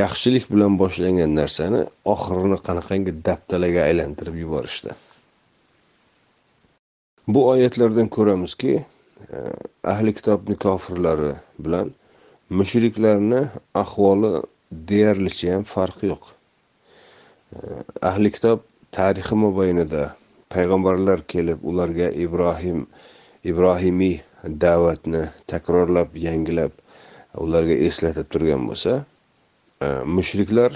yaxshilik 0.00 0.44
bilan 0.52 0.78
boshlangan 0.82 1.34
narsani 1.40 1.80
oxirini 2.14 2.58
qanaqangi 2.66 3.12
dabdalaga 3.28 3.80
aylantirib 3.88 4.36
yuborishdi. 4.42 4.92
Bu 7.28 7.40
oyatlardan 7.52 8.08
ko'ramizki 8.16 8.72
e, 8.76 8.84
ahli 9.92 10.14
kitobni 10.18 10.56
kofirlari 10.64 11.32
bilan 11.58 11.92
mushriklarni 12.58 13.42
ahvoli 13.82 14.32
deyarlicha 14.90 15.54
ham 15.54 15.64
farqi 15.74 16.12
yo'q. 16.12 16.24
E, 17.56 17.58
ahli 18.10 18.30
kitob 18.36 18.60
tarixi 18.98 19.34
mobaynida 19.44 20.04
payg'ambarlar 20.54 21.22
kelib 21.32 21.58
ularga 21.70 22.08
ibrohim 22.24 22.86
ibrohimiy 23.50 24.16
da'vatni 24.64 25.22
takrorlab 25.52 26.14
yangilab 26.26 26.72
ularga 27.44 27.76
eslatib 27.88 28.26
turgan 28.32 28.66
bo'lsa 28.68 28.92
e, 29.84 29.86
mushriklar 30.16 30.72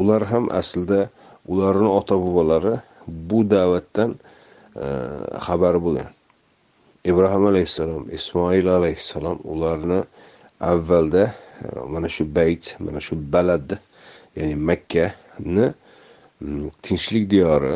ular 0.00 0.22
ham 0.32 0.44
aslida 0.60 1.08
ularni 1.52 1.88
ota 1.98 2.16
bobolari 2.24 2.74
bu 3.06 3.40
da'vatdan 3.50 4.10
e, 4.84 4.86
xabari 5.46 5.80
bo'lgan. 5.86 6.10
Ibrohim 7.10 7.44
alayhissalom 7.52 8.04
ismoil 8.18 8.66
alayhissalom 8.78 9.38
ularni 9.52 10.00
avvalda 10.60 11.24
e, 11.62 11.66
mana 11.92 12.08
shu 12.08 12.24
bayt 12.38 12.74
mana 12.78 13.00
shu 13.00 13.14
balad 13.32 13.78
ya'ni 14.36 14.56
makkani 14.68 15.66
tinchlik 16.84 17.24
diyori 17.30 17.74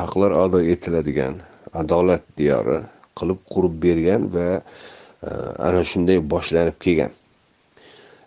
haqlar 0.00 0.32
ado 0.44 0.58
etiladigan 0.72 1.34
adolat 1.80 2.24
diyori 2.38 2.78
qilib 3.18 3.38
qurib 3.52 3.74
bergan 3.84 4.22
va 4.34 4.48
ana 5.68 5.82
shunday 5.90 6.18
boshlanib 6.32 6.76
kelgan. 6.84 7.12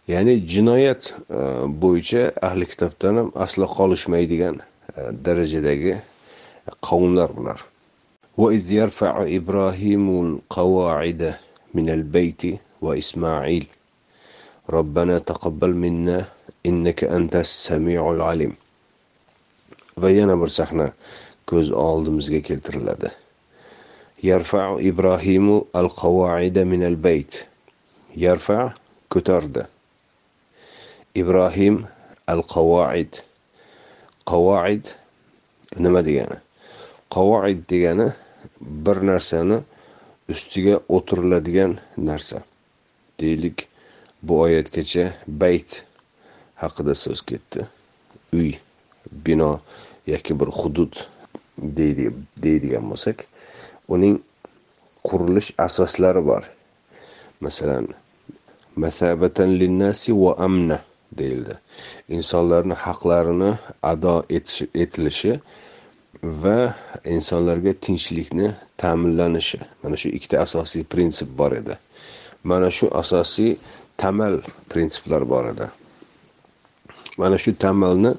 ya'ni 0.09 0.35
jinoyat 0.53 1.03
e, 1.31 1.41
bo'yicha 1.83 2.23
ahli 2.49 2.67
kitobdan 2.67 3.15
ham 3.21 3.29
aslo 3.45 3.67
qolishmaydigan 3.77 4.57
e, 4.61 4.65
darajadagi 5.25 5.95
qavmlar 6.89 7.31
bular 7.37 7.61
وإذ 8.41 8.73
يرفع 8.73 9.15
إبراهيم 9.39 10.07
القواعد 10.27 11.35
من 11.75 11.91
البيت 11.91 12.43
وإسماعيل 12.83 13.67
ربنا 14.71 15.19
تقبل 15.19 15.73
منا 15.77 16.25
إنك 16.67 17.05
أنت 17.05 17.37
السميع 17.37 18.11
العليم 18.11 18.53
va 20.01 20.11
yana 20.11 20.35
bir 20.41 20.49
sahna 20.49 20.87
ko'z 21.51 21.71
oldimizga 21.73 22.41
keltiriladi 22.49 23.11
yarfau 24.23 24.79
ibrohimu 24.81 25.57
al 25.81 25.89
qavoida 26.01 26.65
min 26.65 26.83
al 26.89 26.97
bayt 27.07 27.45
yarfa 28.17 28.73
ko'tardi 29.13 29.67
Ibrohim 31.16 31.86
al 32.28 32.42
qavoid 32.54 33.22
qavoid 34.28 34.84
nima 35.80 36.02
degani? 36.08 36.38
Qavoid 37.14 37.64
degani 37.72 38.08
bir 38.86 38.98
narsani 39.10 39.62
ustiga 40.30 40.80
o'tiriladigan 40.90 41.78
narsa. 41.98 42.44
Deylik 43.20 43.68
bu 44.22 44.40
oyatgacha 44.46 45.14
bayt 45.28 45.84
haqida 46.62 46.96
so'z 46.96 47.22
ketdi. 47.22 47.68
Uy 48.34 48.56
bino 49.26 49.60
yoki 50.08 50.40
bir 50.40 50.50
hudud 50.60 50.94
deydigan 52.44 52.90
bo'lsak 52.92 53.28
uning 53.88 54.18
qurilish 55.08 55.54
asoslari 55.68 56.26
bor. 56.26 56.44
Masalan 57.40 57.88
masabatan 58.76 59.60
linnasi 59.60 60.12
va 60.24 60.36
amna. 60.48 60.82
Deyildi. 61.18 61.58
Insonlarni 62.10 62.74
haqlarini 62.74 63.52
ado 63.84 64.26
etilishi 64.74 65.40
va 66.24 66.76
insonlarga 67.06 67.74
tinchlikni 67.74 68.54
ta'minlanishi. 68.78 69.60
Mana 69.84 69.98
shu 69.98 70.10
ikkita 70.10 70.42
asosiy 70.46 70.84
prinsip 70.84 71.30
bor 71.38 71.52
edi. 71.52 71.78
Mana 72.44 72.72
shu 72.72 72.90
asosiy 73.02 73.56
tamal 73.98 74.42
prinsiplar 74.70 75.30
bor 75.30 75.46
edi. 75.54 75.70
Mana 77.18 77.38
shu 77.38 77.56
tamalni 77.58 78.14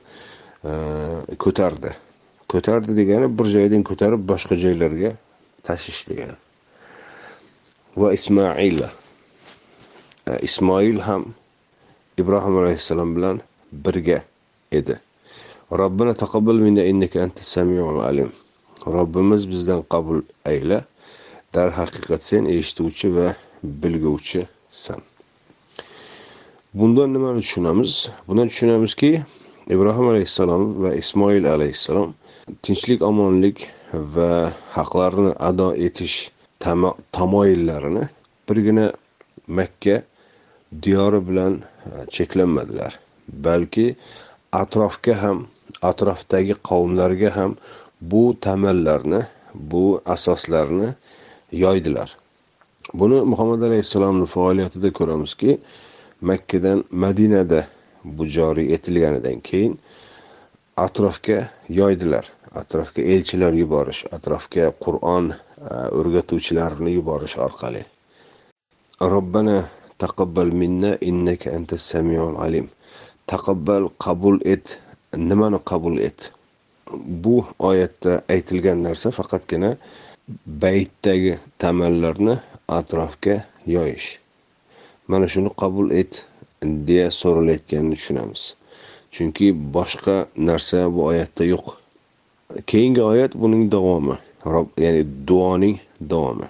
e, 0.64 0.72
ko'tardi. 1.38 1.94
Ko'tardi 2.48 2.96
degani 2.96 3.30
bir 3.38 3.50
joydan 3.56 3.82
ko'tarib 3.82 4.22
boshqa 4.30 4.56
joylarga 4.64 5.16
tashish 5.66 6.06
degani. 6.10 6.36
Va 7.96 8.12
ismoil 8.12 8.84
e, 8.84 8.88
ismoil 10.48 11.00
ham 11.08 11.34
ibrohim 12.18 12.54
alayhissalom 12.62 13.16
bilan 13.16 13.40
birga 13.72 14.22
edi. 14.72 15.00
Robbina 15.72 16.14
taqabbal 16.14 16.58
minna 16.66 16.82
innaka 16.84 17.22
antas 17.22 17.46
samiul 17.56 18.00
alim. 18.08 18.32
Robbimiz 18.86 19.42
bizdan 19.50 19.82
qabul 19.92 20.20
ayla 20.44 20.84
darhaqiqat 21.54 22.22
sen 22.30 22.44
eshituvchi 22.44 23.08
va 23.16 23.36
bilguvchisan. 23.62 25.00
Bundan 26.74 27.08
nimani 27.14 27.40
tushunamiz? 27.40 28.10
Bundan 28.28 28.48
tushunamizki 28.48 29.10
ibrohim 29.74 30.06
alayhissalom 30.12 30.62
va 30.82 30.90
ismoil 30.94 31.44
alayhissalom 31.54 32.14
tinchlik 32.62 33.02
omonlik 33.02 33.70
va 33.92 34.52
haqlarni 34.76 35.32
ado 35.48 35.68
etish 35.86 36.30
tamoyillarini 37.12 38.04
birgina 38.48 38.86
makka 39.58 40.02
diyori 40.82 41.28
bilan 41.28 41.54
e, 41.86 42.10
cheklanmadilar. 42.10 42.98
Balki 43.28 43.96
atrofga 44.52 45.22
ham 45.22 45.46
atrofdagi 45.82 46.54
qavmlarga 46.68 47.30
ham 47.36 47.56
bu 48.00 48.36
tamallarni 48.40 49.22
bu 49.54 50.00
asoslarni 50.06 50.88
yoydilar. 51.52 52.16
Buni 52.94 53.20
muhammad 53.20 53.62
alayhissalomni 53.62 54.26
faoliyatida 54.26 54.92
ko'ramizki 54.92 55.58
makkadan 56.20 56.84
madinada 56.90 57.66
bu 58.04 58.26
joriy 58.26 58.74
etilganidan 58.74 59.40
keyin 59.40 59.78
atrofga 60.76 61.48
yoydilar. 61.68 62.24
Atrofga 62.54 63.02
elchilar 63.02 63.52
yuborish 63.52 64.06
atrofga 64.16 64.70
qur'on 64.84 65.32
e, 65.32 65.36
o'rgatuvchilarni 65.98 66.90
yuborish 66.98 67.36
orqali. 67.38 67.82
Robbana 69.00 69.58
taqabbal 69.98 70.50
minna 70.52 70.96
innaka 71.00 71.50
antas 71.56 71.82
samiul 71.90 72.36
alim. 72.36 72.68
Taqabbal 73.26 73.90
qabul 73.98 74.38
et 74.44 74.78
nimani 75.16 75.58
qabul 75.64 75.98
et? 75.98 76.30
Bu 77.22 77.44
oyatda 77.58 78.22
aytilgan 78.28 78.82
narsa 78.86 79.10
faqatgina 79.10 79.76
baytdagi 80.46 81.38
tamallarni 81.58 82.36
atrofga 82.68 83.44
yoyish. 83.66 84.18
Mana 85.08 85.26
shuni 85.28 85.50
qabul 85.60 85.90
et 86.00 86.24
deya 86.62 87.10
so'ralayotganini 87.10 87.96
tushunamiz. 87.96 88.54
Chunki 89.14 89.52
boshqa 89.74 90.26
narsa 90.36 90.86
bu 90.94 91.10
oyatda 91.10 91.44
yo'q. 91.44 91.66
Keyingi 92.66 93.02
oyat 93.02 93.32
buning 93.34 93.70
davomi. 93.72 94.16
Ya'ni 94.78 95.02
duoning 95.26 95.78
davomi. 96.00 96.46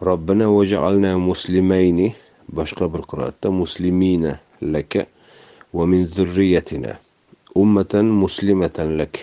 Robbina 0.00 0.46
vaj'alna 0.48 1.18
muslimayni 1.18 2.14
boshqa 2.48 2.88
bir 2.92 3.02
qiroatda 3.10 3.50
muslimina 3.50 4.38
laka 4.62 5.06
va 5.74 5.86
min 5.86 6.06
zurriyatina. 6.06 6.98
Ummatan 7.54 8.06
muslimatan 8.06 8.98
lak. 8.98 9.14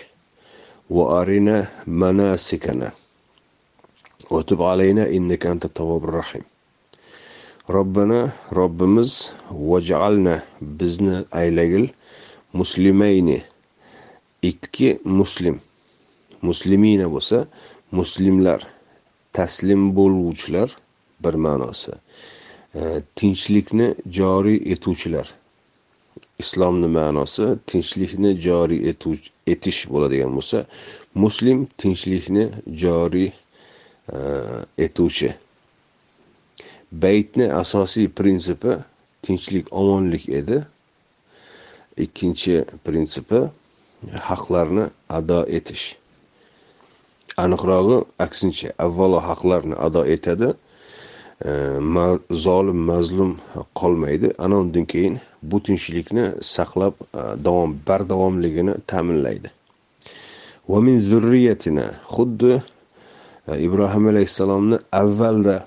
Va 0.90 1.04
arina 1.20 1.68
manasikana. 1.86 2.92
Va 4.30 4.40
tub 4.42 4.60
alayna 4.60 5.06
innaka 5.08 5.50
anta 5.50 5.68
tawwabur 5.68 6.12
rahim. 6.20 6.44
Robbana 7.68 8.32
robbimiz 8.50 9.32
vaj'alna 9.50 10.42
bizni 10.60 11.24
aylagil 11.32 11.88
muslimayni. 12.52 13.42
Ikki 14.42 14.98
muslim. 15.04 15.60
Muslimina 16.42 17.06
bo'lsa 17.06 17.46
muslimlar 17.92 18.66
taslim 19.32 19.92
bo'luvchilar 19.96 20.68
bir 21.22 21.34
ma'nosi. 21.34 22.01
E, 22.74 23.02
tinchlikni 23.16 23.94
joriy 24.10 24.72
etuvchilar. 24.72 25.28
Islomni 26.40 26.88
ma'nosi 26.88 27.46
tinchlikni 27.68 28.32
joriy 28.40 28.80
etish 29.46 29.80
bo'ladigan 29.92 30.32
bo'lsa 30.36 30.64
muslim 31.14 31.66
tinchlikni 31.80 32.46
joriy 32.82 33.28
e, 33.28 34.18
etuvchi. 34.86 35.34
Baytni 36.92 37.52
asosiy 37.62 38.08
prinsipi 38.08 38.78
tinchlik 39.22 39.68
omonlik 39.72 40.28
edi. 40.40 40.62
Ikkinchi 42.04 42.64
prinsipi 42.84 43.44
haqlarni 44.28 44.88
ado 45.08 45.44
etish. 45.58 45.86
Aniqrog'i 47.36 48.00
aksincha 48.24 48.72
avvalo 48.78 49.20
haqlarni 49.28 49.76
ado 49.76 50.08
etadi. 50.16 50.54
Zolim 52.30 52.76
mazlum 52.76 53.38
qolmaydi. 53.74 54.34
Ana 54.38 54.58
undan 54.60 54.84
keyin 54.84 55.18
bu 55.42 55.62
tinchlikni 55.62 56.32
saqlab 56.40 56.94
e, 57.14 57.44
davom 57.44 57.76
bardavomligini 57.88 58.74
ta'minlaydi. 58.86 59.50
Va 60.68 60.80
min 60.80 61.00
zurriyatina 61.00 61.86
xuddi 62.14 62.62
e, 63.48 63.58
ibrohim 63.58 64.08
alayhissalomni 64.08 64.78
avvalda 64.92 65.66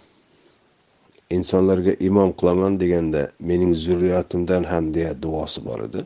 insonlarga 1.30 1.94
imom 2.00 2.32
qilaman 2.40 2.80
deganda 2.80 3.32
mening 3.40 3.74
zurriyatimdan 3.76 4.64
ham 4.64 4.94
deya 4.94 5.22
duosi 5.22 5.66
bor 5.66 5.80
edi. 5.88 6.06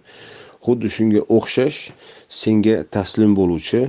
Xuddi 0.66 0.88
shunga 0.96 1.22
o'xshash 1.38 1.80
senga 2.30 2.76
taslim 2.96 3.36
bo'luvchi 3.40 3.82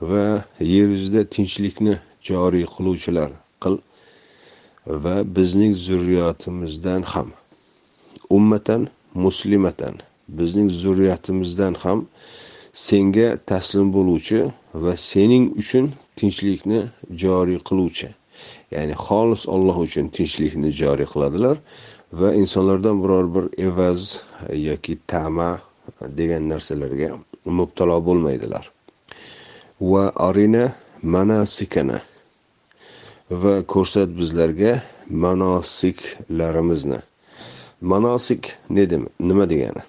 va 0.00 0.26
yer 0.74 0.88
yuzida 0.94 1.22
tinchlikni 1.34 1.94
joriy 2.28 2.66
qiluvchilar 2.74 3.30
qil 3.62 3.78
va 4.86 5.16
bizning 5.36 5.74
zurriyotimizdan 5.74 7.02
ham 7.02 7.28
ummatan 8.30 8.88
muslimatan 9.14 9.94
bizning 10.28 10.70
zurriyatimizdan 10.70 11.74
ham 11.74 12.06
senga 12.72 13.28
taslim 13.46 13.92
bo'luvchi 13.96 14.40
va 14.74 14.96
sening 14.96 15.44
uchun 15.62 15.92
tinchlikni 16.16 16.80
joriy 17.22 17.58
qiluvchi 17.68 18.08
ya'ni 18.74 18.94
xolis 19.04 19.42
olloh 19.54 19.76
uchun 19.86 20.06
tinchlikni 20.16 20.70
joriy 20.80 21.08
qiladilar 21.12 21.56
va 22.20 22.28
insonlardan 22.42 22.96
biror 23.02 23.26
bir 23.34 23.44
evaz 23.68 24.22
yoki 24.68 24.98
tama 25.06 25.50
degan 26.18 26.48
narsalarga 26.48 27.10
mubtalo 27.44 27.96
bo'lmaydilar. 28.06 28.64
Va 29.80 30.04
arina 30.28 30.64
manasikana 31.02 31.98
va 33.40 33.54
ko'rsat 33.72 34.08
bizlarga 34.18 34.82
manosiklarimizni. 35.24 37.00
Manosik 37.80 38.42
nima 39.28 39.44
degani? 39.50 39.82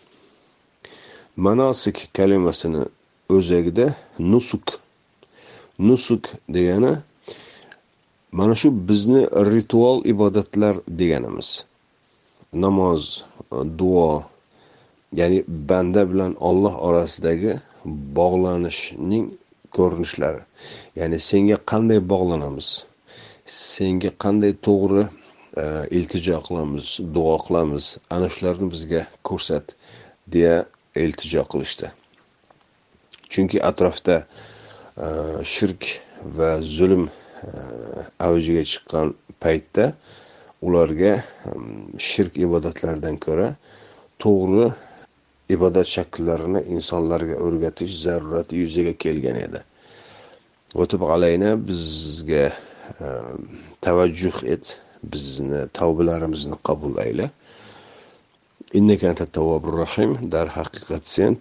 Manosik 1.35 1.97
kalimasini 2.13 2.83
o'zagida 3.29 3.95
nusuk. 4.19 4.79
Nusuk 5.79 6.23
degani 6.55 6.93
mana 8.31 8.55
shu 8.55 8.69
bizni 8.89 9.21
ritual 9.53 9.97
ibodatlar 10.05 10.75
deganimiz. 10.99 11.49
Namoz 12.53 13.25
duo 13.79 14.23
ya'ni 15.19 15.43
banda 15.69 16.01
bilan 16.11 16.33
Alloh 16.49 16.75
orasidagi 16.87 17.59
bog'lanishning 18.17 19.25
ko'rinishlari. 19.75 20.41
Ya'ni 20.95 21.19
senga 21.19 21.57
qanday 21.71 21.99
bog'lanamiz? 22.13 22.69
Senga 23.53 24.09
qanday 24.23 24.53
to'g'ri 24.65 25.03
e, 25.05 25.65
iltijo 25.97 26.39
qilamiz 26.47 26.87
duo 27.15 27.35
qilamiz 27.45 27.97
ana 28.15 28.29
shularni 28.35 28.69
bizga 28.73 29.03
ko'rsat 29.29 29.75
deya 30.33 30.55
iltijo 31.05 31.43
qilishdi. 31.51 31.91
Chunki 33.31 33.61
atrofda 33.69 34.17
e, 34.23 35.07
shirk 35.53 35.89
va 36.37 36.51
zulm 36.77 37.05
e, 37.09 37.51
avjiga 38.27 38.65
chiqqan 38.71 39.13
paytda 39.43 39.91
ularga 40.65 41.13
shirk 42.09 42.41
ibodatlaridan 42.45 43.21
ko'ra 43.25 43.53
to'g'ri 44.23 44.67
ibodat 45.55 45.87
shakllarini 45.95 46.65
insonlarga 46.75 47.37
o'rgatish 47.45 47.93
zarurati 48.05 48.61
yuzaga 48.63 48.93
kelgan 49.05 49.41
edi. 49.45 49.61
O'tib 50.81 51.03
alayna 51.15 51.53
bizga 51.67 52.45
tavajjuh 53.85 54.37
et 54.53 54.65
bizni 55.03 55.61
tavbalarimizni 55.79 56.57
qabul 56.67 56.97
ayla 57.05 57.29
innaka 58.73 59.09
anta 59.11 59.25
tavvobur 59.37 59.75
rahim 59.85 60.11
darhaqiqat 60.33 61.03
sen 61.15 61.33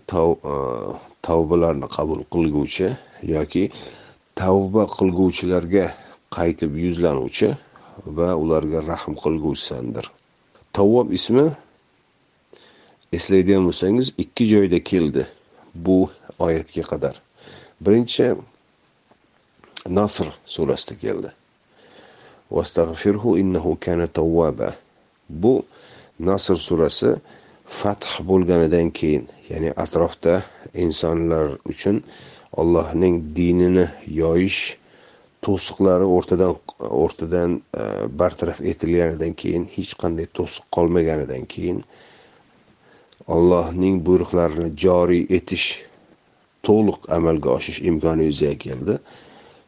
tavbalarni 1.28 1.88
qabul 1.97 2.20
qilguvchi 2.34 2.88
yoki 3.34 3.64
tavba 4.40 4.82
qilguvchilarga 4.97 5.86
qaytib 6.36 6.72
yuzlanuvchi 6.84 7.49
va 8.16 8.28
ularga 8.43 8.80
rahm 8.93 9.14
qilguvchisandir 9.24 10.07
tavvob 10.76 11.12
ismi 11.18 11.47
eslaydigan 13.16 13.62
bo'lsangiz 13.68 14.07
ikki 14.24 14.45
joyda 14.53 14.78
keldi 14.90 15.26
bu 15.86 15.99
oyatga 16.38 16.82
qadar 16.90 17.14
birinchi 17.84 18.26
nasr 19.89 20.26
surasida 20.47 20.99
keldi. 20.99 21.33
Vastag'firhu 22.51 23.39
innahu 23.39 23.76
kana 23.80 24.07
tawwaba. 24.07 24.74
Bu 25.28 25.64
nasr 26.20 26.57
surasi 26.57 27.16
fath 27.66 28.20
bo'lganidan 28.28 28.91
keyin 28.91 29.28
ya'ni 29.51 29.70
atrofda 29.85 30.43
insonlar 30.74 31.57
uchun 31.72 32.03
allohning 32.61 33.16
dinini 33.37 33.87
yoyish 34.07 34.76
to'siqlari 35.43 36.07
o'rtadan 36.16 36.53
o'rtadan 37.03 37.51
e, 37.80 37.85
bartaraf 38.20 38.61
etilganidan 38.61 39.33
keyin 39.43 39.64
hech 39.76 39.95
qanday 40.03 40.26
to'siq 40.39 40.64
qolmaganidan 40.76 41.47
keyin 41.55 41.80
allohning 43.37 43.97
buyruqlarini 44.07 44.68
joriy 44.85 45.24
etish 45.39 45.66
to'liq 46.66 47.01
amalga 47.18 47.49
oshish 47.59 47.80
imkoni 47.91 48.28
yuzaga 48.30 48.59
keldi. 48.66 48.99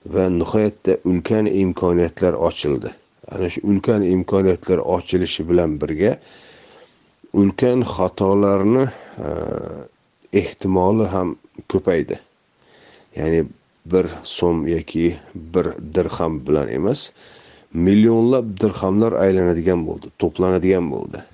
Va 0.07 0.29
nihoyatda 0.29 0.97
ulkan 1.05 1.47
imkoniyatlar 1.47 2.33
ochildi. 2.49 2.91
Ana 3.33 3.49
shu 3.51 3.61
ulkan 3.71 4.03
imkoniyatlar 4.03 4.79
ochilishi 4.97 5.49
bilan 5.49 5.81
birga 5.81 6.19
ulkan 7.33 7.81
xatolarni 7.95 8.85
e, 9.27 9.29
ehtimoli 10.41 11.07
ham 11.15 11.37
ko'paydi. 11.73 12.19
Ya'ni 13.17 13.45
bir 13.93 14.07
so'm 14.25 14.67
yoki 14.69 15.17
bir 15.35 15.67
dirham 15.95 16.47
bilan 16.47 16.69
emas 16.69 17.13
millionlab 17.73 18.47
dirhamlar 18.61 19.13
aylanadigan 19.25 19.87
bo'ldi 19.89 20.13
to'planadigan 20.19 20.91
bo'ldi. 20.95 21.25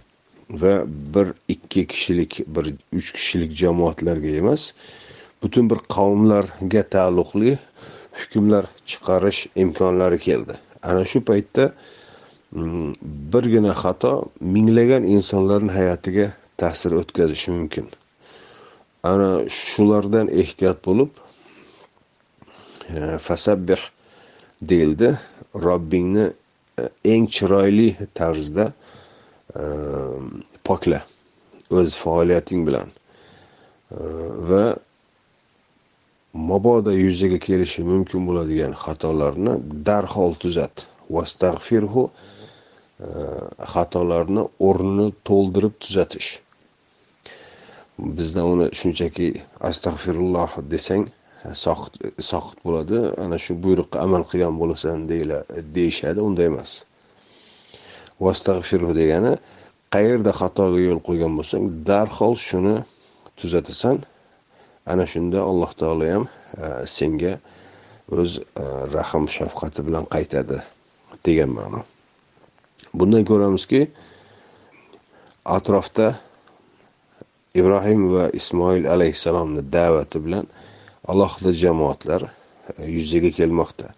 Va 0.62 0.74
bir 1.14 1.26
ikki 1.48 1.86
kishilik 1.86 2.32
bir 2.54 2.64
uch 2.98 3.10
kishilik 3.16 3.52
jamoatlarga 3.62 4.30
emas 4.42 4.62
butun 5.42 5.70
bir 5.70 5.78
qavmlarga 5.96 6.82
taalluqli 6.94 7.58
hukmlar 8.18 8.64
chiqarish 8.86 9.46
imkonlari 9.56 10.18
keldi. 10.18 10.54
Ana 10.82 11.04
shu 11.04 11.20
paytda 11.20 11.72
mm, 12.52 12.94
birgina 13.32 13.74
xato 13.82 14.12
minglagan 14.40 15.04
insonlarni 15.04 15.72
hayotiga 15.78 16.32
ta'sir 16.56 16.92
o'tkazishi 17.00 17.50
mumkin. 17.50 17.86
Ana 19.02 19.30
shulardan 19.48 20.28
ehtiyot 20.42 20.84
bo'lib 20.84 21.10
e, 22.96 23.18
fasabbih 23.26 23.80
deyildi. 24.62 25.18
Robbingni 25.54 26.26
e, 26.78 26.88
eng 27.04 27.26
chiroyli 27.34 27.88
tarzda 28.14 28.72
e, 29.56 29.62
pokla 30.64 31.04
o'z 31.70 31.96
faoliyating 31.96 32.66
bilan. 32.66 32.88
Va 34.50 34.64
mabodo 36.34 36.92
yuzaga 36.94 37.38
kelishi 37.38 37.82
mumkin 37.82 38.26
bo'ladigan 38.26 38.72
xatolarni 38.84 39.54
darhol 39.86 40.34
tuzat. 40.42 40.86
Vastag'firhu 41.10 42.04
e, 42.10 43.08
xatolarni 43.72 44.44
o'rnini 44.68 45.08
to'ldirib 45.26 45.74
tuzatish. 45.82 46.30
Bizda 47.98 48.44
uni 48.52 48.66
shunchaki 48.80 49.28
astag'firulloh 49.70 50.52
desang 50.70 51.08
soqit 51.64 52.58
bo'ladi. 52.66 52.98
Ana 53.24 53.38
shu 53.44 53.56
buyruqqa 53.64 53.98
amal 54.06 54.22
qilgan 54.30 54.54
bo'lasan 54.60 55.08
deyishadi 55.74 56.20
unday 56.28 56.46
emas. 56.52 56.84
Vastag'firu 58.24 58.94
degani 59.00 59.34
qayerda 59.94 60.32
xatoga 60.40 60.78
yo'l 60.88 61.00
qo'ygan 61.08 61.32
bo'lsang 61.38 61.64
darhol 61.88 62.34
shuni 62.48 62.76
tuzatasan. 63.40 63.96
Ana 64.86 65.06
shunda 65.06 65.42
alloh 65.42 65.72
taolo 65.76 66.04
ham 66.12 66.24
e, 66.56 66.86
senga 66.86 67.38
o'z 68.10 68.38
e, 68.38 68.64
rahm 68.94 69.28
shafqati 69.28 69.84
bilan 69.86 70.04
qaytadi 70.14 70.58
degan 71.26 71.50
ma'no. 71.58 71.84
Bundan 72.94 73.24
ko'ramizki 73.30 73.82
atrofda 75.44 76.08
ibrohim 77.54 78.08
va 78.14 78.24
ismoil 78.40 78.84
alayhissalomni 78.94 79.62
da'vati 79.76 80.18
bilan 80.24 80.46
alohida 81.12 81.52
jamoatlar 81.62 82.22
e, 82.78 82.90
yuzaga 82.96 83.30
kelmoqda. 83.38 83.94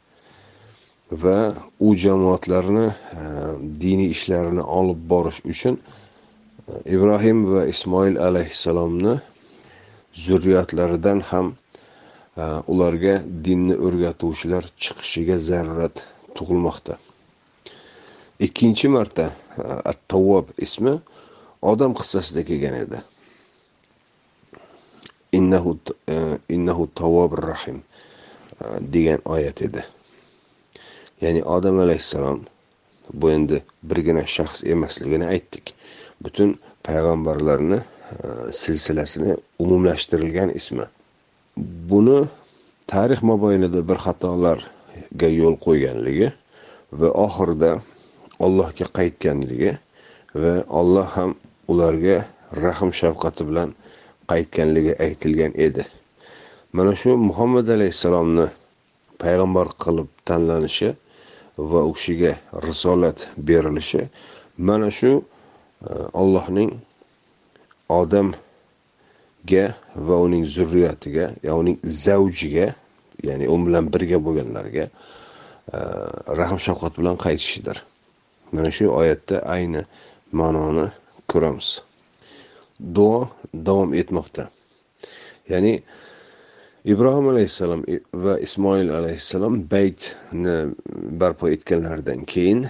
Va 1.23 1.39
u 1.87 1.89
jamoatlarni 2.05 2.87
diniy 3.83 4.11
ishlarini 4.17 4.65
olib 4.79 5.01
borish 5.13 5.41
uchun 5.53 5.77
ibrohim 6.97 7.45
va 7.53 7.67
ismoil 7.75 8.17
alayhissalomni 8.29 9.21
zurriyotlaridan 10.15 11.21
ham 11.21 11.55
e, 12.37 12.45
ularga 12.67 13.15
dinni 13.45 13.77
o'rgatuvchilar 13.77 14.69
chiqishiga 14.77 15.39
zarurat 15.39 16.05
tug'ilmoqda. 16.37 16.99
Ikkinchi 18.47 18.89
marta 18.89 19.31
e, 19.33 19.63
at 19.91 19.99
tavvob 20.09 20.53
ismi 20.67 20.99
odam 21.63 21.97
qissasida 21.99 22.45
kelgan 22.49 22.77
edi. 22.85 23.03
Innahu 25.39 25.79
e, 26.09 26.17
innahu 26.49 26.89
tavvobir 26.95 27.43
rahim 27.53 27.83
degan 28.95 29.21
oyat 29.25 29.63
edi. 29.63 29.83
Ya'ni 31.23 31.43
odam 31.43 31.79
alayhissalom 31.85 32.45
bu 33.13 33.31
endi 33.31 33.63
birgina 33.83 34.27
shaxs 34.27 34.65
emasligini 34.75 35.27
aytdik. 35.35 35.75
Butun 36.23 36.59
payg'ambarlarni 36.87 37.81
E, 38.13 38.53
silsilasini 38.53 39.37
umumlashtirilgan 39.59 40.51
ismi. 40.51 40.85
Buni 41.91 42.19
tarix 42.87 43.23
mobaynida 43.23 43.81
bir 43.89 43.99
xatolarga 44.05 45.29
yo'l 45.41 45.57
qo'yganligi 45.67 46.29
va 47.01 47.09
oxirida 47.27 47.71
allohga 48.45 48.87
qaytganligi 48.99 49.73
va 50.43 50.55
olloh 50.81 51.09
ham 51.17 51.31
ularga 51.73 52.19
rahm 52.63 52.91
shafqati 53.01 53.49
bilan 53.49 53.75
qaytganligi 54.33 54.93
aytilgan 55.07 55.53
edi. 55.67 55.85
Mana 56.77 56.93
shu 57.01 57.17
muhammad 57.29 57.67
alayhissalomni 57.77 58.47
payg'ambar 59.23 59.67
qilib 59.85 60.09
tanlanishi 60.29 60.91
va 61.73 61.81
u 61.89 61.93
kishiga 61.97 62.33
risolat 62.69 63.19
berilishi 63.49 64.03
mana 64.69 64.91
shu 64.99 65.13
e, 65.21 65.93
allohning 66.23 66.71
odamga 68.01 69.65
va 70.09 70.17
uning 70.27 70.45
zurriyatiga 70.57 71.27
ya 71.47 71.53
uning 71.61 71.79
zavjiga 72.05 72.75
ya'ni 73.29 73.49
u 73.55 73.57
bilan 73.67 73.85
birga 73.95 74.19
bo'lganlarga 74.27 74.85
e, 74.89 75.79
rahm 76.41 76.59
shafqat 76.67 76.99
bilan 77.01 77.17
qaytishidir 77.25 77.83
mana 78.53 78.71
shu 78.77 78.89
oyatda 79.01 79.37
ayni 79.57 79.83
ma'noni 80.33 80.87
ko'ramiz. 81.31 81.69
Duo 82.95 83.29
davom 83.55 83.95
etmoqda. 83.95 84.49
Ya'ni 85.49 85.75
ibrohim 86.85 87.29
alayhissalom 87.33 87.85
va 88.25 88.39
ismoil 88.47 88.91
alayhissalom 88.99 89.55
baytni 89.75 90.57
barpo 91.21 91.49
etganlaridan 91.55 92.25
keyin 92.33 92.67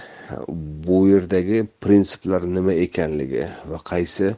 bu 0.87 0.99
yerdagi 1.13 1.65
prinsiplar 1.83 2.41
nima 2.55 2.73
ekanligi 2.85 3.47
va 3.71 3.79
qaysi 3.91 4.33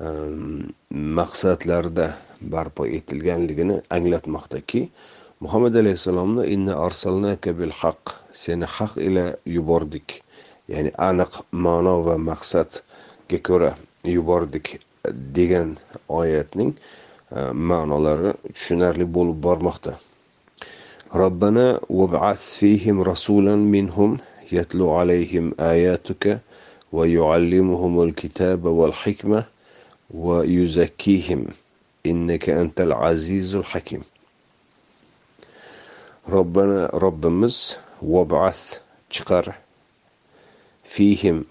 Ehm, 0.00 0.72
maqsadlarda 1.16 2.06
barpo 2.52 2.86
etilganligini 2.98 3.74
anglatmoqdaki 3.96 4.80
muhammad 5.44 5.74
alayhissalomni 5.80 6.46
inna 6.54 6.76
arsalnaka 6.86 7.52
bil 7.58 7.74
haq 7.80 8.14
seni 8.42 8.64
haq 8.76 8.96
ila 9.08 9.24
yubordik. 9.56 10.22
Ya'ni 10.72 10.92
aniq 11.08 11.36
ma'no 11.52 11.94
va 12.06 12.16
maqsadga 12.30 13.38
ko'ra 13.48 13.74
yubordik 14.14 14.80
degan 15.36 15.76
oyatning 16.20 16.72
e, 17.36 17.52
ma'nolari 17.68 18.32
tushunarli 18.54 19.04
bo'lib 19.18 19.38
bormoqda. 19.46 19.92
Robbana 21.22 21.68
vab'as 22.00 22.42
fihim 22.62 23.04
rasulan 23.12 23.68
minhum 23.76 24.16
yatlu 24.56 24.92
alayhim 25.00 25.52
ayatuka 25.72 26.40
va 26.96 27.04
yuallimuhumul 27.16 28.12
kitaba 28.20 28.78
val 28.82 28.96
hikma 29.04 29.44
va 30.14 30.44
yuzakkihim 30.44 31.52
innaka 32.04 32.60
antal 32.60 32.92
azizul 32.92 33.62
hakim 33.62 34.02
robbana 36.28 36.88
وابعث 36.92 37.88
vab'as 38.02 38.80
chiqar. 39.10 39.56
Fihim 40.84 41.44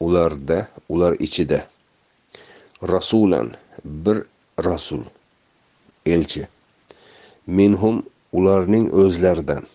ularda 0.00 0.68
ular 0.88 1.14
ichida. 1.20 1.66
Rasulan 2.82 3.54
bir 3.84 4.24
rasul 4.64 5.02
elchi. 6.06 6.48
Minhum 7.46 8.02
ularning 8.32 8.90
o'zlaridan. 8.92 9.66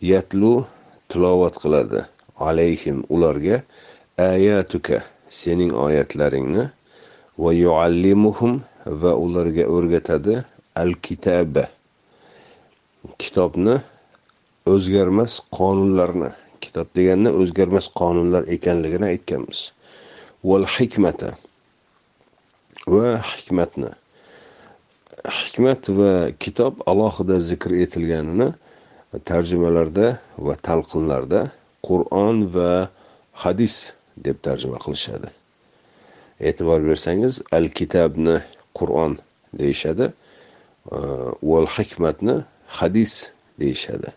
Yatlu 0.00 0.66
tilovat 1.08 1.54
qiladi 1.62 2.04
alayhim 2.36 3.04
ularga 3.08 3.62
ayatuka 4.18 5.04
sening 5.30 5.72
oyatlaringni 5.86 6.66
va 7.42 7.50
yuallimuhum 7.54 8.60
va 9.02 9.12
ularga 9.24 9.64
o'rgatadi 9.76 10.40
al 10.82 10.92
kitaba 11.06 11.64
kitobni 13.22 13.80
o'zgarmas 14.74 15.40
qonunlarni 15.58 16.30
kitob 16.64 16.88
deganda 16.96 17.30
o'zgarmas 17.40 17.86
qonunlar 18.00 18.44
ekanligini 18.56 19.06
aytganmiz. 19.14 19.72
Val 20.44 20.66
hikmata 20.76 21.34
va 22.86 23.20
hikmatni. 23.32 23.90
Hikmat 25.38 25.88
va 25.98 26.12
kitob 26.44 26.82
alohida 26.90 27.40
zikr 27.50 27.74
etilganini 27.84 28.52
tarjimalarda 29.30 30.06
va 30.46 30.54
talqinlarda 30.68 31.40
qur'on 31.88 32.46
va 32.54 32.88
hadis 33.44 33.92
deb 34.24 34.42
tarjima 34.42 34.78
qilishadi. 34.78 35.30
E'tibor 36.40 36.80
bersangiz 36.84 37.40
al 37.52 37.68
kitabni 37.68 38.40
qur'on 38.78 39.18
deyishadi 39.58 40.06
e, 40.92 40.98
val 41.42 41.66
hikmatni 41.66 42.36
hadis 42.66 43.30
deyishadi. 43.60 44.12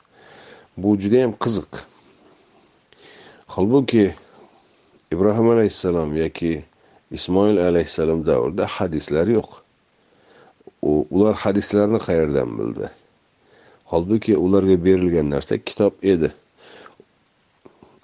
Bu 0.78 0.98
judayam 1.00 1.34
qiziq. 1.44 1.72
Holbuki 3.48 4.14
ibrohim 5.12 5.50
alayhissalom 5.50 6.18
yoki 6.18 6.64
ismoil 7.12 7.58
alayhissalom 7.58 8.26
davrida 8.26 8.66
hadislar 8.66 9.28
yo'q. 9.28 9.50
Ular 10.82 11.36
hadislarni 11.36 12.00
qayerdan 12.08 12.58
bildi? 12.60 12.90
Holbuki 13.92 14.38
ularga 14.38 14.86
berilgan 14.86 15.30
narsa 15.30 15.58
kitob 15.58 15.94
edi. 16.04 16.34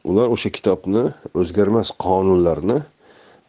Ular 0.04 0.32
o'sha 0.36 0.50
kitobni 0.50 1.10
o'zgarmas 1.36 1.91
qonunlarni 2.06 2.80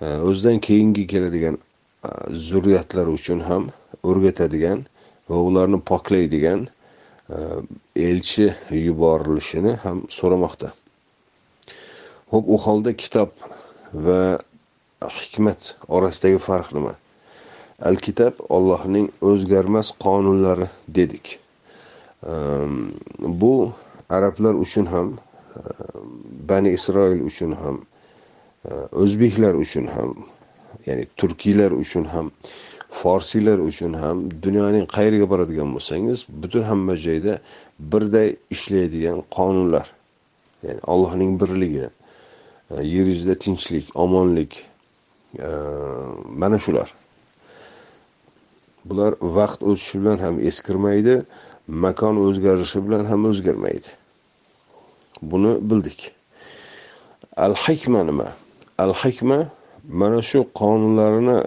e, 0.01 0.07
o'zidan 0.29 0.59
keyingi 0.67 1.07
keladigan 1.07 1.59
e, 1.59 2.11
zurriyatlar 2.49 3.07
uchun 3.07 3.41
ham 3.47 3.71
o'rgatadigan 4.03 4.85
va 5.31 5.37
ularni 5.49 5.81
poklaydigan 5.91 6.67
e, 6.67 7.37
elchi 7.97 8.51
yuborilishini 8.87 9.77
ham 9.85 10.03
so'ramoqda. 10.19 10.73
Ho'p 12.33 12.45
u 12.55 12.59
holda 12.65 12.93
kitob 13.05 13.31
va 14.07 14.23
hikmat 15.19 15.75
orasidagi 15.89 16.39
farq 16.49 16.75
nima? 16.75 16.95
Al 17.89 17.97
kitob 17.97 18.43
ollohning 18.57 19.09
o'zgarmas 19.31 19.95
qonunlari 20.05 20.69
dedik. 20.99 21.39
Bu 23.43 23.73
arablar 24.17 24.55
uchun 24.65 24.87
ham 24.93 25.15
bani 26.49 26.71
isroil 26.71 27.21
uchun 27.31 27.53
ham 27.53 27.77
e, 28.65 28.75
o'zbeklar 29.03 29.55
uchun 29.55 29.87
ham 29.87 30.11
ya'ni 30.87 31.07
turkiylar 31.17 31.71
uchun 31.71 32.05
ham 32.05 32.31
forsiylar 32.91 33.59
uchun 33.59 33.95
ham 33.95 34.17
dunyoning 34.43 34.87
qayeriga 34.97 35.27
boradigan 35.33 35.75
bo'lsangiz 35.75 36.27
butun 36.43 36.63
hamma 36.71 36.97
joyda 37.07 37.39
birday 37.93 38.29
ishlaydigan 38.55 39.23
qonunlar 39.37 39.87
ya'ni 40.63 40.81
allohning 40.93 41.33
birligi 41.41 41.87
e, 41.87 41.91
yer 42.95 43.07
yuzida 43.13 43.35
tinchlik 43.45 43.87
omonlik 43.95 44.53
e, 45.39 45.49
mana 46.41 46.59
shular. 46.59 46.89
Bular 48.85 49.13
vaqt 49.39 49.61
o'tishi 49.63 50.01
bilan 50.01 50.19
ham 50.25 50.37
eskirmaydi 50.51 51.15
makon 51.85 52.17
o'zgarishi 52.27 52.79
bilan 52.87 53.05
ham 53.11 53.25
o'zgarmaydi. 53.31 54.00
Buni 55.23 55.53
bildik. 55.71 56.13
Al 57.37 57.55
hikma 57.55 58.05
nima? 58.05 58.29
Al 58.79 58.93
hikma 58.95 59.51
mana 59.89 60.23
shu 60.23 60.47
qonunlarni 60.55 61.39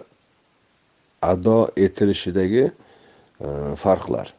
ado 1.21 1.71
etilishidagi 1.77 2.65
e, 2.67 3.47
farqlar. 3.83 4.33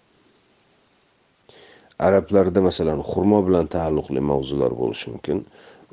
Arablarda 1.99 2.61
masalan 2.69 3.01
xurmo 3.11 3.39
bilan 3.47 3.67
taalluqli 3.77 4.21
mavzular 4.31 4.73
bo'lishi 4.81 5.07
mumkin. 5.15 5.39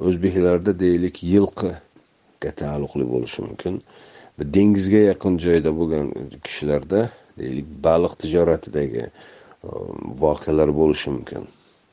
O'zbeklarda 0.08 0.72
deylik 0.84 1.24
yilqiga 1.34 2.52
taalluqli 2.62 3.06
bo'lishi 3.14 3.40
mumkin. 3.48 3.74
Dengizga 4.56 5.02
yaqin 5.12 5.34
joyda 5.46 5.72
bo'lgan 5.80 6.06
kishilarda 6.46 7.02
deylik 7.40 7.68
baliq 7.86 8.14
tijoratidagi 8.22 9.04
e, 9.08 9.12
voqealar 10.24 10.70
bo'lishi 10.80 11.10
mumkin. 11.16 11.44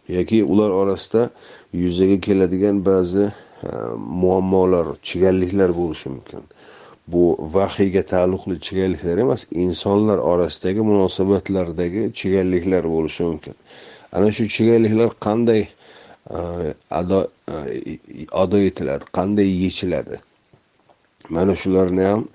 Yoki 0.09 0.45
ular 0.45 0.71
orasida 0.71 1.31
yuzaga 1.73 2.21
keladigan 2.21 2.85
ba'zi 2.85 3.25
e, 3.63 3.71
muammolar 4.23 4.87
chigalliklar 5.03 5.71
bo'lishi 5.81 6.09
mumkin. 6.09 6.43
Bu 7.09 7.37
vahiyga 7.55 8.03
taalluqli 8.13 8.61
chigalliklar 8.61 9.19
emas 9.19 9.47
insonlar 9.51 10.19
orasidagi 10.19 10.81
munosabatlardagi 10.91 12.03
chigalliklar 12.19 12.85
bo'lishi 12.95 13.23
mumkin. 13.31 13.55
Ana 14.13 14.33
shu 14.33 14.49
chigalliklar 14.49 15.11
qanday 15.27 15.63
e, 16.31 16.39
ado 16.91 17.21
e, 17.49 17.99
ado 18.33 18.59
etiladi 18.69 19.05
qanday 19.19 19.49
yechiladi? 19.65 20.17
Mana 21.29 21.55
shularni 21.63 22.03
ham 22.11 22.29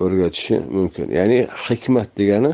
o'rgatishi 0.00 0.56
mumkin. 0.76 1.06
Ya'ni 1.18 1.38
hikmat 1.66 2.08
degani 2.18 2.52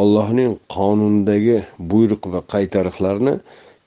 ollohning 0.00 0.52
qonundagi 0.76 1.58
buyruq 1.92 2.22
va 2.32 2.40
qaytariqlarni 2.54 3.34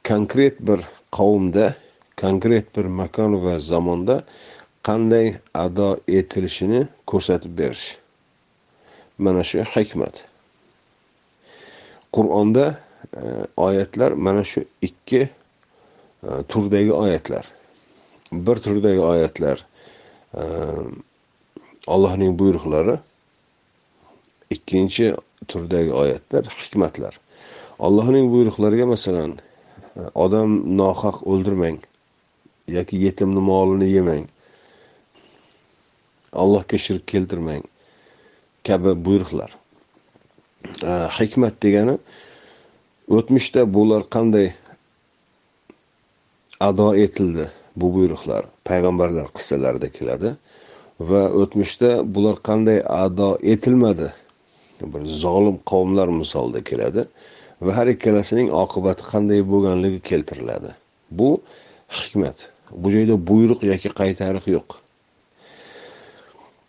konkret 0.10 0.60
bir 0.60 0.80
qavmda 1.12 1.76
konkret 2.22 2.76
bir 2.76 2.86
makon 2.86 3.34
va 3.44 3.60
zamonda 3.60 4.24
qanday 4.88 5.36
ado 5.54 5.90
etilishini 6.08 6.88
ko'rsatib 7.10 7.54
berish. 7.60 7.98
Mana 9.18 9.44
shu 9.44 9.62
hikmat. 9.76 10.24
Qur'onda 12.16 12.66
e, 13.22 13.24
oyatlar 13.58 14.12
mana 14.12 14.44
shu 14.44 14.64
ikki 14.82 15.22
e, 16.24 16.30
turdagi 16.50 16.94
oyatlar. 16.94 17.46
Bir 18.32 18.56
turdagi 18.66 19.00
oyatlar 19.00 19.66
e, 20.34 20.42
allohning 21.88 22.40
buyruqlari. 22.40 22.98
Ikkinchi 24.50 25.14
turdagi 25.48 25.94
oyatlar 25.94 26.46
hikmatlar. 26.46 27.20
Allohning 27.80 28.34
buyruqlariga 28.34 28.86
masalan 28.86 29.38
odam 29.96 30.78
nohaq 30.78 31.24
o'ldirmang 31.32 31.80
yoki 32.68 32.98
yetimni 33.06 33.42
molini 33.50 33.90
yemang. 33.90 34.26
Allohga 36.34 36.78
shirk 36.78 37.08
keltirmang. 37.08 37.64
Kabi 38.68 38.94
buyruqlar. 39.06 39.52
Hikmat 41.18 41.62
degani 41.64 41.98
o'tmishda 43.18 43.62
bular 43.74 44.04
qanday 44.16 44.54
ado 46.60 46.90
etildi 47.06 47.46
bu 47.76 47.88
buyruqlar 47.96 48.46
payg'ambarlar 48.70 49.28
qissalarida 49.38 49.90
keladi 49.98 50.36
va 51.00 51.22
o'tmishda 51.42 51.92
bular 52.16 52.36
qanday 52.50 52.80
ado 53.06 53.30
etilmadi. 53.54 54.10
Bir 54.94 55.04
zolim 55.24 55.58
qavmlar 55.72 56.08
misolida 56.22 56.62
keladi. 56.70 57.08
Va 57.62 57.76
har 57.78 57.88
ikkalasining 57.96 58.52
oqibati 58.64 59.04
qanday 59.12 59.42
bo'lganligi 59.52 60.00
keltiriladi. 60.10 60.72
Bu 61.12 61.30
hikmat. 62.00 62.50
Bu 62.72 62.92
joyda 62.92 63.16
buyruq 63.30 63.64
yoki 63.72 63.90
qaytariq 64.02 64.46
yo'q. 64.56 64.78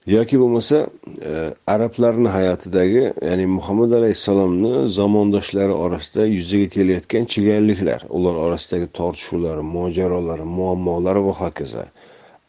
Yoki 0.06 0.38
bo'lmasa 0.40 0.86
e, 1.30 1.54
arablarni 1.66 2.28
hayotidagi 2.28 3.02
ya'ni 3.28 3.46
muhammad 3.46 3.92
alayhissalomni 3.92 4.88
zamondoshlari 4.88 5.72
orasida 5.72 6.24
yuzaga 6.26 6.68
kelayotgan 6.76 7.24
chigalliklar 7.32 8.00
ular 8.08 8.34
orasidagi 8.34 8.86
tortishuvlar 8.98 9.58
mojarolar 9.76 10.38
muammolar 10.38 11.16
va 11.26 11.34
hokazo. 11.42 11.84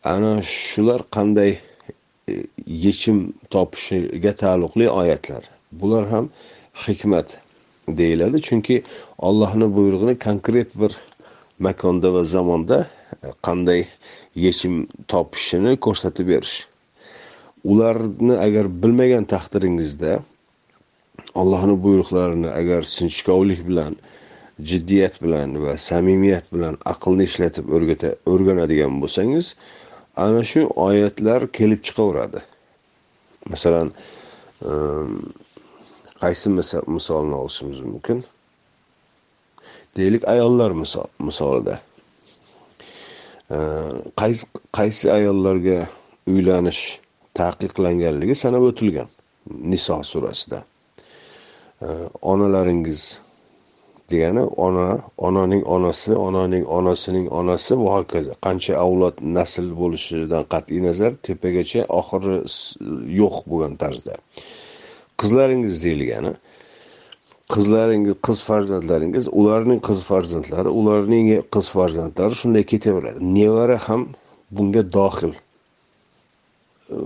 Ana 0.04 0.42
shular 0.42 1.02
qanday 1.16 1.52
e, 2.32 2.34
yechim 2.86 3.34
topishiga 3.50 4.34
taalluqli 4.42 4.90
oyatlar. 4.90 5.44
Bular 5.72 6.08
ham 6.14 6.30
hikmat. 6.88 7.41
Deyiladi. 7.88 8.42
Chunki 8.42 8.84
ollohni 9.18 9.76
buyrug'ini 9.76 10.20
konkret 10.20 10.76
bir 10.76 10.92
makonda 11.60 12.14
va 12.14 12.26
zamonda 12.26 12.88
e, 13.24 13.28
qanday 13.46 13.86
yechim 14.36 14.88
topishini 15.08 15.78
ko'rsatib 15.78 16.28
berish. 16.28 16.68
Ularni 17.64 18.38
agar 18.38 18.66
bilmagan 18.84 19.26
taqdiringizda 19.26 20.20
allohni 21.36 21.84
buyruqlarini 21.84 22.50
agar 22.50 22.82
sinchkovlik 22.84 23.68
bilan 23.68 23.96
jiddiyat 24.70 25.22
bilan 25.24 25.64
va 25.64 25.78
samimiyat 25.78 26.46
bilan 26.54 26.78
aqlni 26.86 27.24
ishlatib 27.30 27.70
o'rgata 27.76 28.16
o'rganadigan 28.32 29.02
bo'lsangiz 29.02 29.56
ana 30.16 30.44
shu 30.52 30.62
oyatlar 30.88 31.48
kelib 31.58 31.82
chiqaveradi. 31.88 32.42
Masalan 33.50 33.92
ehm, 34.66 35.16
qaysi 36.24 36.50
misolni 36.96 37.36
olishimiz 37.42 37.80
mumkin? 37.82 38.24
Deylik 39.98 40.28
ayollar 40.28 40.72
misol 40.72 41.08
misolida. 41.20 41.80
Qaysi 44.22 44.46
qaysi 44.78 45.12
ayollarga 45.12 45.80
uylanish 46.28 46.84
taqiqlanganligi 47.40 48.36
sanab 48.44 48.64
o'tilgan 48.70 49.10
niso 49.74 49.98
surasida. 50.12 50.64
Onalaringiz 52.32 53.02
degani 54.12 54.44
ona 54.66 54.88
onaning 55.18 55.64
onasi 55.76 56.16
onaning 56.28 56.66
onasining 56.78 57.28
onasi 57.40 57.74
va 57.84 57.90
hokazo. 57.98 58.34
Qancha 58.46 58.74
avlod 58.86 59.16
nasl 59.38 59.68
bo'lishidan 59.82 60.44
qat'iy 60.54 60.82
nazar 60.88 61.12
tepagacha 61.28 61.82
oxiri 62.00 62.38
yo'q 63.20 63.36
bo'lgan 63.50 63.74
tarzda. 63.82 64.14
Qizlaringiz 65.22 65.76
deyilgani 65.84 66.34
qizlaringiz 67.54 68.16
qiz 68.26 68.40
farzandlaringiz 68.48 69.26
ularning 69.40 69.80
qiz 69.88 70.00
farzandlari 70.10 70.70
ularning 70.80 71.28
qiz 71.54 71.68
farzandlari 71.76 72.34
shunday 72.42 72.64
ketaveradi. 72.74 73.20
Nevara 73.38 73.78
ham 73.88 74.02
bunga 74.56 74.84
dohil. 74.98 75.34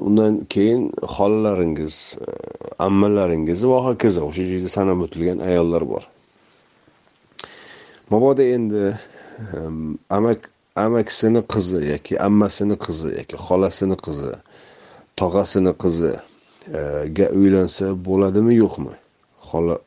Undan 0.08 0.34
keyin 0.54 0.84
xolalaringiz 1.16 1.96
ammalaringiz 2.88 3.60
va 3.72 3.78
hokazo 3.88 4.22
o'sha 4.30 4.44
joyda 4.52 4.70
sanab 4.78 5.00
o'tilgan 5.06 5.40
ayollar 5.50 5.84
bor. 5.94 6.04
Mabodo 8.12 8.44
endi 8.58 8.84
amak 10.18 10.40
amakisini 10.86 11.42
qizi 11.54 11.80
yoki 11.94 12.14
ammasini 12.28 12.76
qizi 12.86 13.10
yoki 13.20 13.36
xolasini 13.46 13.98
qizi 14.06 14.34
tog'asini 15.20 15.74
qizi 15.84 16.14
ga 17.18 17.28
uylansa 17.40 17.86
bo'ladimi 18.08 18.56
yo'qmi? 18.64 18.94
Xola 19.50 19.78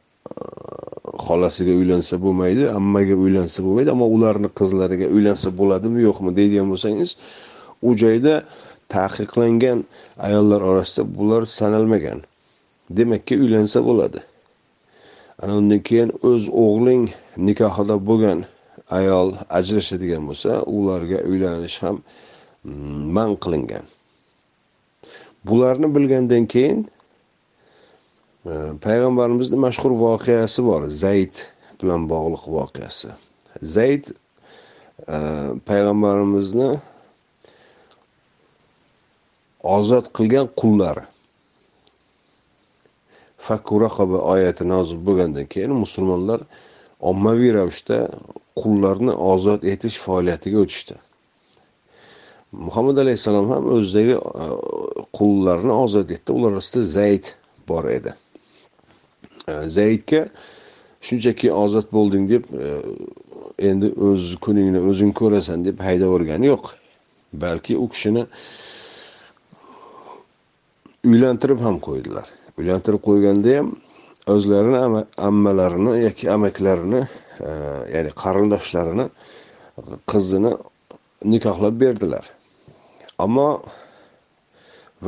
xolasiga 1.26 1.74
uylansa 1.81 2.14
bo'lmaydi 2.22 2.68
ammaga 2.79 3.14
uylansa 3.24 3.59
bo'lmaydi 3.64 3.91
ammo 3.95 4.07
ularni 4.16 4.49
qizlariga 4.59 5.07
uylansa 5.16 5.49
bo'ladimi 5.61 6.01
yo'qmi 6.09 6.31
deydigan 6.39 6.68
bo'lsangiz 6.72 7.11
u 7.83 7.91
joyda 8.03 8.35
taqiqlangan 8.97 9.79
ayollar 10.26 10.61
orasida 10.70 11.03
bular 11.16 11.43
sanalmagan. 11.59 12.22
Demakki 12.91 13.35
uylansa 13.43 13.79
bo'ladi. 13.89 14.20
Ana 15.43 15.53
undan 15.61 15.81
keyin 15.89 16.11
o'z 16.31 16.49
o'g'ling 16.64 17.05
nikohida 17.49 17.97
bo'lgan 18.09 18.39
ayol 18.99 19.29
ajrashadigan 19.59 20.22
bo'lsa 20.29 20.51
ularga 20.76 21.18
uylanish 21.31 21.79
ham 21.85 21.97
man 23.16 23.31
qilingan. 23.45 23.85
Bularni 25.49 25.94
bilgandan 25.94 26.46
keyin 26.46 26.80
e, 28.46 28.53
payg'ambarimizni 28.84 29.59
mashhur 29.66 29.92
voqeasi 30.05 30.64
bor 30.68 30.86
zayd 31.03 31.34
bilan 31.82 32.09
bog'liq 32.12 32.44
voqeasi. 32.57 33.11
Zayd 33.62 34.05
e, 34.11 35.18
payg'ambarimizni 35.68 36.70
ozod 39.76 40.07
qilgan 40.16 40.49
qullari. 40.61 41.05
Fakuraqoba 43.49 44.18
oyati 44.32 44.64
nozil 44.68 44.99
bo'lgandan 45.07 45.46
keyin 45.53 45.72
musulmonlar 45.84 46.40
ommaviy 47.11 47.53
ravishda 47.59 47.99
qullarni 48.61 49.14
ozod 49.32 49.62
etish 49.72 49.99
faoliyatiga 50.05 50.59
o'tishdi. 50.64 50.96
Muhammad 52.53 52.96
alayhissalom 52.96 53.51
ham 53.51 53.66
o'zidagi 53.72 54.12
e, 54.12 54.46
qullarni 55.12 55.72
ozod 55.72 56.11
etdi. 56.11 56.32
Ular 56.32 56.53
orasida 56.53 56.84
zayd 56.84 57.24
bor 57.68 57.84
edi. 57.84 58.14
E, 59.49 59.68
Zaydga 59.68 60.28
shunchaki 61.01 61.53
ozod 61.53 61.92
bo'lding 61.92 62.30
deb 62.30 62.44
e, 62.53 62.70
endi 63.70 63.92
o'z 64.09 64.36
kuningni 64.40 64.80
o'zing 64.90 65.12
ko'rasan 65.20 65.64
deb 65.64 65.80
haydab 65.80 66.09
yuborgani 66.09 66.46
yo'q. 66.53 66.72
Balki 67.32 67.76
u 67.76 67.88
kishini 67.88 68.24
uylantirib 71.05 71.61
ham 71.61 71.76
qo'ydilar. 71.88 72.26
Uylantirib 72.59 73.05
qo'yganda 73.09 73.59
ham 73.59 73.76
o'zlarini 74.34 75.05
ammalarini 75.28 76.01
yoki 76.07 76.30
amaklarini 76.30 77.03
ya'ni 77.94 78.11
qarindoshlarini 78.22 79.07
qizini 80.12 80.53
nikohlab 81.24 81.80
berdilar. 81.80 82.38
Ammo 83.24 83.62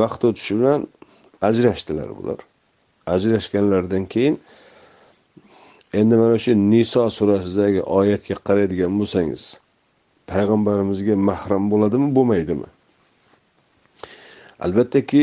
vaqt 0.01 0.25
o'tishi 0.29 0.55
bilan 0.59 0.81
ajrashdilar 1.49 2.09
bular. 2.19 2.39
Ajrashganlaridan 3.07 4.05
keyin 4.13 4.37
endi 6.01 6.17
mana 6.23 6.39
shu 6.45 6.53
niso 6.73 7.03
surasidagi 7.19 7.81
oyatga 7.99 8.37
qaraydigan 8.49 8.93
bo'lsangiz 9.01 9.43
payg'ambarimizga 10.31 11.15
mahram 11.29 11.65
bo'ladimi 11.73 12.09
bo'lmaydimi? 12.17 12.69
Albattaki 14.67 15.23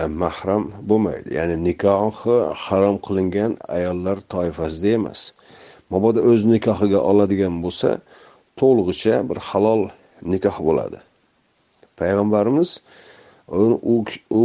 e, 0.00 0.06
mahram 0.22 0.64
bo'lmaydi. 0.90 1.28
Ya'ni 1.38 1.56
nikohi 1.68 2.36
harom 2.64 2.96
qilingan 3.06 3.52
ayollar 3.76 4.16
toifasida 4.34 4.88
emas. 4.98 5.20
Mabodo 5.92 6.20
o'z 6.30 6.40
nikohiga 6.54 7.00
oladigan 7.10 7.54
bo'lsa 7.64 7.90
to'lig'icha 8.60 9.14
bir 9.28 9.38
halol 9.48 9.82
nikoh 10.32 10.56
bo'ladi. 10.68 11.07
Payg'ambarimiz 12.00 12.80
u 13.48 14.04
u 14.30 14.44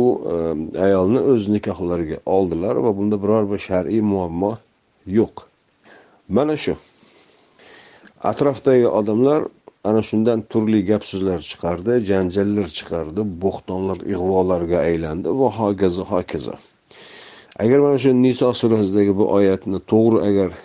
e, 0.76 0.80
ayolni 0.80 1.20
o'z 1.20 1.48
nikohlariga 1.56 2.18
oldilar 2.26 2.76
va 2.76 2.98
bunda 2.98 3.24
biror 3.24 3.50
bir 3.52 3.60
shar'iy 3.60 4.02
muammo 4.02 4.58
yo'q. 5.06 5.44
Mana 6.30 6.58
shu. 6.58 6.76
Atrofdagi 8.24 8.88
odamlar 8.88 9.44
ana 9.84 10.02
shundan 10.10 10.42
turli 10.52 10.86
gap 10.86 11.04
so'zlar 11.04 11.40
chiqardi 11.50 12.00
janjallar 12.10 12.68
chiqardi 12.78 13.22
bo'xtonlar 13.44 14.00
ig'volarga 14.14 14.80
aylandi 14.90 15.30
va 15.40 15.50
hokazo 15.60 16.04
hokazo. 16.14 16.56
Agar 17.60 17.80
mana 17.80 17.98
shu 18.04 18.14
niso 18.26 18.54
surasidagi 18.62 19.18
bu 19.20 19.26
oyatni 19.38 19.80
to'g'ri 19.92 20.20
agar 20.30 20.50
e, 20.52 20.58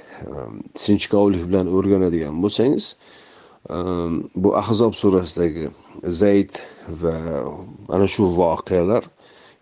sinchkovlik 0.85 1.43
bilan 1.49 1.67
o'rganadigan 1.77 2.39
bo'lsangiz 2.43 2.95
e, 3.75 3.77
bu 4.43 4.57
ahzob 4.63 4.95
surasidagi 5.03 5.71
zayd 6.23 6.63
va 6.89 7.15
ana 7.89 8.07
shu 8.09 8.25
voqealar 8.41 9.05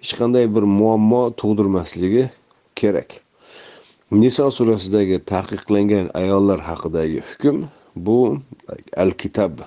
hech 0.01 0.13
qanday 0.19 0.47
bir 0.55 0.63
muammo 0.63 1.23
tug'dirmasligi 1.41 2.29
kerak. 2.79 3.21
Niso 4.11 4.51
surasidagi 4.51 5.19
taqiqlangan 5.33 6.07
ayollar 6.15 6.61
haqidagi 6.71 7.21
hukm 7.29 7.67
bu 7.97 8.39
al 8.97 9.11
kitob 9.21 9.65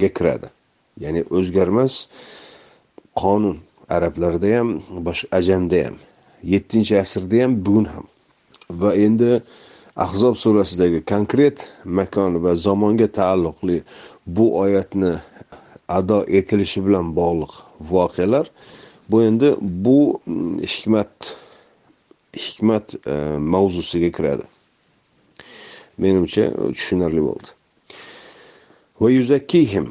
ga 0.00 0.08
kiradi. 0.16 0.48
Ya'ni 1.02 1.22
o'zgarmas 1.30 2.08
qonun 3.22 3.56
arablarda 3.88 4.48
ham 4.56 4.68
boshqa 5.06 5.28
ajamda 5.38 5.78
ham 5.86 5.96
yettinchi 6.42 6.98
asrda 7.04 7.42
ham 7.42 7.52
bugun 7.64 7.86
ham. 7.94 8.06
Va 8.80 8.90
endi 9.06 9.42
ahzob 9.96 10.34
surasidagi 10.42 11.00
konkret 11.12 11.68
makon 11.84 12.42
va 12.42 12.54
zamonga 12.54 13.06
taalluqli 13.18 13.82
bu 14.26 14.46
oyatni 14.64 15.12
ado 15.98 16.18
etilishi 16.38 16.80
bilan 16.86 17.16
bog'liq 17.16 17.52
voqealar. 17.92 18.50
Bu 19.10 19.22
endi 19.22 19.56
bu 19.60 20.20
mm, 20.26 20.58
hikmat 20.62 21.36
hikmat 22.36 22.94
e, 23.06 23.14
mavzusiga 23.38 24.10
kiradi. 24.16 24.46
Menimcha 25.98 26.44
tushunarli 26.76 27.22
bo'ldi. 27.28 27.48
Va 29.00 29.10
yuzakkihim 29.10 29.86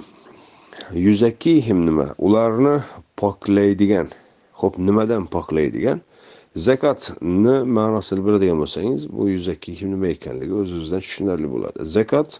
yuzakkihim 0.94 1.86
nima? 1.86 2.08
Ularni 2.18 2.80
poklaydigan 3.18 4.08
ho'p 4.54 4.78
nimadan 4.78 5.26
poklaydigan? 5.26 6.02
Zakotni 6.56 7.56
ma'nosini 7.78 8.26
biladigan 8.26 8.58
bo'lsangiz 8.64 9.02
bu 9.18 9.30
yuzakkihim 9.30 9.92
nima 9.92 10.08
ekanligi 10.16 10.54
o'z 10.62 10.72
o'zidan 10.78 11.02
tushunarli 11.06 11.48
bo'ladi. 11.54 11.86
Zakot 11.96 12.40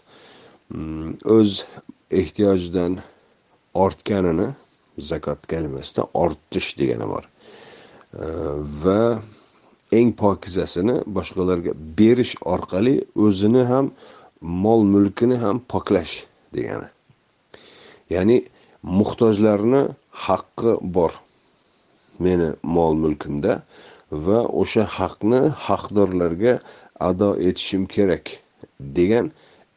mm, 0.74 1.12
o'z 1.36 1.64
ehtiyojidan 2.10 2.98
ortganini 3.74 4.48
zakot 4.98 5.46
kalimasida 5.46 6.02
ortish 6.14 6.76
degani 6.78 7.06
bor. 7.12 7.24
Va 8.84 9.20
eng 9.92 10.12
pokizasini 10.22 10.96
boshqalarga 11.16 11.72
berish 11.98 12.34
orqali 12.54 12.96
o'zini 13.24 13.64
ham 13.70 13.92
mol 14.40 14.82
mulkini 14.94 15.36
ham 15.44 15.56
poklash 15.72 16.14
degani. 16.54 16.88
Ya'ni 18.14 18.38
muhtojlarni 18.82 19.82
haqqi 20.26 20.72
bor 20.96 21.12
meni 22.18 22.48
mol 22.62 22.94
mulkimda 23.02 23.62
va 24.26 24.40
o'sha 24.62 24.84
haqni 24.98 25.40
haqdorlarga 25.66 26.54
ado 27.08 27.30
etishim 27.48 27.86
kerak 27.94 28.24
degan 28.98 29.26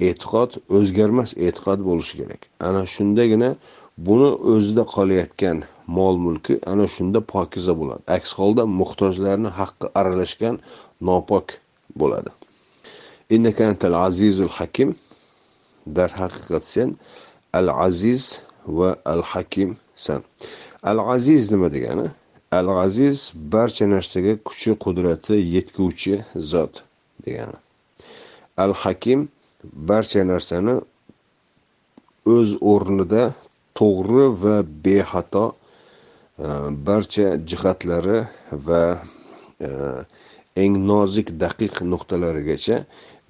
e'tiqod 0.07 0.51
o'zgarmas 0.77 1.29
e'tiqod 1.45 1.79
bo'lishi 1.89 2.15
kerak. 2.21 2.41
Ana 2.67 2.83
shundagina 2.95 3.49
buni 3.97 4.29
o'zida 4.53 4.83
qolayotgan 4.95 5.63
mol 5.87 6.17
mulki 6.17 6.59
ana 6.65 6.87
shunda 6.87 7.19
pokiza 7.21 7.73
bo'ladi. 7.79 8.03
Aks 8.07 8.29
holda 8.37 8.63
muhtojlarni 8.79 9.49
haqqi 9.59 9.87
aralashgan 9.99 10.55
nopok 11.01 11.47
bo'ladi. 11.99 12.29
Innakantal 13.35 13.95
azizul 14.07 14.49
hakim 14.57 14.95
darhaqiqat 15.97 16.63
sen 16.73 16.89
al 17.53 17.69
aziz 17.87 18.41
va 18.77 18.89
al 19.05 19.21
hakimsan 19.31 20.21
al 20.83 20.99
aziz 21.15 21.51
nima 21.51 21.69
degani? 21.75 22.07
Al 22.51 22.67
aziz 22.85 23.31
barcha 23.35 23.85
narsaga 23.87 24.33
kuchi 24.47 24.71
qudrati 24.83 25.35
yetguvchi 25.55 26.15
zot 26.51 26.83
degani. 27.25 27.57
Al 28.57 28.73
hakim 28.73 29.29
barcha 29.89 30.21
narsani 30.23 30.75
o'z 32.25 32.49
o'rnida 32.61 33.23
to'g'ri 33.78 34.26
va 34.43 34.55
bexato 34.86 35.45
e, 35.51 36.47
barcha 36.86 37.28
jihatlari 37.49 38.19
va 38.51 38.84
e, 39.59 39.69
eng 40.63 40.76
nozik 40.89 41.28
daqiq 41.43 41.82
nuqtalarigacha 41.91 42.78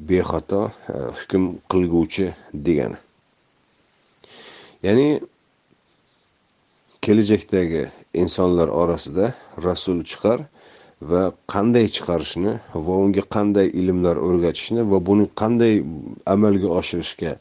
bexato 0.09 0.61
e, 0.69 0.95
hukm 1.19 1.43
qilguvchi 1.71 2.33
degani. 2.53 2.99
Ya'ni 4.83 5.07
kelajakdagi 7.03 7.83
insonlar 8.13 8.67
orasida 8.81 9.33
rasul 9.67 10.03
chiqar 10.09 10.39
va 11.11 11.23
qanday 11.53 11.87
chiqarishni 11.95 12.53
va 12.85 12.93
unga 13.05 13.23
qanday 13.35 13.67
ilmlar 13.81 14.17
o'rgatishni 14.27 14.81
va 14.91 14.99
buni 15.07 15.25
qanday 15.41 15.73
amalga 16.35 16.69
oshirishga 16.79 17.31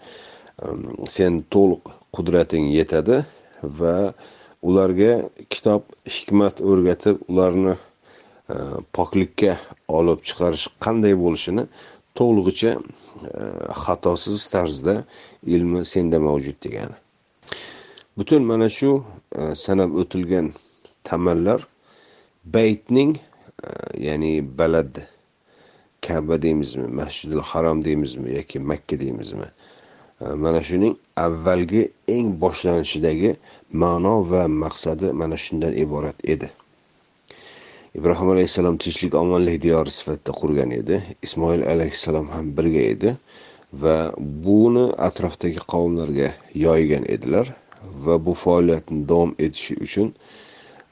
sen 1.16 1.42
to'liq 1.55 2.01
qudrating 2.16 2.66
yetadi 2.78 3.24
va 3.62 3.96
ularga 4.62 5.12
kitob 5.50 5.82
hikmat 6.06 6.60
o'rgatib 6.60 7.22
ularni 7.28 7.74
e, 7.74 8.56
poklikka 8.96 9.56
olib 9.98 10.20
chiqarish 10.28 10.66
qanday 10.84 11.14
bo'lishini 11.24 11.64
to'lig'icha 12.18 12.72
e, 12.76 12.82
xatosiz 13.84 14.46
tarzda 14.54 14.94
ilmi 15.54 15.84
senda 15.92 16.18
mavjud 16.28 16.58
degani. 16.64 16.96
Butun 18.16 18.42
mana 18.50 18.68
shu 18.78 18.90
e, 19.38 19.54
sanab 19.64 19.96
o'tilgan 20.00 20.52
tamallar 21.08 21.60
baytning 22.44 23.16
ya'ni 24.06 24.32
balad 24.58 24.94
kaba 26.02 26.42
deymizmi 26.42 26.86
masjidil 27.00 27.42
harom 27.50 27.84
deymizmi 27.84 28.28
yoki 28.38 28.58
makka 28.58 29.00
deymizmi 29.00 29.48
mana 30.36 30.62
shuning 30.62 30.96
avvalgi 31.16 31.82
eng 32.08 32.28
boshlanishidagi 32.42 33.36
ma'no 33.82 34.14
va 34.30 34.42
maqsadi 34.48 35.12
mana 35.12 35.36
shundan 35.36 35.72
iborat 35.84 36.18
edi. 36.24 36.48
Ibrohim 37.98 38.28
alayhissalom 38.34 38.76
tinchlik 38.82 39.14
omonlik 39.14 39.62
diyori 39.62 39.90
sifatida 39.90 40.32
qurgan 40.40 40.70
edi. 40.80 40.96
Ismoil 41.26 41.62
alayhissalom 41.72 42.28
ham 42.34 42.46
birga 42.56 42.82
edi 42.94 43.16
va 43.82 43.96
buni 44.44 44.86
atrofdagi 45.08 45.60
qavmlarga 45.72 46.30
yoygan 46.66 47.04
edilar 47.16 47.52
va 48.04 48.16
bu 48.24 48.34
faoliyatni 48.44 49.04
davom 49.08 49.34
etishi 49.38 49.76
uchun 49.86 50.08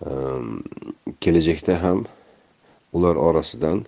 ehm, 0.07 0.61
kelajakda 1.21 1.83
ham 1.83 2.05
ular 2.93 3.17
orasidan 3.17 3.85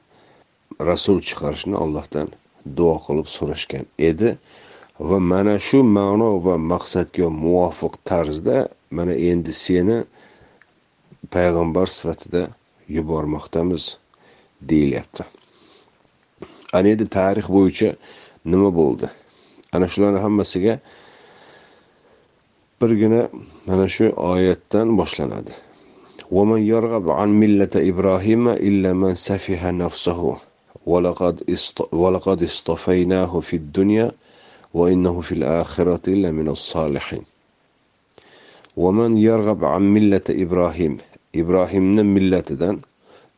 rasul 0.80 1.20
chiqarishni 1.28 1.76
allohdan 1.84 2.28
duo 2.76 2.96
qilib 3.06 3.28
so'rashgan 3.36 3.86
edi. 4.10 4.36
va 5.09 5.19
mana 5.19 5.55
shu 5.67 5.79
ma'no 5.97 6.29
va 6.45 6.55
maqsadga 6.71 7.27
muvofiq 7.43 7.93
tarzda 8.09 8.57
mana 8.95 9.13
endi 9.29 9.51
seni 9.65 9.97
payg'ambar 11.33 11.87
sifatida 11.97 12.41
yubormoqdamiz 12.95 13.83
deyilyapti 14.69 15.23
ana 16.77 16.87
endi 16.93 17.05
tarix 17.17 17.47
bo'yicha 17.57 17.89
nima 18.51 18.69
bo'ldi 18.79 19.07
ana 19.75 19.85
shularni 19.93 20.19
hammasiga 20.25 20.73
birgina 22.81 23.21
mana 23.67 23.85
shu 23.95 24.05
oyatdan 24.31 24.87
boshlanadi 24.99 25.53
ومن 26.31 26.61
يرغب 26.73 27.09
عن 27.09 27.29
ملة 27.29 27.69
إبراهيم 27.75 28.49
إلا 28.49 28.93
من 28.93 29.15
سفه 29.15 29.71
نفسه 29.71 30.37
ولقد 30.85 32.43
اصطفيناه 32.43 33.39
في 33.39 33.55
الدنيا 33.55 34.11
وإنه 34.73 35.21
في 35.21 35.31
الآخرة 35.31 36.09
لمن 36.09 36.47
الصالحين 36.47 37.21
ومن 38.77 39.17
يرغب 39.17 39.65
عن 39.65 39.93
ملة 39.93 40.21
إبراهيم 40.29 40.97
إبراهيمni 41.35 42.03
millatidan 42.03 42.81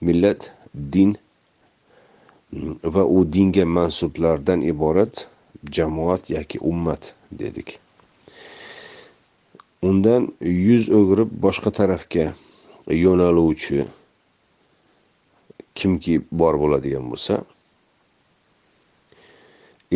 millat 0.01 0.51
din 0.73 1.17
va 2.83 3.03
u 3.05 3.23
dinga 3.33 3.65
mansublardan 3.65 4.61
iborat 4.61 5.27
jamoat 5.75 6.29
yoki 6.29 6.57
ummat 6.61 7.13
dedik 7.39 7.79
undan 9.81 10.27
yuz 10.41 10.89
o'girib 10.99 11.29
boshqa 11.43 11.71
tarafga 11.79 12.25
yo'naluvchi 13.03 13.83
kimki 15.77 16.13
bor 16.39 16.55
bo'ladigan 16.61 17.05
bo'lsa 17.11 17.35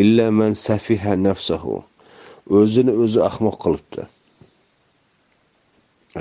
illa 0.03 0.27
man 0.41 0.53
safiha 0.67 1.13
nafsahu 1.27 1.75
o'zini 2.59 2.93
o'zi 3.05 3.21
ahmoq 3.31 3.57
qilibdi. 3.65 4.03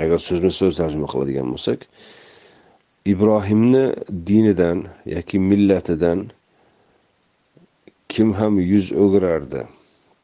Agar 0.02 0.18
so'zma 0.28 0.50
so'z 0.60 0.74
tarjima 0.80 1.06
qiladigan 1.12 1.46
bo'lsak 1.52 1.80
ibrohimni 3.12 3.84
dinidan 4.28 4.78
yoki 5.14 5.38
millatidan 5.50 6.18
kim 8.12 8.28
ham 8.38 8.60
yuz 8.72 8.92
o'girardi? 8.92 9.62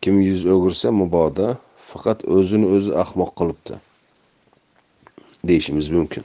Kim 0.02 0.20
yuz 0.28 0.42
o'girsa 0.54 0.88
mubodo 1.00 1.48
faqat 1.90 2.18
o'zini 2.36 2.66
o'zi 2.76 2.92
ahmoq 3.02 3.30
qilibdi. 3.38 3.74
Deyishimiz 5.48 5.90
mumkin. 5.96 6.24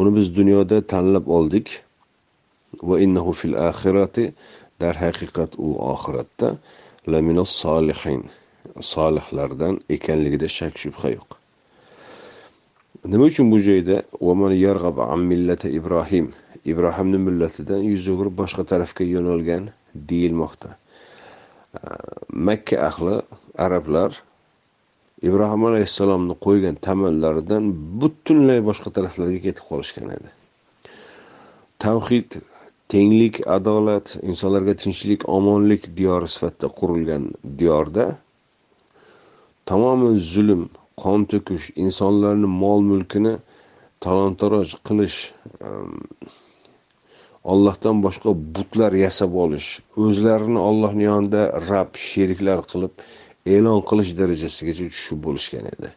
Uni 0.00 0.10
biz 0.16 0.26
dunyoda 0.38 0.76
tanlab 0.92 1.26
oldik. 1.38 1.68
Va 2.88 2.96
innahu 3.04 3.32
fil 3.40 3.56
axirati 3.68 4.24
darhaqiqat 4.80 5.50
u 5.66 5.68
oxiratda 5.92 6.48
laminos 7.12 7.50
solihin 7.62 8.20
solihlardan 8.92 9.74
ekanligida 9.96 10.48
shak 10.58 10.74
shubha 10.82 11.08
yo'q. 11.16 11.30
Nima 13.12 13.24
uchun 13.30 13.50
bu 13.52 13.58
joyda? 13.68 13.96
Millati 15.30 15.68
ibrohim 15.78 16.26
ibrohimni 16.70 17.18
millatidan 17.26 17.82
yuz 17.92 18.04
o'girib 18.12 18.34
boshqa 18.42 18.62
tarafga 18.72 19.04
yo'nalgan 19.14 19.70
deyilmoqda. 20.10 20.70
Makka 22.48 22.76
ahli 22.88 23.16
arablar 23.64 24.10
ibrohim 25.28 25.62
alayhissalomni 25.70 26.34
qo'ygan 26.46 26.76
tamallaridan 26.86 27.64
butunlay 28.00 28.60
boshqa 28.68 28.88
taraflarga 28.96 29.40
ketib 29.46 29.64
qolishgan 29.70 30.08
edi. 30.16 30.30
Tavhid 31.84 32.28
tenglik 32.92 33.36
adolat 33.56 34.16
insonlarga 34.30 34.74
tinchlik 34.82 35.28
omonlik 35.38 35.82
diyori 35.98 36.28
sifatida 36.34 36.68
qurilgan 36.78 37.24
diyorda 37.58 38.06
tamoman 39.68 40.16
zulm 40.32 40.62
qon 41.02 41.20
to'kish 41.30 41.66
insonlarni 41.84 42.48
mol 42.62 42.80
mulkini 42.90 43.34
talon 44.04 44.32
taroj 44.40 44.68
qilish 44.88 45.18
ollohdan 47.52 47.96
boshqa 48.06 48.30
butlar 48.56 48.92
yasab 49.04 49.32
olish 49.44 49.68
o'zlarini 50.04 50.60
ollohni 50.68 51.04
yonida 51.10 51.42
rab 51.70 51.90
sheriklar 52.08 52.60
qilib 52.70 52.92
e'lon 53.46 53.80
qilish 53.88 54.12
darajasigacha 54.20 54.88
tushib 54.94 55.18
bo'lishgan 55.26 55.66
edi. 55.74 55.90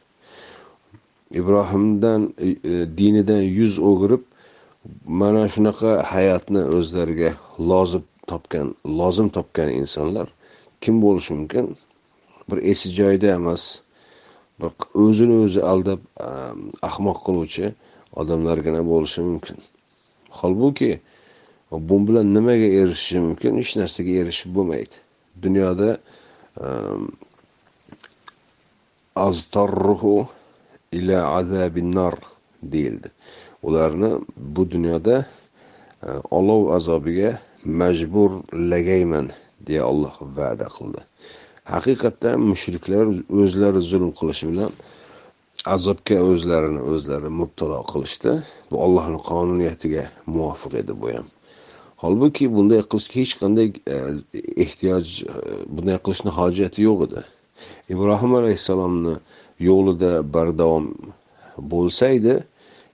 Ibrohimdan 1.39 2.33
e, 2.37 2.49
e, 2.49 2.73
dinidan 2.97 3.41
yuz 3.41 3.79
o'girib 3.79 4.23
mana 5.05 5.43
shunaqa 5.53 5.91
hayotni 6.11 6.61
o'zlariga 6.77 7.31
lozim 7.59 8.03
topgan 8.27 8.75
lozim 8.99 9.29
topgan 9.29 9.69
insonlar 9.81 10.27
kim 10.81 11.01
bo'lishi 11.01 11.33
mumkin? 11.33 11.77
Bir 12.49 12.57
esi 12.71 12.89
joyida 12.99 13.27
emas 13.39 13.81
bir 14.61 14.71
o'zini 15.05 15.35
o'zi 15.45 15.61
aldab 15.71 16.01
e, 16.27 16.27
ahmoq 16.89 17.17
qiluvchi 17.25 17.73
odamlargina 18.21 18.81
bo'lishi 18.91 19.21
mumkin. 19.21 19.57
Holbuki 20.39 20.99
bu 21.71 22.07
bilan 22.07 22.33
nimaga 22.33 22.69
erishishi 22.81 23.19
mumkin? 23.27 23.57
Hech 23.61 23.75
narsaga 23.81 24.11
erishib 24.21 24.55
bo'lmaydi. 24.55 24.95
Dunyoda 25.43 25.89
e, 26.65 26.67
aztarruhu 29.15 30.27
ila 30.91 31.27
azabinnar 31.27 32.15
deyildi. 32.63 33.11
Ularni 33.63 34.11
bu 34.37 34.71
dunyoda 34.71 35.25
e, 36.03 36.07
olov 36.31 36.71
azobiga 36.73 37.39
majburlagayman 37.65 39.31
deya 39.67 39.85
alloh 39.85 40.15
va'da 40.37 40.67
qildi. 40.77 41.01
Haqiqatdan 41.73 42.39
mushriklar 42.51 43.05
o'zlari 43.41 43.81
zulm 43.91 44.11
qilishi 44.19 44.49
bilan 44.51 44.71
azobga 45.65 46.17
o'zlarini 46.31 46.81
o'zlari 46.93 47.29
mubtalo 47.41 47.83
qilishdi. 47.91 48.31
Bu 48.71 48.75
ollohni 48.85 49.19
qonuniyatiga 49.29 50.05
muvofiq 50.25 50.73
edi 50.81 50.93
bu 51.01 51.07
ham. 51.15 51.27
Holbuki 52.03 52.49
bunday 52.55 52.81
qilishga 52.91 53.19
hech 53.21 53.35
qanday 53.41 53.67
e, 53.95 53.97
ehtiyoj 54.65 55.07
e, 55.23 55.33
bunday 55.75 55.97
qilishni 56.05 56.31
hojati 56.39 56.87
yo'q 56.87 57.05
edi. 57.07 57.21
Ibrohim 57.93 58.31
alayhissalomni 58.41 59.15
yo'lida 59.69 60.11
bardavom 60.33 60.85
bo'lsa 61.73 62.05
edi 62.17 62.35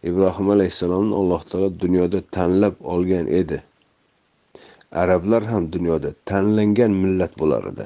ibrohim 0.03 0.47
alayhissalomni 0.55 1.13
alloh 1.22 1.41
taolo 1.49 1.70
dunyoda 1.84 2.20
tanlab 2.36 2.76
olgan 2.93 3.26
edi. 3.41 3.63
Arablar 4.91 5.43
ham 5.51 5.63
dunyoda 5.76 6.09
tanlangan 6.30 6.91
millat 7.03 7.34
bo'lar 7.41 7.63
edi. 7.72 7.86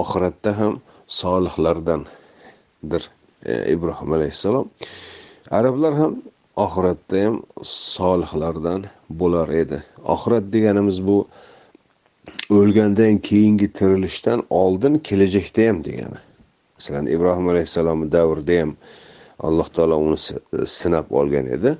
Oxiratda 0.00 0.50
ham 0.60 0.72
solihlardandir 1.20 3.02
e, 3.50 3.72
ibrohim 3.74 4.10
alayhissalom. 4.16 4.66
Arablar 5.58 5.94
ham 6.00 6.12
oxiratda 6.64 7.16
ham 7.24 7.36
solihlardan 7.62 8.80
bo'lar 9.20 9.48
edi. 9.62 9.78
Oxirat 10.14 10.44
deganimiz 10.54 10.98
bu 11.08 11.16
o'lgandan 12.50 13.18
keyingi 13.18 13.72
tirilishdan 13.72 14.44
oldin 14.50 14.94
kelajakda 14.98 15.68
ham 15.68 15.84
degani. 15.84 16.20
Masalan 16.76 17.06
ibrohim 17.06 17.48
alayhissalomni 17.48 18.12
davrida 18.12 18.60
ham 18.60 18.76
alloh 19.38 19.68
taolo 19.74 19.96
uni 19.98 20.18
sinab 20.66 21.06
olgan 21.10 21.46
edi 21.56 21.76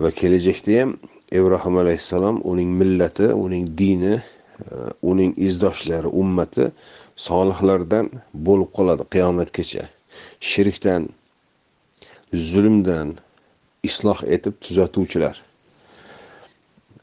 va 0.00 0.10
kelajakda 0.10 0.80
ham 0.80 0.90
ibrohim 1.32 1.76
alayhissalom 1.82 2.40
uning 2.44 2.70
millati 2.80 3.26
uning 3.44 3.78
dini 3.78 4.14
e, 4.14 4.22
uning 5.02 5.34
izdoshlari 5.46 6.08
ummati 6.22 6.70
solihlardan 7.16 8.10
bo'lib 8.46 8.70
qoladi 8.76 9.04
qiyomatgacha. 9.14 9.84
Shirkdan 10.40 11.08
zulmdan 12.50 13.08
isloh 13.88 14.20
etib 14.36 14.54
tuzatuvchilar. 14.64 15.36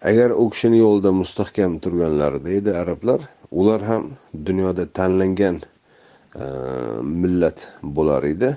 Agar 0.09 0.31
u 0.31 0.49
kishini 0.49 0.77
yo'lida 0.85 1.11
mustahkam 1.21 1.79
turganlarida 1.83 2.49
edi 2.59 2.71
arablar 2.81 3.21
ular 3.51 3.81
ham 3.89 4.03
dunyoda 4.47 4.85
tanlangan 4.97 5.57
e, 6.43 6.45
millat 7.21 7.59
bo'lar 7.95 8.23
edi 8.33 8.49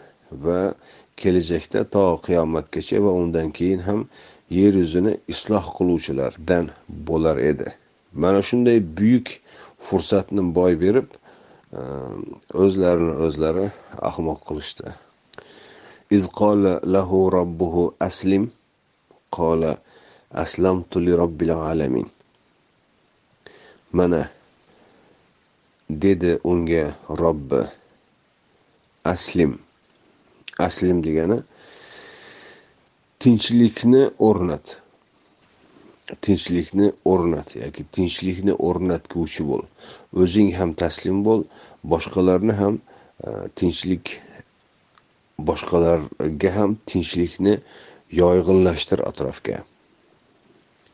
va 0.45 0.61
kelajakda 1.21 1.81
to 1.95 2.05
qiyomatgacha 2.27 3.03
va 3.07 3.13
undan 3.23 3.49
keyin 3.59 3.81
ham 3.89 4.01
yer 4.59 4.75
yuzini 4.83 5.13
isloh 5.33 5.65
qiluvchilardan 5.77 6.71
bo'lar 7.09 7.37
edi. 7.51 7.69
Mana 8.23 8.41
shunday 8.49 8.79
buyuk 8.99 9.29
fursatni 9.87 10.43
boy 10.59 10.73
berib 10.85 11.09
e, 11.79 11.81
o'zlarini 12.65 13.15
o'zlari 13.27 13.67
ahmoq 14.11 14.41
qilishdi. 14.49 14.87
Iz 16.17 16.25
qola 16.41 16.75
lahu 16.95 17.19
robbuhu 17.39 17.85
aslim 18.09 18.51
qola 19.39 19.73
aslamtu 20.31 21.01
li 21.01 21.13
robbil 21.17 21.51
alamin. 21.51 22.09
Mana 23.93 24.31
dedi 25.91 26.39
unga 26.45 26.95
robbi 27.09 27.63
aslim. 29.05 29.59
Aslim 30.59 31.03
degani 31.05 31.43
tinchlikni 33.19 34.11
o'rnat. 34.19 34.77
Tinchlikni 36.21 36.93
o'rnat 37.05 37.55
yoki 37.57 37.85
tinchlikni 37.95 38.55
o'rnatguvchi 38.69 39.47
bo'l. 39.51 39.65
O'zing 40.15 40.55
ham 40.59 40.75
taslim 40.75 41.25
bo'l 41.27 41.45
boshqalarni 41.93 42.55
ham 42.61 42.79
e, 43.27 43.29
tinchlik 43.59 44.21
boshqalarga 45.39 46.51
ham 46.57 46.77
tinchlikni 46.87 47.59
yoyg'inlashtir 48.21 49.03
atrofga. 49.11 49.63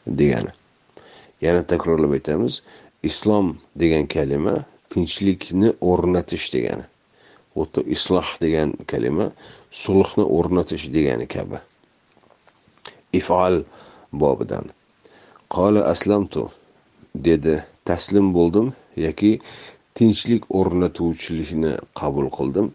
Degani. 0.06 0.52
Yana 1.40 1.62
takrorlab 1.66 2.12
aytamiz 2.18 2.62
islom 3.02 3.56
degan 3.76 4.06
kalima 4.06 4.64
tinchlikni 4.90 5.72
o'rnatish 5.80 6.46
degani. 6.54 6.86
Xuddi 7.56 7.84
isloh 7.96 8.28
degan 8.40 8.72
kalima 8.90 9.30
sulhni 9.82 10.24
o'rnatish 10.36 10.88
degani 10.96 11.26
kabi. 11.26 11.58
Ifal 13.12 13.64
bobidan. 14.12 14.70
Qola 15.54 15.82
aslamtu 15.92 16.50
dedi 17.28 17.54
taslim 17.84 18.32
bo'ldim 18.36 18.72
yoki 19.06 19.32
tinchlik 19.96 20.42
o'rnatuvchilikni 20.58 21.72
qabul 22.00 22.28
qildim 22.36 22.72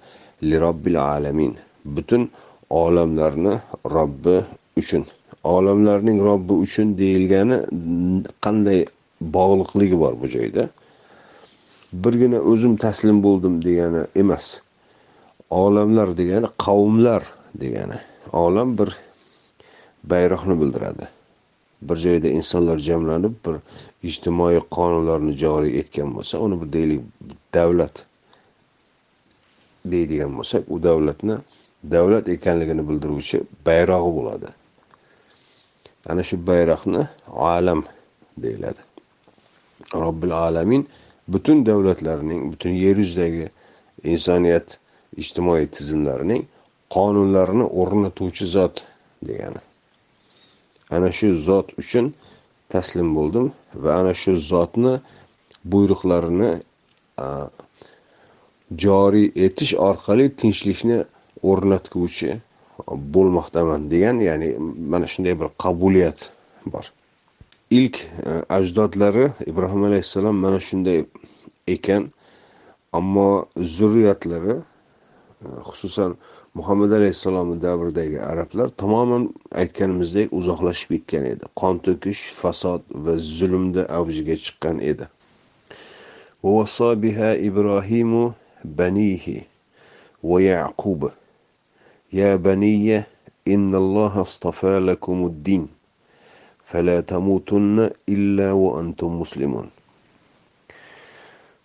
li 0.47 0.57
robbil 0.65 0.97
alamin 1.01 1.53
butun 1.95 2.29
olamlarni 2.69 3.55
robbi 3.95 4.37
uchun. 4.81 5.05
Olamlarning 5.43 6.21
robbi 6.21 6.53
uchun 6.53 6.97
deyilgani 6.97 7.57
qanday 8.45 8.85
bog'liqligi 9.21 9.99
bor 9.99 10.13
bu 10.21 10.27
joyda. 10.27 10.69
Birgina 11.93 12.39
o'zim 12.51 12.75
taslim 12.77 13.23
bo'ldim 13.23 13.61
degani 13.65 14.03
emas. 14.15 14.61
Olamlar 15.49 16.17
degani 16.17 16.47
qavmlar 16.65 17.23
degani. 17.61 17.99
Olam 18.33 18.77
bir 18.77 18.95
bayroqni 20.03 20.61
bildiradi. 20.61 21.07
Bir 21.81 21.95
joyda 21.95 22.27
insonlar 22.27 22.77
jamlanib 22.77 23.33
bir 23.45 23.55
ijtimoiy 24.09 24.61
qonunlarni 24.77 25.33
joriy 25.43 25.79
etgan 25.79 26.15
bo'lsa 26.15 26.39
uni 26.45 26.61
bir 26.61 26.73
deylik 26.73 27.01
davlat 27.53 28.05
deydigan 29.85 30.37
bo'lsak 30.37 30.63
u 30.69 30.83
davlatni 30.83 31.37
davlat 31.91 32.27
ekanligini 32.29 32.89
bildiruvchi 32.89 33.43
bayrog'i 33.65 34.11
bo'ladi. 34.17 34.60
Ana 36.09 36.23
shu 36.23 36.37
bayroqni 36.47 37.07
olam 37.27 37.85
deyiladi. 38.37 38.81
Robbil 39.93 40.31
alamin 40.31 40.87
butun 41.27 41.65
davlatlarning 41.65 42.51
butun 42.53 42.69
yer 42.69 42.95
yuzidagi 42.95 43.49
insoniyat 44.03 44.77
ijtimoiy 45.21 45.67
tizimlarining 45.75 46.45
qonunlarini 46.95 47.65
o'rnatuvchi 47.81 48.45
zot 48.55 48.83
degani. 49.27 49.61
Ana 50.89 51.11
shu 51.11 51.27
zot 51.47 51.67
uchun 51.81 52.13
taslim 52.69 53.15
bo'ldim 53.15 53.51
va 53.83 53.99
ana 54.01 54.13
shu 54.21 54.37
zotni 54.51 54.93
buyruqlarini 55.71 56.51
joriy 58.83 59.27
etish 59.45 59.73
orqali 59.89 60.25
tinchlikni 60.41 60.99
o'rnatguvchi 61.51 62.39
bo'lmoqdaman 62.87 63.91
degan 63.91 64.19
ya'ni 64.19 64.49
mana 64.91 65.07
shunday 65.07 65.39
bir 65.39 65.47
qabuliyat 65.63 66.31
bor. 66.65 66.85
Ilk 67.71 67.95
e, 67.99 68.31
ajdodlari 68.49 69.31
ibrohim 69.45 69.83
alayhissalom 69.83 70.35
mana 70.35 70.59
shunday 70.59 71.05
ekan 71.67 72.11
ammo 72.93 73.45
zurriyatlari 73.57 74.55
e, 74.57 75.47
xususan 75.69 76.17
muhammad 76.53 76.91
alayhissalomni 76.91 77.61
davridagi 77.61 78.21
arablar 78.21 78.69
tamoman 78.69 79.33
aytganimizdek 79.51 80.33
uzoqlashib 80.33 80.89
ketgan 80.91 81.25
edi. 81.25 81.45
Qon 81.55 81.77
to'kish 81.85 82.23
fasod 82.41 82.81
va 83.05 83.15
zulmda 83.17 83.83
avjiga 83.99 84.35
chiqqan 84.45 84.77
edi. 84.91 85.05
Ibrohimu 87.47 88.33
banihi 88.63 89.45
va 90.23 91.11
يا 92.13 92.35
بني 92.35 93.03
إن 93.47 93.75
الله 93.75 94.21
اصطفى 94.21 94.79
lakumuddin 94.83 95.67
fala 96.65 97.01
tamutunna 97.01 97.91
illa 98.07 98.51
إلا 98.51 98.79
antum 98.79 99.11
muslimun 99.23 99.71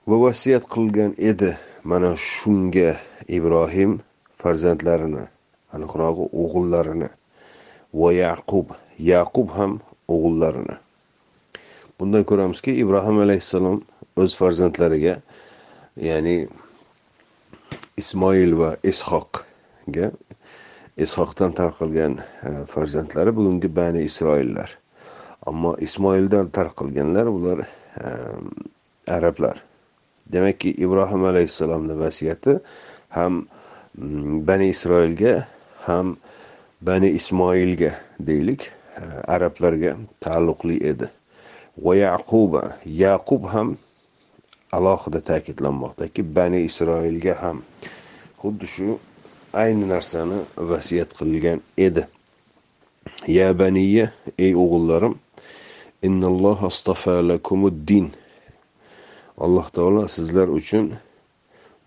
va 0.06 0.16
vasiyat 0.22 0.62
qilgan 0.70 1.14
edi 1.18 1.50
mana 1.82 2.14
shunga 2.16 2.94
ibrohim 3.26 3.98
farzandlarini 4.38 5.24
aniqrog'i 5.74 6.26
o'g'illarini 6.42 7.08
va 8.00 8.12
yaqub 8.12 8.66
yaqub 8.98 9.48
ham 9.50 9.72
o'g'illarini. 10.08 10.76
Bundan 11.98 12.22
ko'ramizki 12.22 12.70
ibrohim 12.82 13.18
alayhissalom 13.26 13.82
o'z 14.22 14.38
farzandlariga 14.38 15.14
ya'ni 16.08 16.36
ismoil 17.98 18.52
va 18.62 18.70
ishoqga 18.92 20.10
ishoqdan 20.96 21.52
tarqalgan 21.52 22.18
e, 22.18 22.66
farzandlari 22.66 23.36
bugungi 23.36 23.68
bani 23.76 24.02
isroillar. 24.02 24.78
Ammo 25.46 25.76
ismoildan 25.80 26.48
tarqalganlar 26.48 27.26
ular 27.26 27.58
e, 27.60 28.04
arablar. 29.06 29.62
Demakki 30.32 30.70
ibrohim 30.70 31.24
alayhissalomni 31.24 31.98
vasiyati 31.98 32.58
ham 33.08 33.46
mm, 33.98 34.46
bani 34.46 34.68
isroilga 34.68 35.46
ham 35.86 36.16
bani 36.80 37.08
ismoilga 37.08 37.92
deylik 38.20 38.70
e, 38.96 39.04
arablarga 39.28 39.96
taalluqli 40.20 40.80
edi. 40.86 41.10
Va 41.76 41.96
yaquba 41.96 42.62
yaqub 42.86 43.44
ham 43.52 43.76
alohida 44.72 45.20
ta'kidlanmoqdaki 45.20 46.24
bani 46.36 46.64
isroilga 46.70 47.36
ham. 47.42 47.62
Xuddi 48.40 48.66
shu 48.66 48.98
ayni 49.62 49.88
narsani 49.88 50.38
vasiyat 50.70 51.10
qilgan 51.18 51.60
edi. 51.86 52.02
Ya 53.36 53.48
baniya 53.58 54.06
ey 54.38 54.52
o'g'illarim 54.62 55.14
din 57.88 58.12
alloh 59.44 59.68
taolo 59.76 60.08
sizlar 60.08 60.48
uchun 60.48 60.94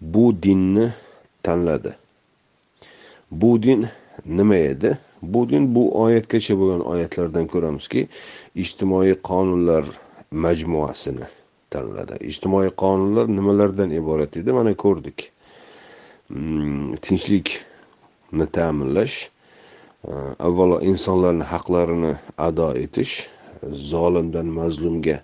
bu 0.01 0.43
dinni 0.43 0.93
tanladi. 1.43 1.95
Bu 3.32 3.63
din 3.63 3.88
nima 4.26 4.55
edi? 4.55 4.97
Bu 5.22 5.49
din 5.49 5.76
bu 5.76 6.01
oyatgacha 6.01 6.53
bo'lgan 6.59 6.82
oyatlardan 6.91 7.47
ko'ramizki 7.47 8.07
ijtimoiy 8.55 9.13
qonunlar 9.30 9.84
majmuasini 10.32 11.28
tanladi. 11.70 12.13
Ijtimoiy 12.32 12.70
qonunlar 12.84 13.28
nimalardan 13.28 13.89
iborat 13.91 14.38
edi? 14.38 14.51
Mana 14.51 14.74
ko'rdik. 14.74 15.32
Tinchlikni 16.30 18.45
ta'minlash 18.53 19.30
e, 20.07 20.13
avvalo 20.47 20.82
insonlarni 20.82 21.43
haqlarini 21.43 22.13
ado 22.38 22.69
etish 22.77 23.27
zolimdan 23.91 24.47
mazlumga 24.59 25.17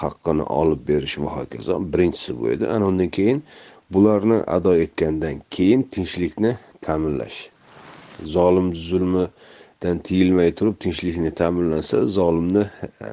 haqqini 0.00 0.44
olib 0.60 0.80
berish 0.88 1.18
va 1.18 1.30
hokazo. 1.36 1.78
Birinchisi 1.92 2.40
bu 2.40 2.50
edi. 2.50 2.66
Ana 2.66 2.88
undan 2.88 3.08
keyin 3.08 3.42
bularni 3.92 4.38
ado 4.56 4.74
etgandan 4.74 5.42
keyin 5.50 5.82
tinchlikni 5.82 6.56
ta'minlash. 6.80 7.50
Zolim 8.24 8.74
zulmidan 8.74 9.98
tiyilmay 10.08 10.50
turib 10.58 10.80
tinchlikni 10.80 11.34
ta'minlansa 11.34 12.06
zolimni 12.06 12.64
e, 13.04 13.06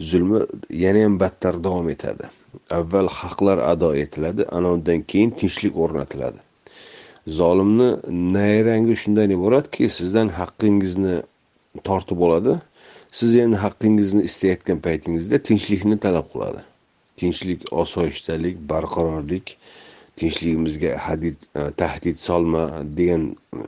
zulmi 0.00 0.40
yana 0.70 1.04
ham 1.04 1.20
battar 1.20 1.64
davom 1.64 1.88
etadi. 1.88 2.28
Avval 2.70 3.08
haqlar 3.08 3.58
ado 3.72 3.94
etiladi 3.94 4.44
ana 4.52 4.72
undan 4.76 5.02
keyin 5.02 5.30
tinchlik 5.30 5.76
o'rnatiladi. 5.76 6.45
Zolimni 7.26 7.88
nayrangi 8.34 8.96
shundan 8.96 9.30
iboratki 9.30 9.88
sizdan 9.88 10.28
haqqingizni 10.28 11.22
tortib 11.84 12.20
oladi. 12.20 12.60
Siz 13.12 13.36
endi 13.36 13.56
haqqingizni 13.56 14.22
istayotgan 14.28 14.78
paytingizda 14.86 15.38
tinchlikni 15.48 15.98
talab 15.98 16.26
qiladi. 16.32 16.62
Tinchlik 17.16 17.60
osoyishtalik 17.72 18.56
barqarorlik 18.70 19.56
tinchligimizga 20.16 20.96
hadid 21.06 21.36
e, 21.54 21.70
tahdid 21.80 22.16
solma 22.16 22.64
degan 22.98 23.24
e, 23.56 23.58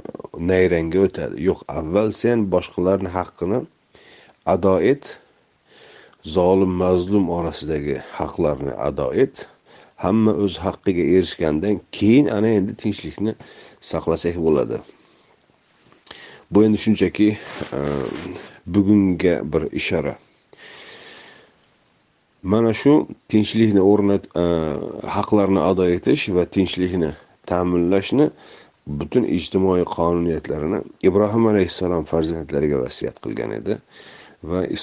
nayrangga 0.50 1.04
o'tadi. 1.06 1.42
Yo'q 1.48 1.64
avval 1.78 2.12
sen 2.22 2.46
boshqalarni 2.52 3.10
haqqini 3.18 3.62
ado 4.54 4.76
et. 4.92 5.18
Zolim 6.22 6.72
mazlum 6.82 7.30
orasidagi 7.38 7.98
haqlarni 8.18 8.72
ado 8.88 9.12
et. 9.24 9.46
Hamma 10.04 10.32
o'z 10.44 10.58
haqqiga 10.64 11.04
erishgandan 11.16 11.80
keyin 11.92 12.26
ana 12.36 12.48
endi 12.58 12.74
tinchlikni 12.82 13.34
saqlasak 13.90 14.36
bo'ladi. 14.46 14.78
Bu 16.50 16.64
endi 16.64 16.78
shunchaki 16.84 17.28
e, 17.78 17.80
bugunga 18.66 19.34
bir 19.52 19.62
ishora. 19.80 20.14
Mana 22.42 22.72
shu 22.74 23.08
tinchlikni 23.28 23.82
o'rnat 23.92 24.30
e, 24.42 24.44
haqlarni 25.16 25.60
ado 25.70 25.88
etish 25.96 26.28
va 26.36 26.44
tinchlikni 26.56 27.10
ta'minlashni 27.50 28.30
butun 29.00 29.24
ijtimoiy 29.38 29.84
qonuniyatlarini 29.96 30.80
ibrohim 31.08 31.50
alayhissalom 31.52 32.06
farzandlariga 32.12 32.80
vasiyat 32.84 33.20
qilgan 33.24 33.52
edi 33.60 33.76
va 34.50 34.64
e, 34.64 34.74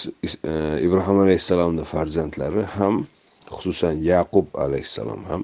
ibrohim 0.88 1.24
alayhissalomni 1.26 1.88
farzandlari 1.94 2.68
ham 2.78 3.06
xususan 3.54 3.94
yaqub 4.12 4.48
alayhissalom 4.64 5.22
ham 5.30 5.44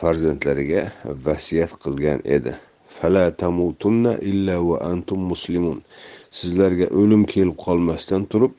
farzandlariga 0.00 0.82
vasiyat 1.26 1.72
qilgan 1.82 2.20
edi. 2.36 2.52
Fala 2.96 3.24
tamutunna 3.42 4.12
illa 4.30 4.56
va 4.68 4.76
antum 4.92 5.20
muslimun. 5.32 5.78
Sizlarga 6.38 6.86
o'lim 7.00 7.22
kelib 7.32 7.56
qolmasdan 7.64 8.22
turib 8.32 8.54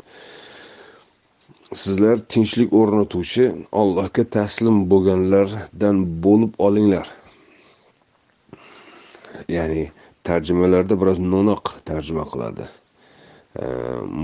sizlar 1.74 2.18
tinchlik 2.34 2.74
o'rnatuvchi 2.80 3.46
allohga 3.82 4.24
taslim 4.38 4.78
bo'lganlardan 4.92 5.98
bo'lib 6.24 6.54
olinglar. 6.68 7.08
Ya'ni 9.58 9.84
tarjimalarda 10.28 10.96
biroz 11.02 11.20
no'noq 11.34 11.64
tarjima 11.90 12.26
qiladi. 12.32 12.66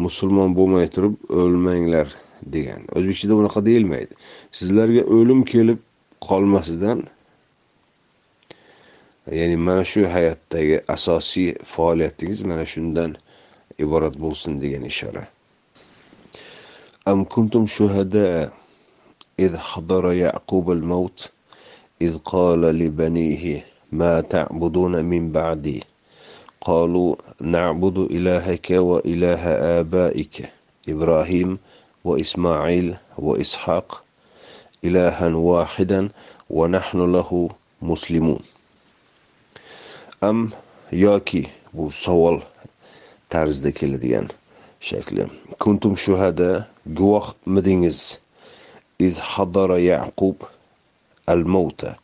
Musulmon 0.04 0.56
bo'lmay 0.58 0.88
turib 0.96 1.16
o'lmanglar. 1.42 2.08
degan 2.55 2.83
o'zbekchada 2.97 3.35
unaqa 3.41 3.61
deyilmaydi 3.69 4.15
sizlarga 4.59 5.03
o'lim 5.17 5.41
kelib 5.53 5.79
qolmasidan 6.29 6.99
ya'ni 9.39 9.57
mana 9.69 9.85
shu 9.85 10.07
hayotdagi 10.15 10.77
asosiy 10.97 11.51
faoliyatingiz 11.75 12.43
mana 12.51 12.65
shundan 12.75 13.11
iborat 13.85 14.15
bo'lsin 14.25 14.61
degan 14.63 14.85
ishora 14.93 15.25
أم 17.09 17.25
كنتم 17.25 17.67
شهداء 17.67 18.53
إذ 19.41 19.57
حضر 19.57 20.13
يعقوب 20.13 20.71
الموت 20.71 21.31
إذ 22.03 22.19
قال 22.19 22.61
لبنيه 22.61 23.65
ما 23.93 24.21
تعبدون 24.21 25.05
من 25.05 25.33
بعدي 25.33 25.85
قالوا 26.61 27.17
نعبد 27.41 27.99
إلهك 27.99 28.71
وإله 28.71 29.43
آبائك 29.81 30.53
إبراهيم 30.89 31.59
وإسماعيل 32.05 32.97
وإسحاق 33.19 34.03
إلها 34.85 35.29
واحدا 35.29 36.09
ونحن 36.51 37.13
له 37.13 37.51
مسلمون 37.83 38.41
أم 40.25 40.51
yoki 40.93 41.47
bu 41.73 41.91
savol 41.93 42.41
tarzida 43.29 43.71
keladigan 43.73 44.29
shakli 44.81 45.27
kuntum 45.61 45.97
shuhada 45.97 46.67
guvohmidingiz 46.87 48.19
iz 48.99 49.21
hadara 49.21 49.79
yaqub 49.79 50.37
al 51.27 51.45
mavta 51.45 51.97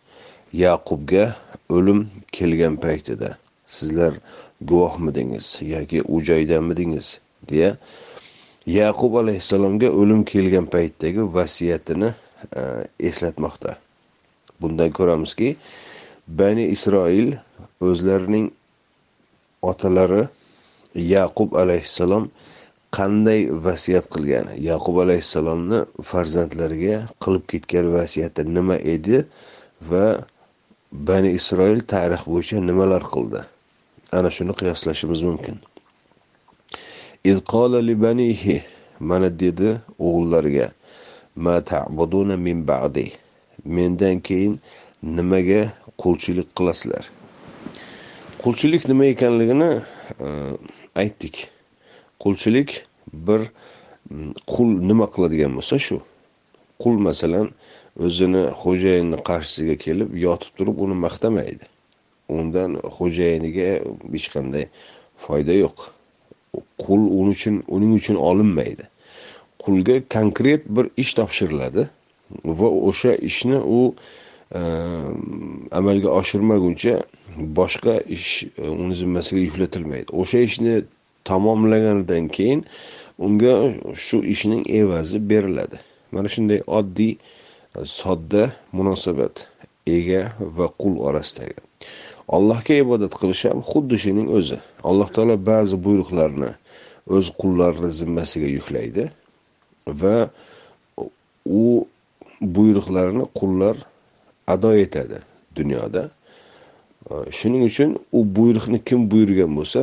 yaqubga 0.52 1.24
o'lim 1.70 2.00
kelgan 2.32 2.76
paytida 2.76 3.38
sizlar 3.66 4.14
guvohmidingiz 4.60 5.46
yoki 5.62 6.02
u 6.02 6.20
joydamidingiz 6.28 7.18
deya 7.48 7.76
yaqub 8.69 9.15
alayhissalomga 9.21 9.89
o'lim 9.99 10.23
kelgan 10.31 10.65
paytdagi 10.73 11.21
vasiyatini 11.35 12.09
e, 12.61 12.61
eslatmoqda. 13.09 13.77
Bundan 14.61 14.91
ko'ramizki 14.97 15.55
bani 16.27 16.67
isroil 16.75 17.33
o'zlarining 17.81 18.51
otalari 19.61 20.27
yaqub 20.95 21.55
alayhissalom 21.61 22.29
qanday 22.97 23.41
vasiyat 23.65 24.09
qilgan? 24.13 24.51
Yaqub 24.69 25.01
alayhissalomni 25.05 25.79
farzandlariga 26.11 26.97
qilib 27.23 27.45
ketgan 27.51 27.93
vasiyati 27.93 28.45
nima 28.57 28.77
edi 28.95 29.23
va 29.91 30.05
bani 30.91 31.33
isroil 31.39 31.81
tarix 31.93 32.25
bo'yicha 32.31 32.61
nimalar 32.69 33.03
qildi? 33.13 33.41
Ana 34.17 34.29
shuni 34.35 34.53
qiyoslashimiz 34.61 35.21
mumkin. 35.29 35.59
Libanihi 37.25 38.63
mana 38.99 39.29
dedi 39.39 39.81
o'g'illariga 39.99 40.71
ma 41.35 41.61
ta'buduna 41.61 42.37
min 42.37 42.67
ba'di 42.67 43.11
mendan 43.65 44.19
keyin 44.19 44.59
nimaga 45.03 45.73
qulchilik 45.97 46.47
qilasizlar? 46.55 47.11
Qulchilik 48.43 48.87
nima 48.87 49.05
ekanligini 49.05 49.81
e, 50.19 50.27
aytdik. 50.95 51.49
Qulchilik 52.19 52.85
bir 53.13 53.51
qul 54.47 54.69
nima 54.87 55.07
qiladigan 55.11 55.55
bo'lsa 55.59 55.77
shu. 55.77 55.99
Qul 56.79 56.95
masalan 57.03 57.51
o'zini 57.99 58.47
xo'jayini 58.63 59.19
qarshisiga 59.27 59.75
kelib 59.75 60.15
yotib 60.15 60.55
turib 60.57 60.79
uni 60.79 60.95
maqtamaydi 61.05 61.65
undan 62.29 62.79
xo'jayiniga 62.97 63.69
hech 64.13 64.27
qanday 64.35 64.65
foyda 65.25 65.53
yo'q. 65.63 65.98
Qul 66.83 67.01
uning 67.19 67.35
uchun 67.37 67.63
uning 67.67 67.93
uchun 67.99 68.15
olinmaydi. 68.15 68.87
Qulga 69.63 70.01
konkret 70.09 70.65
bir 70.69 70.89
ish 70.97 71.13
topshiriladi 71.19 71.89
va 72.59 72.69
o'sha 72.89 73.15
ishni 73.29 73.57
u 73.79 73.79
e, 74.55 74.61
amalga 75.79 76.09
oshirmaguncha 76.19 76.95
boshqa 77.59 77.99
ish 78.17 78.43
e, 78.43 78.69
uni 78.69 78.95
zimmasiga 78.95 79.41
yuklatilmaydi. 79.47 80.09
O'sha 80.21 80.39
ishni 80.49 80.81
tamomlaganidan 81.29 82.27
keyin 82.27 82.65
unga 83.17 83.53
shu 84.05 84.23
ishning 84.35 84.63
evazi 84.81 85.19
beriladi. 85.29 85.77
Mana 86.11 86.27
shunday 86.35 86.61
oddiy 86.67 87.13
e, 87.15 87.19
sodda 87.85 88.51
munosabat 88.71 89.47
ega 89.87 90.21
va 90.39 90.67
qul 90.81 91.01
orasidagi. 91.09 91.68
Allohga 92.35 92.75
ibodat 92.83 93.13
qilish 93.19 93.43
ham 93.49 93.59
xuddi 93.71 93.97
shuning 94.03 94.27
o'zi. 94.37 94.57
Alloh 94.89 95.09
taolo 95.15 95.35
ba'zi 95.51 95.75
buyruqlarni 95.85 96.51
o'z 97.15 97.27
qullarini 97.41 97.89
zimmasiga 97.99 98.49
yuklaydi 98.57 99.03
va 100.01 100.17
u 101.61 101.63
buyruqlarni 102.55 103.25
qullar 103.39 103.75
ado 104.53 104.71
etadi 104.85 105.19
dunyoda. 105.57 106.03
Shuning 107.37 107.63
uchun 107.69 107.89
u 108.17 108.19
buyruqni 108.37 108.79
kim 108.87 108.99
buyurgan 109.11 109.51
bo'lsa 109.59 109.81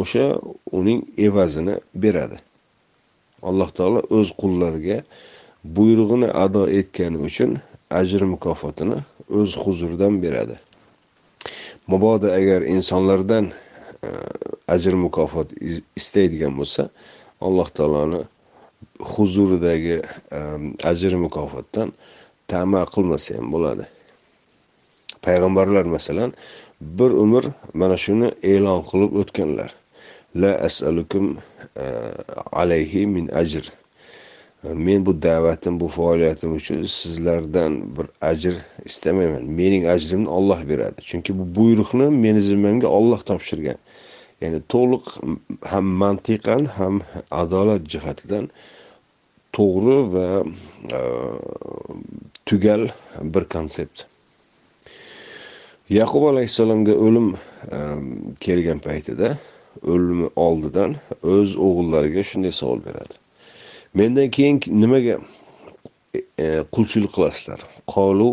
o'sha 0.00 0.24
uning 0.78 1.00
evazini 1.26 1.74
beradi. 2.02 2.38
Alloh 3.48 3.70
taolo 3.76 4.00
o'z 4.18 4.28
qullariga 4.40 4.98
buyrug'ini 5.76 6.28
ado 6.44 6.62
etgani 6.78 7.18
uchun 7.28 7.50
ajr 8.00 8.22
mukofotini 8.34 8.98
o'z 9.38 9.50
huzuridan 9.62 10.22
beradi. 10.24 10.56
Mabodo 11.86 12.32
agar 12.32 12.62
insonlardan 12.62 13.52
e, 14.04 14.08
ajr 14.74 14.94
mukofot 15.04 15.48
istaydigan 15.96 16.54
bo'lsa 16.60 16.88
alloh 17.46 17.68
taoloni 17.78 18.22
huzuridagi 19.12 19.96
e, 20.38 20.40
ajr 20.90 21.12
mukofotdan 21.24 21.92
tama 22.48 22.82
qilmasa 22.94 23.38
ham 23.38 23.52
bo'ladi. 23.54 23.84
Payg'ambarlar 25.24 25.84
masalan 25.96 26.30
bir 26.80 27.10
umr 27.24 27.44
mana 27.74 27.96
shuni 28.04 28.28
e'lon 28.52 28.80
qilib 28.90 29.12
o'tganlar. 29.22 29.70
La 30.34 30.52
asalukum 30.68 31.26
e, 31.84 31.86
alayhi 32.62 33.06
min 33.06 33.28
ajr. 33.42 33.64
Men 34.62 35.06
bu 35.06 35.22
da'vatim 35.22 35.80
bu 35.80 35.88
faoliyatim 35.88 36.54
uchun 36.54 36.82
sizlardan 36.82 37.96
bir 37.96 38.06
ajr 38.20 38.54
istamayman. 38.84 39.44
Mening 39.44 39.86
ajrimni 39.86 40.28
olloh 40.28 40.68
beradi. 40.68 41.02
Chunki 41.02 41.38
bu 41.38 41.56
buyruqni 41.56 42.06
meni 42.08 42.42
zimmamga 42.42 42.86
olloh 42.86 43.20
topshirgan. 43.20 43.76
Ya'ni 44.40 44.60
to'liq 44.68 45.04
ham 45.60 45.84
mantiqan 45.84 46.64
ham 46.64 47.02
adolat 47.30 47.82
jihatidan 47.92 48.50
to'g'ri 49.52 49.98
va 50.14 50.28
e, 50.98 51.00
tugal 52.46 52.88
bir 53.22 53.44
konsept. 53.44 54.06
Yaqub 55.90 56.22
alayhissalomga 56.32 56.94
o'lim 57.06 57.34
e, 57.76 57.78
kelgan 58.40 58.78
paytida 58.78 59.38
o'limi 59.82 60.28
oldidan 60.36 60.96
o'z 61.22 61.56
o'g'illariga 61.66 62.22
shunday 62.30 62.54
savol 62.60 62.80
beradi. 62.86 63.21
Mendan 63.94 64.30
keyin 64.30 64.60
nimaga 64.68 65.18
e, 66.38 66.64
qulchilik 66.74 67.12
qilasizlar? 67.16 67.60
Qolu 67.86 68.30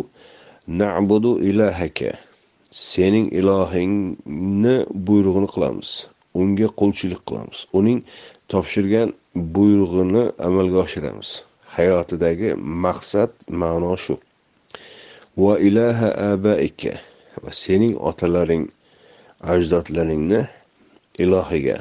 nabudu 0.67 1.39
ilahaka 1.49 2.11
sening 2.71 3.27
ilohingni 3.39 4.75
buyrug'ini 5.07 5.49
qilamiz 5.55 5.89
unga 6.33 6.67
qulchilik 6.79 7.21
qilamiz 7.27 7.65
uning 7.79 7.99
topshirgan 8.51 9.13
buyrug'ini 9.55 10.23
amalga 10.47 10.77
oshiramiz. 10.85 11.29
Hayotidagi 11.75 12.49
maqsad 12.85 13.31
ma'no 13.61 13.95
shu. 14.03 14.15
Va 15.37 15.53
ilaha 15.69 16.09
abaika 16.33 16.93
va 17.43 17.51
sening 17.63 17.93
otalaring 18.09 18.65
ajdodlaringni 19.53 20.41
ilohiga 21.23 21.77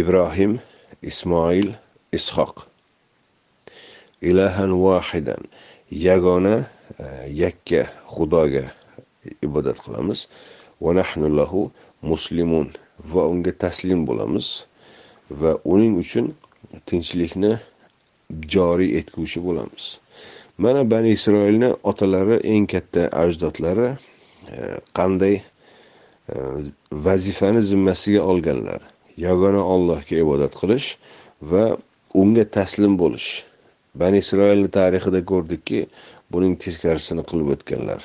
ibrohim 0.00 0.58
ismoil 1.02 1.68
ishoq. 2.18 2.75
Ilahan 4.30 4.72
vahidan 4.84 5.42
yagona 5.90 6.54
yakka 7.42 7.80
xudoga 8.14 8.64
ibodat 9.46 9.78
qilamiz 9.84 10.26
va 10.80 10.90
nahnu 11.00 11.26
lahu 11.38 11.70
muslimun 12.02 12.68
va 13.12 13.22
unga 13.32 13.52
taslim 13.64 14.00
bo'lamiz 14.08 14.46
va 15.40 15.50
uning 15.64 15.94
uchun 16.02 16.26
tinchlikni 16.88 17.52
joriy 18.54 18.90
etguvchi 18.98 19.40
bo'lamiz 19.46 19.84
mana 20.58 20.80
bani 20.90 21.10
isroilni 21.16 21.70
otalari 21.90 22.36
eng 22.54 22.66
katta 22.72 23.02
ajdodlari 23.22 23.88
qanday 24.98 25.34
vazifani 27.06 27.62
zimmasiga 27.70 28.22
olganlar 28.30 28.80
yagona 29.26 29.62
ollohga 29.74 30.16
ibodat 30.24 30.54
qilish 30.60 30.88
va 31.50 31.64
unga 32.22 32.44
taslim 32.56 32.92
bo'lish 33.02 33.30
bani 34.00 34.20
isroilni 34.24 34.68
tarixida 34.78 35.20
ko'rdikki 35.30 35.86
buning 36.32 36.56
teskarisini 36.64 37.24
qilib 37.30 37.52
o'tganlar. 37.54 38.00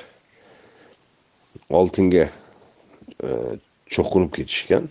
Oltinga 1.80 2.26
e, 2.28 3.30
cho'qinib 3.94 4.30
ketishgan 4.36 4.88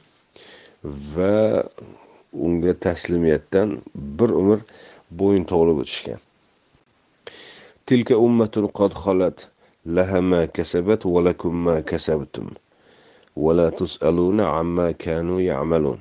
va 1.16 1.64
unga 2.34 2.74
taslimiyatdan 2.86 3.78
bir 3.96 4.36
umr 4.42 4.60
bo'yin 5.22 5.46
tovlab 5.52 5.82
o'tishgan. 5.84 6.20
Tilka 7.86 8.16
ummatun 8.28 8.70
qad 8.80 8.96
xolat 9.04 9.48
laha 9.98 10.22
ma 10.32 10.42
kasabat 10.58 11.06
va 11.14 11.22
lakum 11.28 11.56
ma 11.68 11.76
kasabtum 11.92 12.54
va 13.44 13.52
la 13.60 13.68
tusaluna 13.72 14.46
amma 14.60 14.88
kanu 15.06 15.40
ya'malun. 15.42 16.00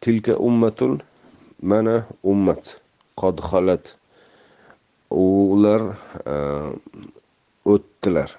Tilka 0.00 0.36
ummatun 0.48 1.00
mana 1.62 2.06
ummat. 2.22 2.81
Qod 3.20 3.36
xolat 3.48 3.96
ular 5.10 5.82
e, 6.26 6.36
o'tdilar. 7.72 8.30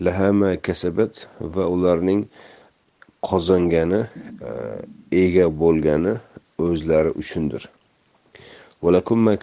Lahama 0.00 0.56
kasabat 0.66 1.28
va 1.40 1.64
ularning 1.74 2.26
qozongani 3.28 4.02
e, 4.48 4.50
ega 5.24 5.46
bo'lgani 5.62 6.14
o'zlari 6.58 7.10
uchundir. 7.22 7.62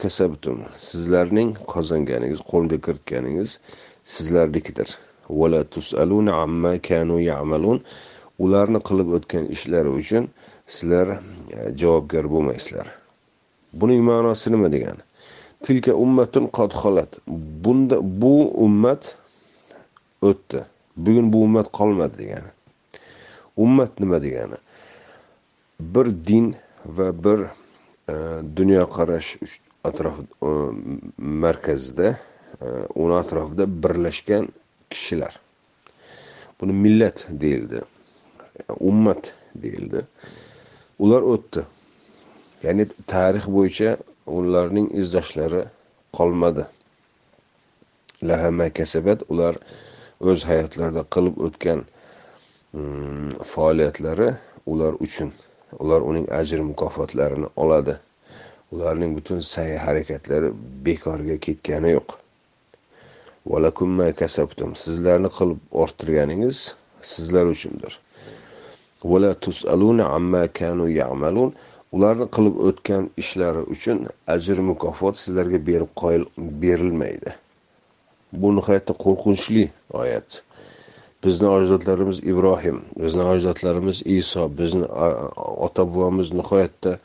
Kasabtum 0.04 0.58
sizlarning 0.78 1.50
qozonganingiz 1.74 2.42
qo'lga 2.52 2.78
kiritganingiz 2.86 3.60
sizlarnikidir. 4.16 4.90
Ularni 8.44 8.80
qilib 8.88 9.10
o'tgan 9.18 9.46
ishlari 9.56 9.90
uchun 10.02 10.24
sizlar 10.66 11.08
e, 11.14 11.18
javobgar 11.80 12.26
bo'lmaysizlar. 12.34 13.03
Buning 13.74 14.02
ma'nosi 14.10 14.52
nima 14.52 14.70
degani? 14.72 15.04
Tilka 15.64 15.94
ummatun 15.96 16.48
qad 16.58 16.72
xolat 16.82 17.12
bunda 17.64 17.98
bu 18.22 18.36
ummat 18.66 19.16
o'tdi. 20.22 20.66
Bugun 20.98 21.34
bu 21.34 21.44
ummat 21.48 21.72
qolmadi 21.78 22.18
degani. 22.18 22.52
Ummat 23.58 24.00
nima 24.00 24.22
degani? 24.24 24.58
Bir 25.80 26.08
din 26.28 26.56
va 26.86 27.08
bir 27.24 27.40
e, 28.10 28.16
dunyoqarash 28.58 29.38
atrof 29.84 30.20
e, 30.20 30.50
markazida 31.18 32.18
e, 32.62 32.68
uni 32.96 33.16
atrofida 33.16 33.66
birlashgan 33.84 34.50
kishilar. 34.90 35.40
Buni 36.62 36.74
millat 36.74 37.28
deyildi. 37.30 37.82
Ummat 38.80 39.34
deyildi. 39.56 40.06
Ular 41.00 41.22
o'tdi. 41.22 41.66
Ya'ni 42.64 42.86
tarix 43.14 43.46
bo'yicha 43.56 43.98
ularning 44.38 44.88
izdoshlari 45.02 45.64
qolmadi. 46.18 46.66
Lahama 48.30 48.70
kasabat 48.80 49.20
ular 49.32 49.58
o'z 50.32 50.46
hayotlarida 50.50 51.04
qilib 51.16 51.36
o'tgan 51.48 51.84
mm, 52.74 53.30
faoliyatlari 53.54 54.30
ular 54.66 54.94
uchun 55.08 55.34
ular 55.80 56.02
uning 56.10 56.28
ajr 56.40 56.60
mukofotlarini 56.70 57.50
oladi. 57.56 57.96
Ularning 58.74 59.12
butun 59.18 59.40
sa'y 59.40 59.76
harakatlari 59.86 60.54
bekorga 60.86 61.38
ketgani 61.48 61.92
yo'q. 61.98 62.16
Kasabtum 64.22 64.76
sizlarni 64.86 65.30
qilib 65.38 65.60
orttirganingiz 65.84 66.76
sizlar 67.02 67.46
uchundir. 67.46 68.00
Ularni 71.96 72.26
qilib 72.36 72.56
o'tgan 72.70 73.10
ishlari 73.22 73.62
uchun 73.76 74.00
ajr 74.36 74.62
mukofot 74.70 75.20
sizlarga 75.24 75.60
berib 75.70 75.92
qo'yil 76.02 76.24
berilmaydi. 76.64 77.36
Bu 78.42 78.50
nihoyatda 78.58 78.94
qo'rqinchli 79.04 79.66
oyat. 80.02 80.42
Bizni 81.24 81.48
ajdodlarimiz 81.58 82.18
ibrohim 82.32 82.82
bizni 83.04 83.24
ajdodlarimiz 83.34 84.02
iso 84.18 84.50
bizni 84.60 84.88
ota 85.66 85.84
bobomiz 85.92 86.34
nihoyatda 86.40 86.98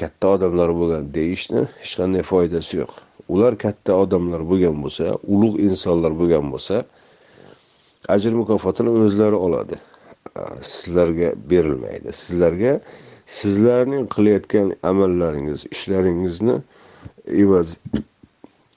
katta 0.00 0.34
odamlar 0.36 0.70
bo'lgan 0.80 1.08
deyishni 1.16 1.64
hech 1.80 1.94
qanday 2.00 2.22
foydasi 2.32 2.72
yo'q. 2.82 2.92
Ular 3.34 3.56
katta 3.64 3.96
odamlar 4.04 4.44
bo'lgan 4.50 4.76
bo'lsa 4.84 5.16
ulug' 5.34 5.58
insonlar 5.68 6.12
bo'lgan 6.20 6.52
bo'lsa 6.54 6.84
ajr 8.14 8.32
mukofotini 8.40 8.90
o'zlari 9.04 9.38
oladi. 9.46 9.76
Sizlarga 10.72 11.28
berilmaydi. 11.50 12.12
Sizlarga 12.22 12.72
sizlarning 13.28 14.08
qilayotgan 14.14 14.68
amallaringiz 14.82 15.66
ishlaringizni 15.70 16.56
evaz 17.26 17.78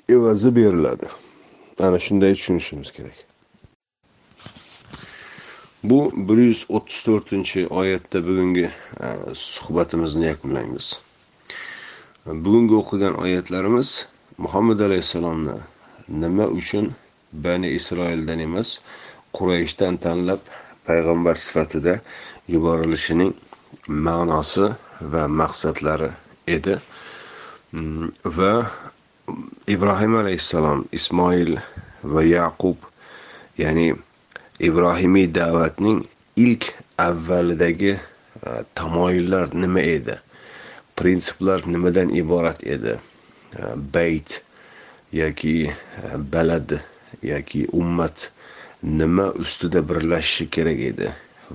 evazi 0.09 0.55
beriladi. 0.55 1.07
Ana 1.79 1.99
shunday 1.99 2.33
tushunishimiz 2.35 2.91
kerak. 2.91 3.17
Bu 5.83 6.11
bir 6.15 6.37
yuz 6.37 6.65
o'ttiz 6.69 7.03
to'rtinchi 7.03 7.67
oyatda 7.67 8.27
bugungi 8.27 8.67
e, 9.05 9.07
suhbatimizni 9.33 10.25
yakunlaymiz. 10.25 10.99
Bugungi 12.25 12.75
o'qigan 12.81 13.15
oyatlarimiz 13.23 14.07
muhammad 14.37 14.79
alayhissalomni 14.79 15.55
nima 16.09 16.47
uchun 16.47 16.91
bani 17.33 17.69
isroildan 17.79 18.39
emas 18.39 18.69
qurayshdan 19.33 19.97
tanlab 19.97 20.39
payg'ambar 20.87 21.35
sifatida 21.35 21.93
yuborilishining 22.47 23.33
ma'nosi 23.87 24.71
va 25.01 25.27
maqsadlari 25.27 26.11
edi. 26.47 26.77
Mm, 27.73 28.11
va 28.25 28.53
ibrohim 29.67 30.15
alayhissalom 30.21 30.85
ismoil 30.91 31.57
va 32.03 32.23
yaqub 32.23 32.77
ya'ni 33.57 33.93
ibrohimiy 34.59 35.27
da'vatning 35.33 36.03
ilk 36.35 36.73
avvalidagi 36.97 37.93
e, 37.95 38.01
tamoyillar 38.75 39.53
nima 39.53 39.81
edi? 39.81 40.15
Prinsiplar 40.95 41.63
nimadan 41.67 42.13
iborat 42.15 42.63
edi? 42.63 42.97
E, 43.55 43.61
bayt 43.93 44.41
yoki 45.13 45.55
e, 45.71 45.73
balad 46.33 46.79
yoki 47.23 47.67
ummat 47.73 48.29
nima 48.83 49.31
ustida 49.43 49.81
birlashishi 49.89 50.49
kerak 50.49 50.79
edi? 50.91 51.09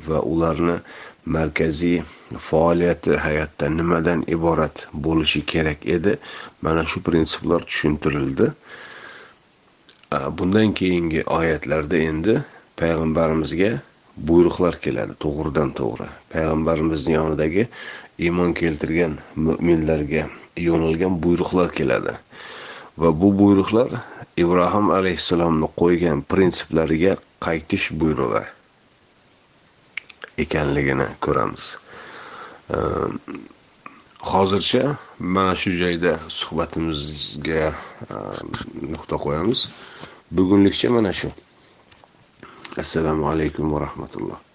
Va 0.06 0.20
ularni 0.20 0.80
markaziy 1.26 2.02
faoliyati 2.38 3.16
hayotda 3.16 3.68
nimadan 3.68 4.24
iborat 4.28 4.86
bo'lishi 4.92 5.46
kerak 5.46 5.86
edi? 5.86 6.18
Mana 6.62 6.84
shu 6.84 7.02
prinsiplar 7.02 7.60
tushuntirildi. 7.66 8.50
Bundan 10.38 10.74
keyingi 10.74 11.24
oyatlarda 11.38 11.96
endi 11.96 12.38
payg'ambarimizga 12.78 13.70
buyruqlar 14.16 14.80
keladi 14.80 15.18
to'g'ridan 15.24 15.70
to'g'ri. 15.80 16.08
Payg'ambarimizni 16.32 17.16
yonidagi 17.18 17.68
iymon 18.18 18.52
keltirgan 18.60 19.18
mo'minlarga 19.36 20.28
yo'nalgan 20.68 21.22
buyruqlar 21.22 21.72
keladi. 21.72 22.14
Va 22.98 23.10
bu 23.20 23.32
buyruqlar 23.38 23.98
ibrohim 24.36 24.90
alayhissalomni 24.98 25.68
qo'ygan 25.82 26.22
prinsiplariga 26.30 27.16
qaytish 27.46 27.90
buyrug'i 28.00 28.44
ekanligini 30.38 31.06
ko'ramiz. 31.20 31.76
Ehm, 32.70 33.18
hozircha 34.20 34.96
mana 35.18 35.56
shu 35.56 35.70
joyda 35.80 36.18
suhbatimizga 36.28 37.64
ehm, 38.10 38.48
nuqta 38.92 39.16
qo'yamiz. 39.24 39.68
Bugunlikcha 40.30 40.90
mana 40.90 41.12
shu. 41.12 41.30
Assalomu 42.82 43.30
alaykum 43.30 43.72
va 43.72 43.80
rahmatulloh. 43.86 44.45